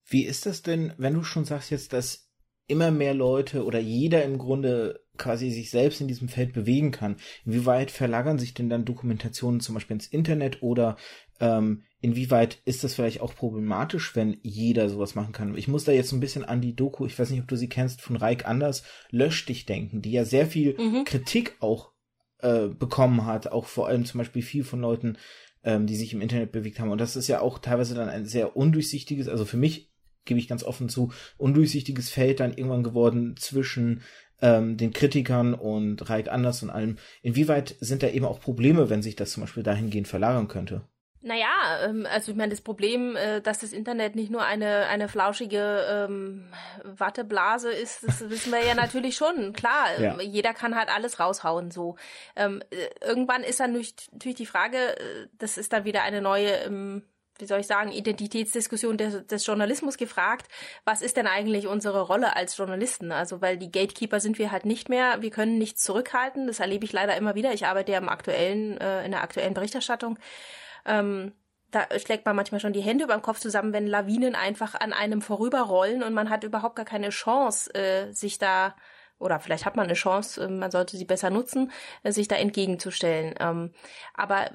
Wie 0.07 0.25
ist 0.25 0.47
das 0.47 0.63
denn, 0.63 0.95
wenn 0.97 1.15
du 1.15 1.23
schon 1.23 1.45
sagst 1.45 1.71
jetzt, 1.71 1.93
dass 1.93 2.31
immer 2.67 2.91
mehr 2.91 3.15
Leute 3.15 3.65
oder 3.65 3.79
jeder 3.79 4.25
im 4.25 4.39
Grunde 4.39 5.06
quasi 5.17 5.51
sich 5.51 5.71
selbst 5.71 6.01
in 6.01 6.09
diesem 6.09 6.29
Feld 6.29 6.53
bewegen 6.53 6.91
kann. 6.91 7.17
Inwieweit 7.45 7.91
verlagern 7.91 8.39
sich 8.39 8.55
denn 8.55 8.69
dann 8.69 8.85
Dokumentationen 8.85 9.61
zum 9.61 9.75
Beispiel 9.75 9.95
ins 9.95 10.07
Internet 10.07 10.63
oder 10.63 10.97
ähm, 11.41 11.83
inwieweit 12.01 12.61
ist 12.65 12.85
das 12.85 12.95
vielleicht 12.95 13.21
auch 13.21 13.35
problematisch, 13.35 14.15
wenn 14.17 14.39
jeder 14.43 14.89
sowas 14.89 15.15
machen 15.15 15.33
kann? 15.33 15.57
Ich 15.57 15.69
muss 15.69 15.85
da 15.85 15.93
jetzt 15.93 16.13
ein 16.13 16.21
bisschen 16.21 16.45
an 16.45 16.61
die 16.61 16.77
Doku, 16.77 17.07
ich 17.07 17.19
weiß 17.19 17.31
nicht, 17.31 17.41
ob 17.41 17.49
du 17.49 17.57
sie 17.57 17.69
kennst, 17.69 18.01
von 18.01 18.17
Reik 18.17 18.47
Anders, 18.47 18.85
Lösch 19.11 19.45
dich 19.47 19.67
denken, 19.67 20.03
die 20.03 20.13
ja 20.13 20.25
sehr 20.25 20.47
viel 20.47 20.77
mhm. 20.79 21.05
Kritik 21.05 21.57
auch 21.61 21.93
äh, 22.39 22.69
bekommen 22.69 23.27
hat, 23.27 23.49
auch 23.49 23.67
vor 23.67 23.89
allem 23.89 24.05
zum 24.05 24.19
Beispiel 24.19 24.43
viel 24.43 24.65
von 24.65 24.81
Leuten, 24.81 25.19
ähm, 25.65 25.87
die 25.87 25.97
sich 25.97 26.13
im 26.13 26.21
Internet 26.21 26.53
bewegt 26.53 26.79
haben. 26.79 26.91
Und 26.91 27.01
das 27.01 27.17
ist 27.17 27.29
ja 27.29 27.41
auch 27.41 27.59
teilweise 27.59 27.95
dann 27.95 28.09
ein 28.09 28.27
sehr 28.27 28.57
undurchsichtiges, 28.57 29.29
also 29.29 29.45
für 29.45 29.57
mich 29.57 29.91
gebe 30.25 30.41
ich 30.41 30.49
ganz 30.49 30.65
offen 30.65 30.89
zu, 30.89 31.13
undurchsichtiges 31.39 32.11
Feld 32.11 32.41
dann 32.41 32.53
irgendwann 32.53 32.83
geworden 32.83 33.37
zwischen 33.39 34.03
ähm, 34.41 34.77
den 34.77 34.93
Kritikern 34.93 35.55
und 35.55 36.09
Reik 36.09 36.29
Anders 36.29 36.63
und 36.63 36.71
allem. 36.71 36.99
Inwieweit 37.23 37.77
sind 37.81 38.03
da 38.03 38.09
eben 38.09 38.25
auch 38.25 38.41
Probleme, 38.41 38.91
wenn 38.91 39.03
sich 39.03 39.17
das 39.17 39.33
zum 39.33 39.43
Beispiel 39.43 39.63
dahingehend 39.63 40.09
verlagern 40.09 40.49
könnte? 40.49 40.83
Naja, 41.27 41.49
ähm, 41.83 42.07
also 42.09 42.31
ich 42.31 42.39
meine, 42.39 42.51
das 42.51 42.61
Problem, 42.61 43.17
äh, 43.17 43.41
dass 43.41 43.59
das 43.59 43.73
Internet 43.73 44.15
nicht 44.15 44.31
nur 44.31 44.45
eine, 44.45 44.87
eine 44.87 45.09
flauschige 45.09 45.85
ähm, 45.91 46.47
Watteblase 46.85 47.73
ist, 47.73 48.07
das 48.07 48.21
wissen 48.31 48.53
wir 48.53 48.65
ja 48.65 48.77
natürlich 48.77 49.17
schon. 49.17 49.53
Klar, 49.53 49.99
ja. 49.99 50.21
jeder 50.21 50.55
kann 50.55 50.77
halt 50.77 50.89
alles 50.89 51.19
raushauen 51.19 51.73
so. 51.73 51.97
Ähm, 52.37 52.63
äh, 52.71 53.05
irgendwann 53.05 53.43
ist 53.43 53.59
dann 53.59 53.73
natürlich 53.73 54.37
die 54.37 54.47
Frage, 54.47 54.77
äh, 54.77 55.27
das 55.37 55.59
ist 55.59 55.73
dann 55.73 55.85
wieder 55.85 56.05
eine 56.05 56.23
neue 56.23 56.51
ähm, 56.65 57.03
wie 57.39 57.47
soll 57.47 57.61
ich 57.61 57.67
sagen, 57.67 57.93
Identitätsdiskussion 57.93 58.97
des, 58.97 59.27
des, 59.27 59.47
Journalismus 59.47 59.97
gefragt, 59.97 60.49
was 60.85 61.03
ist 61.03 61.17
denn 61.17 61.27
eigentlich 61.27 61.67
unsere 61.67 62.03
Rolle 62.03 62.37
als 62.37 62.57
Journalisten? 62.57 63.13
Also, 63.13 63.41
weil 63.41 63.57
die 63.59 63.71
Gatekeeper 63.71 64.21
sind 64.21 64.39
wir 64.39 64.53
halt 64.53 64.65
nicht 64.65 64.89
mehr, 64.89 65.23
wir 65.23 65.31
können 65.31 65.59
nichts 65.59 65.83
zurückhalten, 65.83 66.47
das 66.47 66.61
erlebe 66.61 66.85
ich 66.85 66.93
leider 66.93 67.17
immer 67.17 67.35
wieder. 67.35 67.53
Ich 67.53 67.67
arbeite 67.67 67.93
ja 67.93 67.99
im 67.99 68.09
aktuellen, 68.09 68.79
äh, 68.79 69.05
in 69.05 69.11
der 69.11 69.23
aktuellen 69.23 69.55
Berichterstattung. 69.55 70.19
Ähm, 70.85 71.33
da 71.71 71.87
schlägt 71.99 72.25
man 72.25 72.37
manchmal 72.37 72.61
schon 72.61 72.73
die 72.73 72.81
Hände 72.81 73.05
über 73.05 73.15
den 73.15 73.23
Kopf 73.23 73.41
zusammen, 73.41 73.73
wenn 73.73 73.87
Lawinen 73.87 74.35
einfach 74.35 74.75
an 74.75 74.93
einem 74.93 75.21
vorüberrollen 75.21 76.03
und 76.03 76.15
man 76.15 76.31
hat 76.31 76.45
überhaupt 76.45 76.77
gar 76.77 76.85
keine 76.85 77.11
Chance, 77.11 77.75
äh, 77.75 78.13
sich 78.13 78.39
da 78.39 78.75
oder 79.19 79.41
vielleicht 79.41 79.65
hat 79.65 79.77
man 79.77 79.87
eine 79.87 79.95
Chance, 79.95 80.45
ähm, 80.45 80.59
man 80.59 80.71
sollte 80.71 80.97
sie 80.97 81.05
besser 81.05 81.31
nutzen, 81.31 81.71
äh, 82.03 82.13
sich 82.13 82.29
da 82.29 82.37
entgegenzustellen. 82.37 83.35
Ähm, 83.41 83.73
aber 84.15 84.51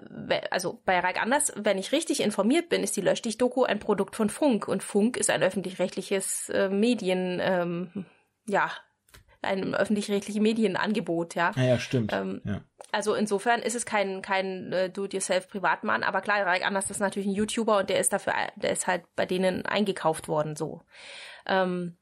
also 0.51 0.81
bei 0.85 0.99
Reich 0.99 1.19
Anders, 1.19 1.53
wenn 1.55 1.77
ich 1.77 1.91
richtig 1.91 2.21
informiert 2.21 2.69
bin, 2.69 2.83
ist 2.83 2.95
die 2.95 3.01
Löschdich-Doku 3.01 3.63
ein 3.63 3.79
Produkt 3.79 4.15
von 4.15 4.29
Funk 4.29 4.67
und 4.67 4.83
Funk 4.83 5.17
ist 5.17 5.29
ein 5.29 5.43
öffentlich-rechtliches 5.43 6.49
äh, 6.49 6.69
Medien, 6.69 7.39
ähm, 7.41 8.05
ja, 8.47 8.71
ein 9.41 9.73
öffentlich-rechtliches 9.73 10.41
Medienangebot, 10.41 11.33
ja. 11.33 11.51
Ja, 11.55 11.63
ja 11.63 11.79
stimmt. 11.79 12.13
Ähm, 12.13 12.41
ja. 12.45 12.61
Also 12.91 13.15
insofern 13.15 13.61
ist 13.61 13.75
es 13.75 13.85
kein 13.85 14.21
kein 14.21 14.71
äh, 14.71 14.89
Do-it-yourself-Privatmann, 14.89 16.03
aber 16.03 16.21
klar, 16.21 16.45
Reich 16.45 16.65
Anders 16.65 16.91
ist 16.91 16.99
natürlich 16.99 17.27
ein 17.27 17.33
YouTuber 17.33 17.79
und 17.79 17.89
der 17.89 17.99
ist 17.99 18.13
dafür, 18.13 18.33
der 18.55 18.71
ist 18.71 18.85
halt 18.85 19.03
bei 19.15 19.25
denen 19.25 19.65
eingekauft 19.65 20.27
worden, 20.27 20.55
so. 20.55 20.81
Ähm, 21.47 21.97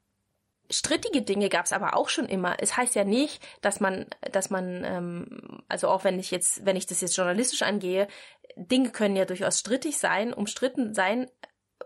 Strittige 0.71 1.21
Dinge 1.21 1.49
gab 1.49 1.65
es 1.65 1.73
aber 1.73 1.95
auch 1.95 2.09
schon 2.09 2.27
immer. 2.27 2.57
Es 2.59 2.77
heißt 2.77 2.95
ja 2.95 3.03
nicht, 3.03 3.41
dass 3.61 3.79
man, 3.79 4.05
dass 4.31 4.49
man, 4.49 4.83
ähm, 4.83 5.63
also 5.67 5.87
auch 5.87 6.03
wenn 6.03 6.19
ich 6.19 6.31
jetzt, 6.31 6.65
wenn 6.65 6.75
ich 6.75 6.85
das 6.85 7.01
jetzt 7.01 7.17
journalistisch 7.17 7.63
angehe, 7.63 8.07
Dinge 8.55 8.91
können 8.91 9.15
ja 9.15 9.25
durchaus 9.25 9.59
strittig 9.59 9.97
sein, 9.97 10.33
umstritten 10.33 10.93
sein, 10.93 11.29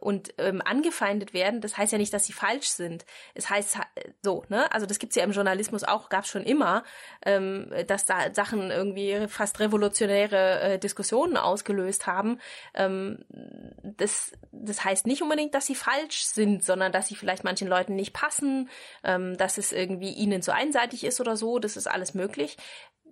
und 0.04 0.34
ähm, 0.38 0.62
angefeindet 0.64 1.34
werden, 1.34 1.62
das 1.62 1.78
heißt 1.78 1.94
ja 1.94 1.98
nicht, 1.98 2.14
dass 2.14 2.26
sie 2.26 2.34
falsch 2.34 2.68
sind. 2.68 3.06
Es 3.34 3.50
heißt 3.50 3.78
so, 4.22 4.44
ne? 4.50 4.72
Also 4.72 4.86
das 4.86 5.00
gibt's 5.00 5.16
ja 5.16 5.24
im 5.24 5.32
Journalismus 5.32 5.84
auch, 5.84 6.10
gab's 6.10 6.30
schon 6.30 6.44
immer, 6.44 6.84
ähm, 7.26 7.72
dass 7.88 8.06
da 8.06 8.34
Sachen 8.34 8.70
irgendwie 8.70 9.28
fast 9.28 9.60
revolutionäre 9.60 10.62
äh, 10.62 10.80
Diskussionen 10.80 11.38
ausgelöst 11.38 12.06
haben. 12.06 12.40
Ähm, 12.74 13.24
das, 13.82 14.34
das 14.52 14.84
heißt 14.84 15.08
nicht 15.08 15.22
unbedingt, 15.22 15.56
dass 15.56 15.66
sie 15.66 15.76
falsch 15.76 16.26
sind, 16.26 16.64
sondern 16.64 16.92
dass 16.92 17.08
sie 17.08 17.16
vielleicht 17.16 17.44
manchen 17.44 17.68
Leuten 17.68 17.96
nicht 17.96 18.14
passen, 18.14 18.70
ähm, 19.04 19.38
dass 19.38 19.58
es 19.58 19.72
irgendwie 19.72 20.12
ihnen 20.12 20.42
zu 20.42 20.54
einseitig 20.54 21.06
ist 21.06 21.22
oder 21.22 21.38
so. 21.38 21.60
Das 21.60 21.78
ist 21.78 21.88
alles 21.88 22.14
möglich 22.14 22.58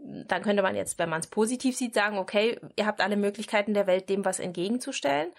dann 0.04 0.42
könnte 0.42 0.64
man 0.64 0.76
jetzt, 0.76 0.98
wenn 0.98 1.10
man 1.10 1.20
es 1.20 1.28
positiv 1.28 1.78
sieht, 1.78 1.94
sagen, 1.94 2.18
okay, 2.18 2.60
ihr 2.76 2.86
habt 2.86 3.02
alle 3.02 3.18
Möglichkeiten 3.18 3.74
der 3.74 3.88
Welt, 3.88 4.10
dem 4.10 4.26
was 4.26 4.40
entgegenzustellen. 4.40 5.32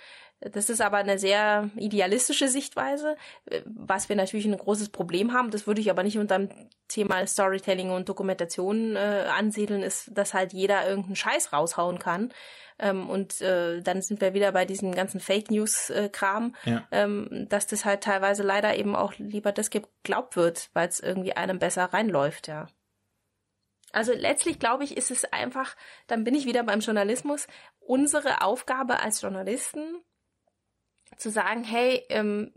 Das 0.51 0.69
ist 0.69 0.81
aber 0.81 0.97
eine 0.97 1.19
sehr 1.19 1.71
idealistische 1.77 2.49
Sichtweise, 2.49 3.17
was 3.65 4.09
wir 4.09 4.17
natürlich 4.17 4.47
ein 4.47 4.57
großes 4.57 4.89
Problem 4.89 5.33
haben. 5.33 5.51
Das 5.51 5.67
würde 5.67 5.81
ich 5.81 5.91
aber 5.91 6.03
nicht 6.03 6.19
unter 6.19 6.39
dem 6.39 6.49
Thema 6.89 7.27
Storytelling 7.27 7.91
und 7.91 8.09
Dokumentation 8.09 8.97
äh, 8.97 9.27
ansiedeln, 9.37 9.83
ist, 9.83 10.11
dass 10.13 10.35
halt 10.35 10.53
jeder 10.53 10.87
irgendeinen 10.89 11.17
Scheiß 11.17 11.53
raushauen 11.53 11.99
kann. 11.99 12.33
Ähm, 12.79 13.09
und 13.09 13.41
äh, 13.41 13.81
dann 13.81 14.03
sind 14.03 14.21
wir 14.21 14.35
wieder 14.35 14.53
bei 14.53 14.65
diesem 14.65 14.93
ganzen 14.93 15.21
Fake 15.21 15.51
News-Kram, 15.51 16.57
äh, 16.65 16.71
ja. 16.71 16.89
ähm, 16.91 17.47
dass 17.49 17.67
das 17.67 17.85
halt 17.85 18.03
teilweise 18.03 18.43
leider 18.43 18.77
eben 18.77 18.97
auch 18.97 19.15
lieber 19.19 19.53
das 19.53 19.71
geglaubt 19.71 20.37
wird, 20.37 20.71
weil 20.73 20.89
es 20.89 20.99
irgendwie 20.99 21.35
einem 21.35 21.59
besser 21.59 21.85
reinläuft, 21.85 22.49
ja. 22.49 22.67
Also 23.93 24.13
letztlich 24.13 24.59
glaube 24.59 24.85
ich, 24.85 24.97
ist 24.97 25.11
es 25.11 25.25
einfach, 25.33 25.77
dann 26.07 26.25
bin 26.25 26.35
ich 26.35 26.47
wieder 26.47 26.63
beim 26.63 26.81
Journalismus, 26.81 27.47
unsere 27.79 28.41
Aufgabe 28.41 29.01
als 29.01 29.21
Journalisten, 29.21 30.03
zu 31.17 31.31
sagen, 31.31 31.65
hey, 31.65 32.05
ähm, 32.09 32.53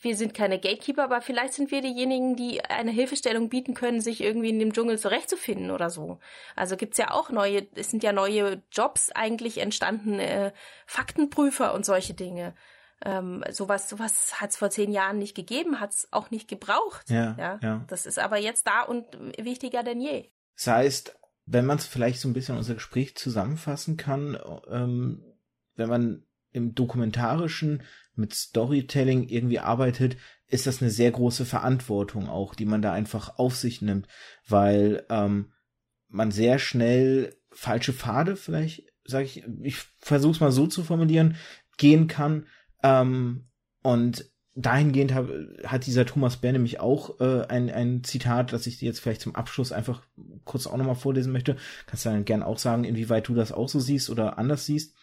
wir 0.00 0.16
sind 0.16 0.34
keine 0.34 0.58
Gatekeeper, 0.58 1.04
aber 1.04 1.20
vielleicht 1.20 1.54
sind 1.54 1.70
wir 1.70 1.80
diejenigen, 1.80 2.34
die 2.34 2.64
eine 2.64 2.90
Hilfestellung 2.90 3.48
bieten 3.48 3.74
können, 3.74 4.00
sich 4.00 4.20
irgendwie 4.20 4.50
in 4.50 4.58
dem 4.58 4.72
Dschungel 4.72 4.98
zurechtzufinden 4.98 5.70
oder 5.70 5.90
so. 5.90 6.18
Also 6.56 6.76
gibt's 6.76 6.98
ja 6.98 7.12
auch 7.12 7.30
neue, 7.30 7.66
es 7.74 7.90
sind 7.90 8.02
ja 8.02 8.12
neue 8.12 8.62
Jobs 8.72 9.10
eigentlich 9.12 9.58
entstanden, 9.58 10.18
äh, 10.18 10.52
Faktenprüfer 10.86 11.72
und 11.74 11.84
solche 11.84 12.14
Dinge. 12.14 12.54
Ähm, 13.04 13.44
sowas 13.50 13.88
sowas 13.88 14.40
hat's 14.40 14.56
vor 14.56 14.70
zehn 14.70 14.92
Jahren 14.92 15.18
nicht 15.18 15.34
gegeben, 15.34 15.80
hat's 15.80 16.08
auch 16.10 16.30
nicht 16.30 16.48
gebraucht. 16.48 17.10
Ja, 17.10 17.36
ja, 17.38 17.58
ja. 17.62 17.84
Das 17.88 18.06
ist 18.06 18.18
aber 18.18 18.38
jetzt 18.38 18.66
da 18.66 18.82
und 18.82 19.06
wichtiger 19.38 19.82
denn 19.82 20.00
je. 20.00 20.30
Das 20.56 20.66
heißt, 20.68 21.18
wenn 21.46 21.66
man 21.66 21.78
es 21.78 21.86
vielleicht 21.86 22.20
so 22.20 22.28
ein 22.28 22.32
bisschen 22.32 22.56
unser 22.56 22.74
Gespräch 22.74 23.16
zusammenfassen 23.16 23.96
kann, 23.96 24.38
ähm, 24.68 25.24
wenn 25.74 25.88
man 25.88 26.26
im 26.52 26.74
Dokumentarischen 26.74 27.82
mit 28.14 28.34
Storytelling 28.34 29.28
irgendwie 29.28 29.58
arbeitet, 29.58 30.16
ist 30.48 30.66
das 30.66 30.82
eine 30.82 30.90
sehr 30.90 31.10
große 31.10 31.46
Verantwortung 31.46 32.28
auch, 32.28 32.54
die 32.54 32.66
man 32.66 32.82
da 32.82 32.92
einfach 32.92 33.38
auf 33.38 33.56
sich 33.56 33.80
nimmt, 33.80 34.06
weil 34.46 35.04
ähm, 35.08 35.52
man 36.08 36.30
sehr 36.30 36.58
schnell 36.58 37.34
falsche 37.50 37.92
Pfade 37.92 38.36
vielleicht, 38.36 38.84
sage 39.04 39.24
ich, 39.24 39.44
ich 39.62 39.76
versuche 39.98 40.32
es 40.32 40.40
mal 40.40 40.52
so 40.52 40.66
zu 40.66 40.84
formulieren, 40.84 41.36
gehen 41.78 42.06
kann 42.06 42.46
ähm, 42.82 43.48
und 43.82 44.30
dahingehend 44.54 45.14
hab, 45.14 45.28
hat 45.64 45.86
dieser 45.86 46.04
Thomas 46.04 46.36
Bär 46.36 46.52
nämlich 46.52 46.80
auch 46.80 47.20
äh, 47.20 47.46
ein, 47.46 47.70
ein 47.70 48.04
Zitat, 48.04 48.52
das 48.52 48.66
ich 48.66 48.80
jetzt 48.80 49.00
vielleicht 49.00 49.22
zum 49.22 49.34
Abschluss 49.34 49.72
einfach 49.72 50.02
kurz 50.44 50.66
auch 50.66 50.76
nochmal 50.76 50.94
vorlesen 50.94 51.32
möchte, 51.32 51.56
kannst 51.86 52.04
du 52.04 52.10
dann 52.10 52.26
gern 52.26 52.42
auch 52.42 52.58
sagen, 52.58 52.84
inwieweit 52.84 53.28
du 53.28 53.34
das 53.34 53.52
auch 53.52 53.68
so 53.68 53.80
siehst 53.80 54.10
oder 54.10 54.38
anders 54.38 54.66
siehst. 54.66 54.94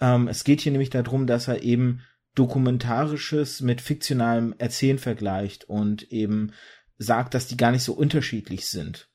Ähm, 0.00 0.28
es 0.28 0.44
geht 0.44 0.60
hier 0.60 0.72
nämlich 0.72 0.90
darum, 0.90 1.26
dass 1.26 1.48
er 1.48 1.62
eben 1.62 2.02
dokumentarisches 2.34 3.60
mit 3.60 3.80
fiktionalem 3.80 4.54
Erzählen 4.58 4.98
vergleicht 4.98 5.64
und 5.64 6.10
eben 6.12 6.52
sagt, 6.98 7.34
dass 7.34 7.46
die 7.46 7.56
gar 7.56 7.72
nicht 7.72 7.82
so 7.82 7.94
unterschiedlich 7.94 8.66
sind. 8.66 9.08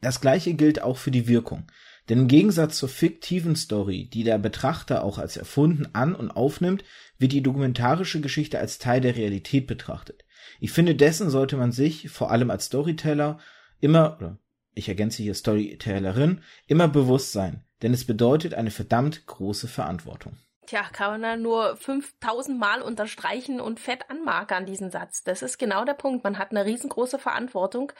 Das 0.00 0.20
gleiche 0.20 0.54
gilt 0.54 0.82
auch 0.82 0.96
für 0.96 1.10
die 1.10 1.26
Wirkung. 1.26 1.66
Denn 2.08 2.20
im 2.20 2.28
Gegensatz 2.28 2.78
zur 2.78 2.88
fiktiven 2.88 3.54
Story, 3.54 4.08
die 4.08 4.24
der 4.24 4.38
Betrachter 4.38 5.04
auch 5.04 5.18
als 5.18 5.36
erfunden 5.36 5.88
an- 5.92 6.14
und 6.14 6.30
aufnimmt, 6.30 6.84
wird 7.18 7.32
die 7.32 7.42
dokumentarische 7.42 8.20
Geschichte 8.20 8.58
als 8.58 8.78
Teil 8.78 9.00
der 9.00 9.16
Realität 9.16 9.66
betrachtet. 9.66 10.24
Ich 10.60 10.72
finde, 10.72 10.94
dessen 10.94 11.28
sollte 11.28 11.56
man 11.56 11.72
sich, 11.72 12.08
vor 12.08 12.30
allem 12.30 12.50
als 12.50 12.66
Storyteller, 12.66 13.38
immer, 13.80 14.16
oder 14.18 14.38
ich 14.72 14.88
ergänze 14.88 15.22
hier 15.22 15.34
Storytellerin, 15.34 16.40
immer 16.66 16.88
bewusst 16.88 17.32
sein, 17.32 17.64
denn 17.82 17.94
es 17.94 18.06
bedeutet 18.06 18.54
eine 18.54 18.70
verdammt 18.70 19.26
große 19.26 19.68
Verantwortung. 19.68 20.36
Tja, 20.66 20.82
kann 20.92 21.12
man 21.12 21.22
da 21.22 21.36
nur 21.36 21.76
5000 21.76 22.58
Mal 22.58 22.82
unterstreichen 22.82 23.60
und 23.60 23.80
fett 23.80 24.10
anmarkern, 24.10 24.66
diesen 24.66 24.90
Satz. 24.90 25.22
Das 25.24 25.40
ist 25.40 25.58
genau 25.58 25.84
der 25.84 25.94
Punkt. 25.94 26.24
Man 26.24 26.38
hat 26.38 26.50
eine 26.50 26.66
riesengroße 26.66 27.18
Verantwortung. 27.18 27.92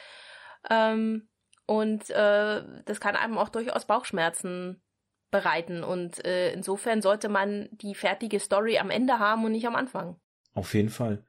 Ähm, 0.69 1.29
und 1.65 2.09
äh, 2.11 2.63
das 2.85 2.99
kann 2.99 3.15
einem 3.15 3.39
auch 3.39 3.49
durchaus 3.49 3.85
Bauchschmerzen 3.85 4.83
bereiten. 5.31 5.83
Und 5.83 6.23
äh, 6.25 6.51
insofern 6.53 7.01
sollte 7.01 7.27
man 7.27 7.69
die 7.71 7.95
fertige 7.95 8.39
Story 8.39 8.77
am 8.77 8.91
Ende 8.91 9.17
haben 9.17 9.45
und 9.45 9.51
nicht 9.51 9.65
am 9.65 9.75
Anfang. 9.75 10.19
Auf 10.53 10.73
jeden 10.75 10.89
Fall. 10.89 11.25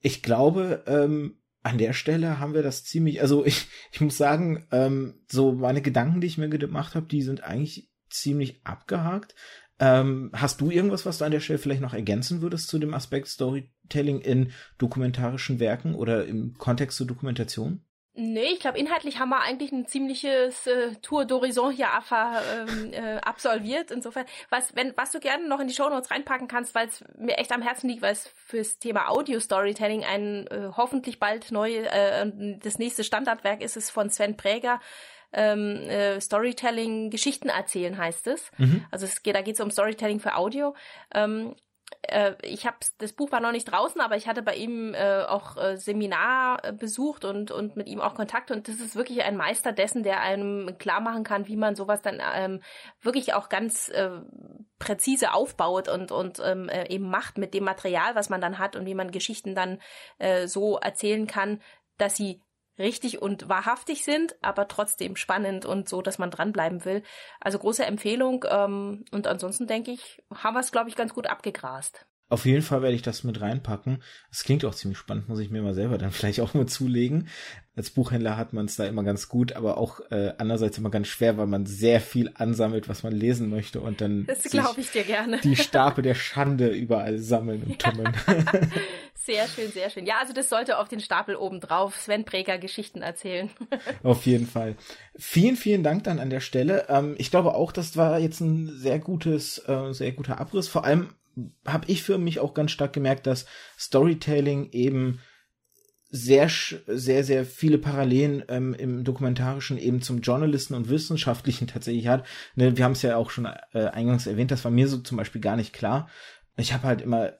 Ich 0.00 0.22
glaube, 0.22 0.84
ähm, 0.86 1.42
an 1.62 1.78
der 1.78 1.92
Stelle 1.92 2.38
haben 2.38 2.54
wir 2.54 2.62
das 2.62 2.84
ziemlich, 2.84 3.20
also 3.20 3.44
ich, 3.46 3.66
ich 3.92 4.00
muss 4.00 4.16
sagen, 4.16 4.66
ähm, 4.70 5.20
so 5.30 5.52
meine 5.52 5.82
Gedanken, 5.82 6.20
die 6.20 6.26
ich 6.26 6.38
mir 6.38 6.48
gemacht 6.48 6.94
habe, 6.94 7.06
die 7.06 7.22
sind 7.22 7.44
eigentlich 7.44 7.90
ziemlich 8.10 8.64
abgehakt. 8.64 9.34
Ähm, 9.80 10.30
hast 10.32 10.60
du 10.60 10.70
irgendwas, 10.70 11.06
was 11.06 11.18
du 11.18 11.24
an 11.24 11.30
der 11.30 11.40
Stelle 11.40 11.58
vielleicht 11.58 11.82
noch 11.82 11.94
ergänzen 11.94 12.40
würdest 12.40 12.68
zu 12.68 12.78
dem 12.78 12.94
Aspekt 12.94 13.28
Storytelling 13.28 14.20
in 14.20 14.50
dokumentarischen 14.78 15.60
Werken 15.60 15.94
oder 15.94 16.26
im 16.26 16.54
Kontext 16.54 16.96
zur 16.96 17.06
Dokumentation? 17.06 17.84
Nee, 18.20 18.50
ich 18.54 18.58
glaube, 18.58 18.78
inhaltlich 18.78 19.20
haben 19.20 19.28
wir 19.28 19.42
eigentlich 19.42 19.70
ein 19.70 19.86
ziemliches 19.86 20.66
äh, 20.66 20.96
Tour 21.02 21.22
d'Horizon 21.22 21.70
hier 21.70 21.86
ähm, 22.68 22.92
äh, 22.92 23.18
absolviert. 23.18 23.92
Insofern, 23.92 24.26
was, 24.50 24.74
wenn, 24.74 24.92
was 24.96 25.12
du 25.12 25.20
gerne 25.20 25.46
noch 25.46 25.60
in 25.60 25.68
die 25.68 25.74
Show 25.74 25.88
Notes 25.88 26.10
reinpacken 26.10 26.48
kannst, 26.48 26.74
weil 26.74 26.88
es 26.88 27.04
mir 27.16 27.38
echt 27.38 27.52
am 27.52 27.62
Herzen 27.62 27.88
liegt, 27.88 28.02
weil 28.02 28.14
es 28.14 28.26
fürs 28.26 28.80
Thema 28.80 29.08
Audio-Storytelling 29.08 30.04
ein 30.04 30.48
äh, 30.48 30.70
hoffentlich 30.76 31.20
bald 31.20 31.52
neu, 31.52 31.76
äh, 31.76 32.58
das 32.60 32.80
nächste 32.80 33.04
Standardwerk 33.04 33.62
ist 33.62 33.76
es 33.76 33.88
von 33.88 34.10
Sven 34.10 34.36
Präger. 34.36 34.80
Ähm, 35.32 35.76
äh, 35.88 36.20
Storytelling 36.20 37.10
Geschichten 37.10 37.50
erzählen 37.50 37.98
heißt 37.98 38.26
es. 38.26 38.50
Mhm. 38.58 38.84
Also 38.90 39.06
es 39.06 39.22
geht, 39.22 39.36
da 39.36 39.42
geht 39.42 39.54
es 39.54 39.60
um 39.60 39.70
Storytelling 39.70 40.18
für 40.18 40.34
Audio. 40.34 40.74
Ähm, 41.14 41.54
äh, 42.02 42.34
ich 42.42 42.66
habe 42.66 42.76
das 42.98 43.12
Buch 43.12 43.32
war 43.32 43.40
noch 43.40 43.52
nicht 43.52 43.70
draußen, 43.70 44.00
aber 44.00 44.16
ich 44.16 44.28
hatte 44.28 44.42
bei 44.42 44.54
ihm 44.54 44.94
äh, 44.94 45.22
auch 45.22 45.56
äh, 45.56 45.76
Seminar 45.76 46.64
äh, 46.64 46.72
besucht 46.72 47.24
und 47.24 47.50
und 47.50 47.76
mit 47.76 47.88
ihm 47.88 48.00
auch 48.00 48.14
Kontakt. 48.14 48.50
Und 48.50 48.68
das 48.68 48.76
ist 48.76 48.96
wirklich 48.96 49.22
ein 49.22 49.36
Meister 49.36 49.72
dessen, 49.72 50.02
der 50.02 50.20
einem 50.20 50.76
klar 50.78 51.00
machen 51.00 51.24
kann, 51.24 51.46
wie 51.48 51.56
man 51.56 51.74
sowas 51.74 52.02
dann 52.02 52.20
ähm, 52.34 52.60
wirklich 53.00 53.34
auch 53.34 53.48
ganz 53.48 53.88
äh, 53.88 54.10
präzise 54.78 55.32
aufbaut 55.32 55.88
und 55.88 56.12
und 56.12 56.40
ähm, 56.44 56.68
äh, 56.68 56.88
eben 56.88 57.08
macht 57.08 57.38
mit 57.38 57.54
dem 57.54 57.64
Material, 57.64 58.14
was 58.14 58.28
man 58.28 58.40
dann 58.40 58.58
hat 58.58 58.76
und 58.76 58.86
wie 58.86 58.94
man 58.94 59.10
Geschichten 59.10 59.54
dann 59.54 59.80
äh, 60.18 60.46
so 60.46 60.78
erzählen 60.78 61.26
kann, 61.26 61.60
dass 61.96 62.16
sie 62.16 62.40
richtig 62.78 63.20
und 63.20 63.48
wahrhaftig 63.48 64.04
sind, 64.04 64.36
aber 64.42 64.68
trotzdem 64.68 65.16
spannend 65.16 65.64
und 65.66 65.88
so, 65.88 66.02
dass 66.02 66.18
man 66.18 66.30
dranbleiben 66.30 66.84
will. 66.84 67.02
Also 67.40 67.58
große 67.58 67.84
Empfehlung. 67.84 68.44
Ähm, 68.48 69.04
und 69.10 69.26
ansonsten 69.26 69.66
denke 69.66 69.90
ich, 69.90 70.22
haben 70.34 70.54
wir 70.54 70.60
es, 70.60 70.72
glaube 70.72 70.88
ich, 70.88 70.96
ganz 70.96 71.14
gut 71.14 71.26
abgegrast. 71.26 72.06
Auf 72.30 72.44
jeden 72.44 72.62
Fall 72.62 72.82
werde 72.82 72.94
ich 72.94 73.02
das 73.02 73.24
mit 73.24 73.40
reinpacken. 73.40 74.02
Es 74.30 74.44
klingt 74.44 74.64
auch 74.64 74.74
ziemlich 74.74 74.98
spannend, 74.98 75.28
muss 75.28 75.38
ich 75.38 75.50
mir 75.50 75.62
mal 75.62 75.74
selber 75.74 75.96
dann 75.96 76.10
vielleicht 76.12 76.40
auch 76.40 76.54
mal 76.54 76.66
zulegen. 76.66 77.28
Als 77.78 77.90
Buchhändler 77.90 78.36
hat 78.36 78.52
man 78.52 78.66
es 78.66 78.74
da 78.74 78.86
immer 78.86 79.04
ganz 79.04 79.28
gut, 79.28 79.52
aber 79.52 79.78
auch 79.78 80.00
äh, 80.10 80.32
andererseits 80.36 80.78
immer 80.78 80.90
ganz 80.90 81.06
schwer, 81.06 81.38
weil 81.38 81.46
man 81.46 81.64
sehr 81.64 82.00
viel 82.00 82.28
ansammelt, 82.34 82.88
was 82.88 83.04
man 83.04 83.12
lesen 83.12 83.50
möchte 83.50 83.80
und 83.80 84.00
dann 84.00 84.26
das 84.26 84.42
glaube 84.42 84.80
ich 84.80 84.90
dir 84.90 85.04
gerne. 85.04 85.38
die 85.44 85.54
Stapel 85.56 86.02
der 86.02 86.16
Schande 86.16 86.70
überall 86.70 87.18
sammeln 87.18 87.62
und 87.62 87.78
tummeln. 87.78 88.12
Sehr 89.14 89.46
schön, 89.46 89.70
sehr 89.70 89.90
schön. 89.90 90.06
Ja, 90.06 90.20
also 90.20 90.32
das 90.32 90.48
sollte 90.48 90.78
auf 90.78 90.88
den 90.88 91.00
Stapel 91.00 91.36
oben 91.36 91.60
drauf. 91.60 91.94
Sven 91.96 92.24
Präger 92.24 92.56
Geschichten 92.56 93.02
erzählen. 93.02 93.50
auf 94.02 94.24
jeden 94.24 94.46
Fall. 94.46 94.74
Vielen, 95.18 95.56
vielen 95.56 95.82
Dank 95.82 96.04
dann 96.04 96.18
an 96.18 96.30
der 96.30 96.40
Stelle. 96.40 96.86
Ähm, 96.88 97.14
ich 97.18 97.30
glaube 97.30 97.54
auch, 97.54 97.70
das 97.70 97.98
war 97.98 98.18
jetzt 98.18 98.40
ein 98.40 98.70
sehr 98.74 98.98
gutes, 98.98 99.58
äh, 99.68 99.92
sehr 99.92 100.12
guter 100.12 100.40
Abriss. 100.40 100.68
Vor 100.68 100.86
allem 100.86 101.10
habe 101.66 101.84
ich 101.88 102.02
für 102.02 102.16
mich 102.16 102.40
auch 102.40 102.54
ganz 102.54 102.70
stark 102.70 102.94
gemerkt, 102.94 103.26
dass 103.26 103.44
Storytelling 103.78 104.70
eben 104.72 105.20
sehr, 106.10 106.48
sehr, 106.48 107.24
sehr 107.24 107.44
viele 107.44 107.78
Parallelen 107.78 108.42
ähm, 108.48 108.74
im 108.74 109.04
Dokumentarischen 109.04 109.78
eben 109.78 110.00
zum 110.00 110.20
Journalisten 110.20 110.74
und 110.74 110.88
Wissenschaftlichen 110.88 111.66
tatsächlich 111.66 112.08
hat. 112.08 112.24
Ne, 112.54 112.76
wir 112.76 112.84
haben 112.84 112.92
es 112.92 113.02
ja 113.02 113.16
auch 113.16 113.30
schon 113.30 113.46
äh, 113.46 113.86
eingangs 113.88 114.26
erwähnt, 114.26 114.50
das 114.50 114.64
war 114.64 114.70
mir 114.70 114.88
so 114.88 114.98
zum 114.98 115.18
Beispiel 115.18 115.40
gar 115.40 115.56
nicht 115.56 115.72
klar. 115.72 116.08
Ich 116.56 116.72
habe 116.72 116.84
halt 116.84 117.02
immer 117.02 117.34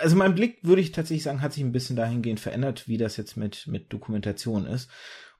also 0.00 0.16
mein 0.16 0.34
Blick, 0.34 0.58
würde 0.62 0.80
ich 0.82 0.92
tatsächlich 0.92 1.24
sagen, 1.24 1.42
hat 1.42 1.52
sich 1.52 1.62
ein 1.62 1.72
bisschen 1.72 1.96
dahingehend 1.96 2.40
verändert, 2.40 2.88
wie 2.88 2.98
das 2.98 3.16
jetzt 3.16 3.36
mit, 3.36 3.66
mit 3.66 3.92
Dokumentation 3.92 4.66
ist. 4.66 4.90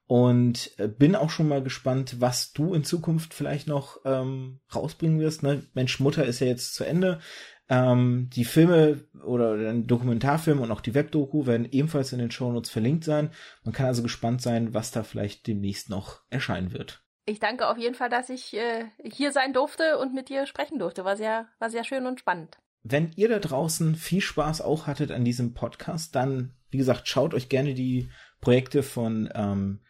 Und 0.07 0.72
äh, 0.78 0.89
bin 0.89 1.14
auch 1.14 1.30
schon 1.30 1.49
mal 1.49 1.62
gespannt, 1.62 2.16
was 2.18 2.53
du 2.53 2.72
in 2.72 2.82
Zukunft 2.82 3.34
vielleicht 3.34 3.68
noch 3.68 3.99
ähm, 4.05 4.61
rausbringen 4.74 5.20
wirst. 5.20 5.43
Ne? 5.43 5.66
Mensch, 5.74 6.01
Mutter 6.01 6.24
ist 6.24 6.41
ja 6.41 6.47
jetzt 6.47 6.74
zu 6.74 6.84
Ende. 6.84 7.20
Ähm, 7.69 8.31
die 8.33 8.45
Filme 8.45 9.05
oder 9.25 9.57
den 9.57 9.87
Dokumentarfilm 9.87 10.61
und 10.61 10.71
auch 10.71 10.81
die 10.81 10.95
Webdoku 10.95 11.47
werden 11.47 11.69
ebenfalls 11.71 12.12
in 12.12 12.19
den 12.19 12.31
Shownotes 12.31 12.71
verlinkt 12.71 13.05
sein. 13.05 13.31
Man 13.62 13.75
kann 13.75 13.87
also 13.87 14.03
gespannt 14.03 14.41
sein, 14.41 14.73
was 14.73 14.91
da 14.91 15.03
vielleicht 15.03 15.47
demnächst 15.47 15.91
noch 15.91 16.23
erscheinen 16.31 16.73
wird. 16.73 17.03
Ich 17.27 17.41
danke 17.41 17.69
auf 17.69 17.77
jeden 17.77 17.95
Fall, 17.95 18.09
dass 18.09 18.31
ich 18.31 18.55
äh, 18.55 18.87
hier 19.05 19.33
sein 19.33 19.53
durfte 19.53 19.99
und 19.99 20.14
mit 20.14 20.31
dir 20.31 20.47
sprechen 20.47 20.79
durfte. 20.79 21.05
War 21.05 21.16
sehr, 21.16 21.47
war 21.59 21.69
sehr 21.69 21.85
schön 21.85 22.07
und 22.07 22.21
spannend. 22.21 22.57
Wenn 22.83 23.11
ihr 23.16 23.29
da 23.29 23.39
draußen 23.39 23.97
viel 23.97 24.23
Spaß 24.23 24.62
auch 24.62 24.87
hattet 24.87 25.11
an 25.11 25.25
diesem 25.25 25.53
Podcast, 25.53 26.14
dann, 26.14 26.55
wie 26.71 26.79
gesagt, 26.79 27.07
schaut 27.07 27.35
euch 27.35 27.51
gerne 27.51 27.75
die 27.75 28.09
Projekte 28.41 28.83
von 28.83 29.29
ähm, 29.35 29.81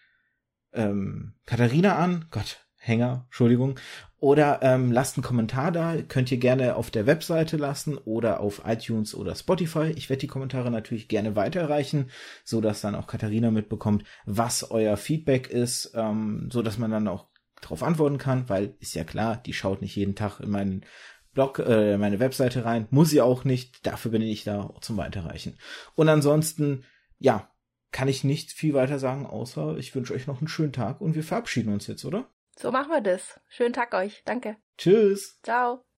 ähm, 0.72 1.34
Katharina 1.46 1.96
an. 1.96 2.26
Gott, 2.32 2.66
Hänger, 2.88 3.24
Entschuldigung. 3.26 3.78
Oder 4.20 4.60
ähm, 4.62 4.90
lasst 4.90 5.16
einen 5.16 5.22
Kommentar 5.22 5.70
da. 5.70 5.94
Könnt 6.02 6.32
ihr 6.32 6.38
gerne 6.38 6.74
auf 6.74 6.90
der 6.90 7.06
Webseite 7.06 7.56
lassen 7.56 7.96
oder 7.98 8.40
auf 8.40 8.62
iTunes 8.66 9.14
oder 9.14 9.36
Spotify. 9.36 9.92
Ich 9.94 10.10
werde 10.10 10.20
die 10.20 10.26
Kommentare 10.26 10.70
natürlich 10.70 11.06
gerne 11.06 11.36
weiterreichen, 11.36 12.10
so 12.44 12.60
dass 12.60 12.80
dann 12.80 12.96
auch 12.96 13.06
Katharina 13.06 13.50
mitbekommt, 13.52 14.04
was 14.26 14.70
euer 14.72 14.96
Feedback 14.96 15.48
ist, 15.48 15.92
ähm, 15.94 16.48
so 16.52 16.62
dass 16.62 16.78
man 16.78 16.90
dann 16.90 17.06
auch 17.06 17.26
darauf 17.60 17.82
antworten 17.82 18.18
kann, 18.18 18.48
weil 18.48 18.74
ist 18.80 18.94
ja 18.94 19.04
klar, 19.04 19.36
die 19.36 19.52
schaut 19.52 19.82
nicht 19.82 19.94
jeden 19.94 20.14
Tag 20.14 20.40
in 20.40 20.50
meinen 20.50 20.84
Blog, 21.32 21.60
äh, 21.60 21.96
meine 21.96 22.18
Webseite 22.18 22.64
rein. 22.64 22.88
Muss 22.90 23.10
sie 23.10 23.20
auch 23.20 23.44
nicht. 23.44 23.86
Dafür 23.86 24.10
bin 24.10 24.22
ich 24.22 24.42
da 24.42 24.74
zum 24.80 24.96
Weiterreichen. 24.96 25.56
Und 25.94 26.08
ansonsten, 26.08 26.84
ja, 27.18 27.48
kann 27.92 28.08
ich 28.08 28.24
nicht 28.24 28.52
viel 28.52 28.74
weiter 28.74 28.98
sagen, 28.98 29.26
außer 29.26 29.76
ich 29.78 29.94
wünsche 29.94 30.14
euch 30.14 30.26
noch 30.26 30.40
einen 30.40 30.48
schönen 30.48 30.72
Tag 30.72 31.00
und 31.00 31.14
wir 31.14 31.22
verabschieden 31.22 31.72
uns 31.72 31.86
jetzt, 31.86 32.04
oder? 32.04 32.28
So 32.60 32.72
machen 32.72 32.90
wir 32.90 33.00
das. 33.00 33.40
Schönen 33.48 33.72
Tag 33.72 33.94
euch. 33.94 34.22
Danke. 34.24 34.56
Tschüss. 34.76 35.38
Ciao. 35.42 35.84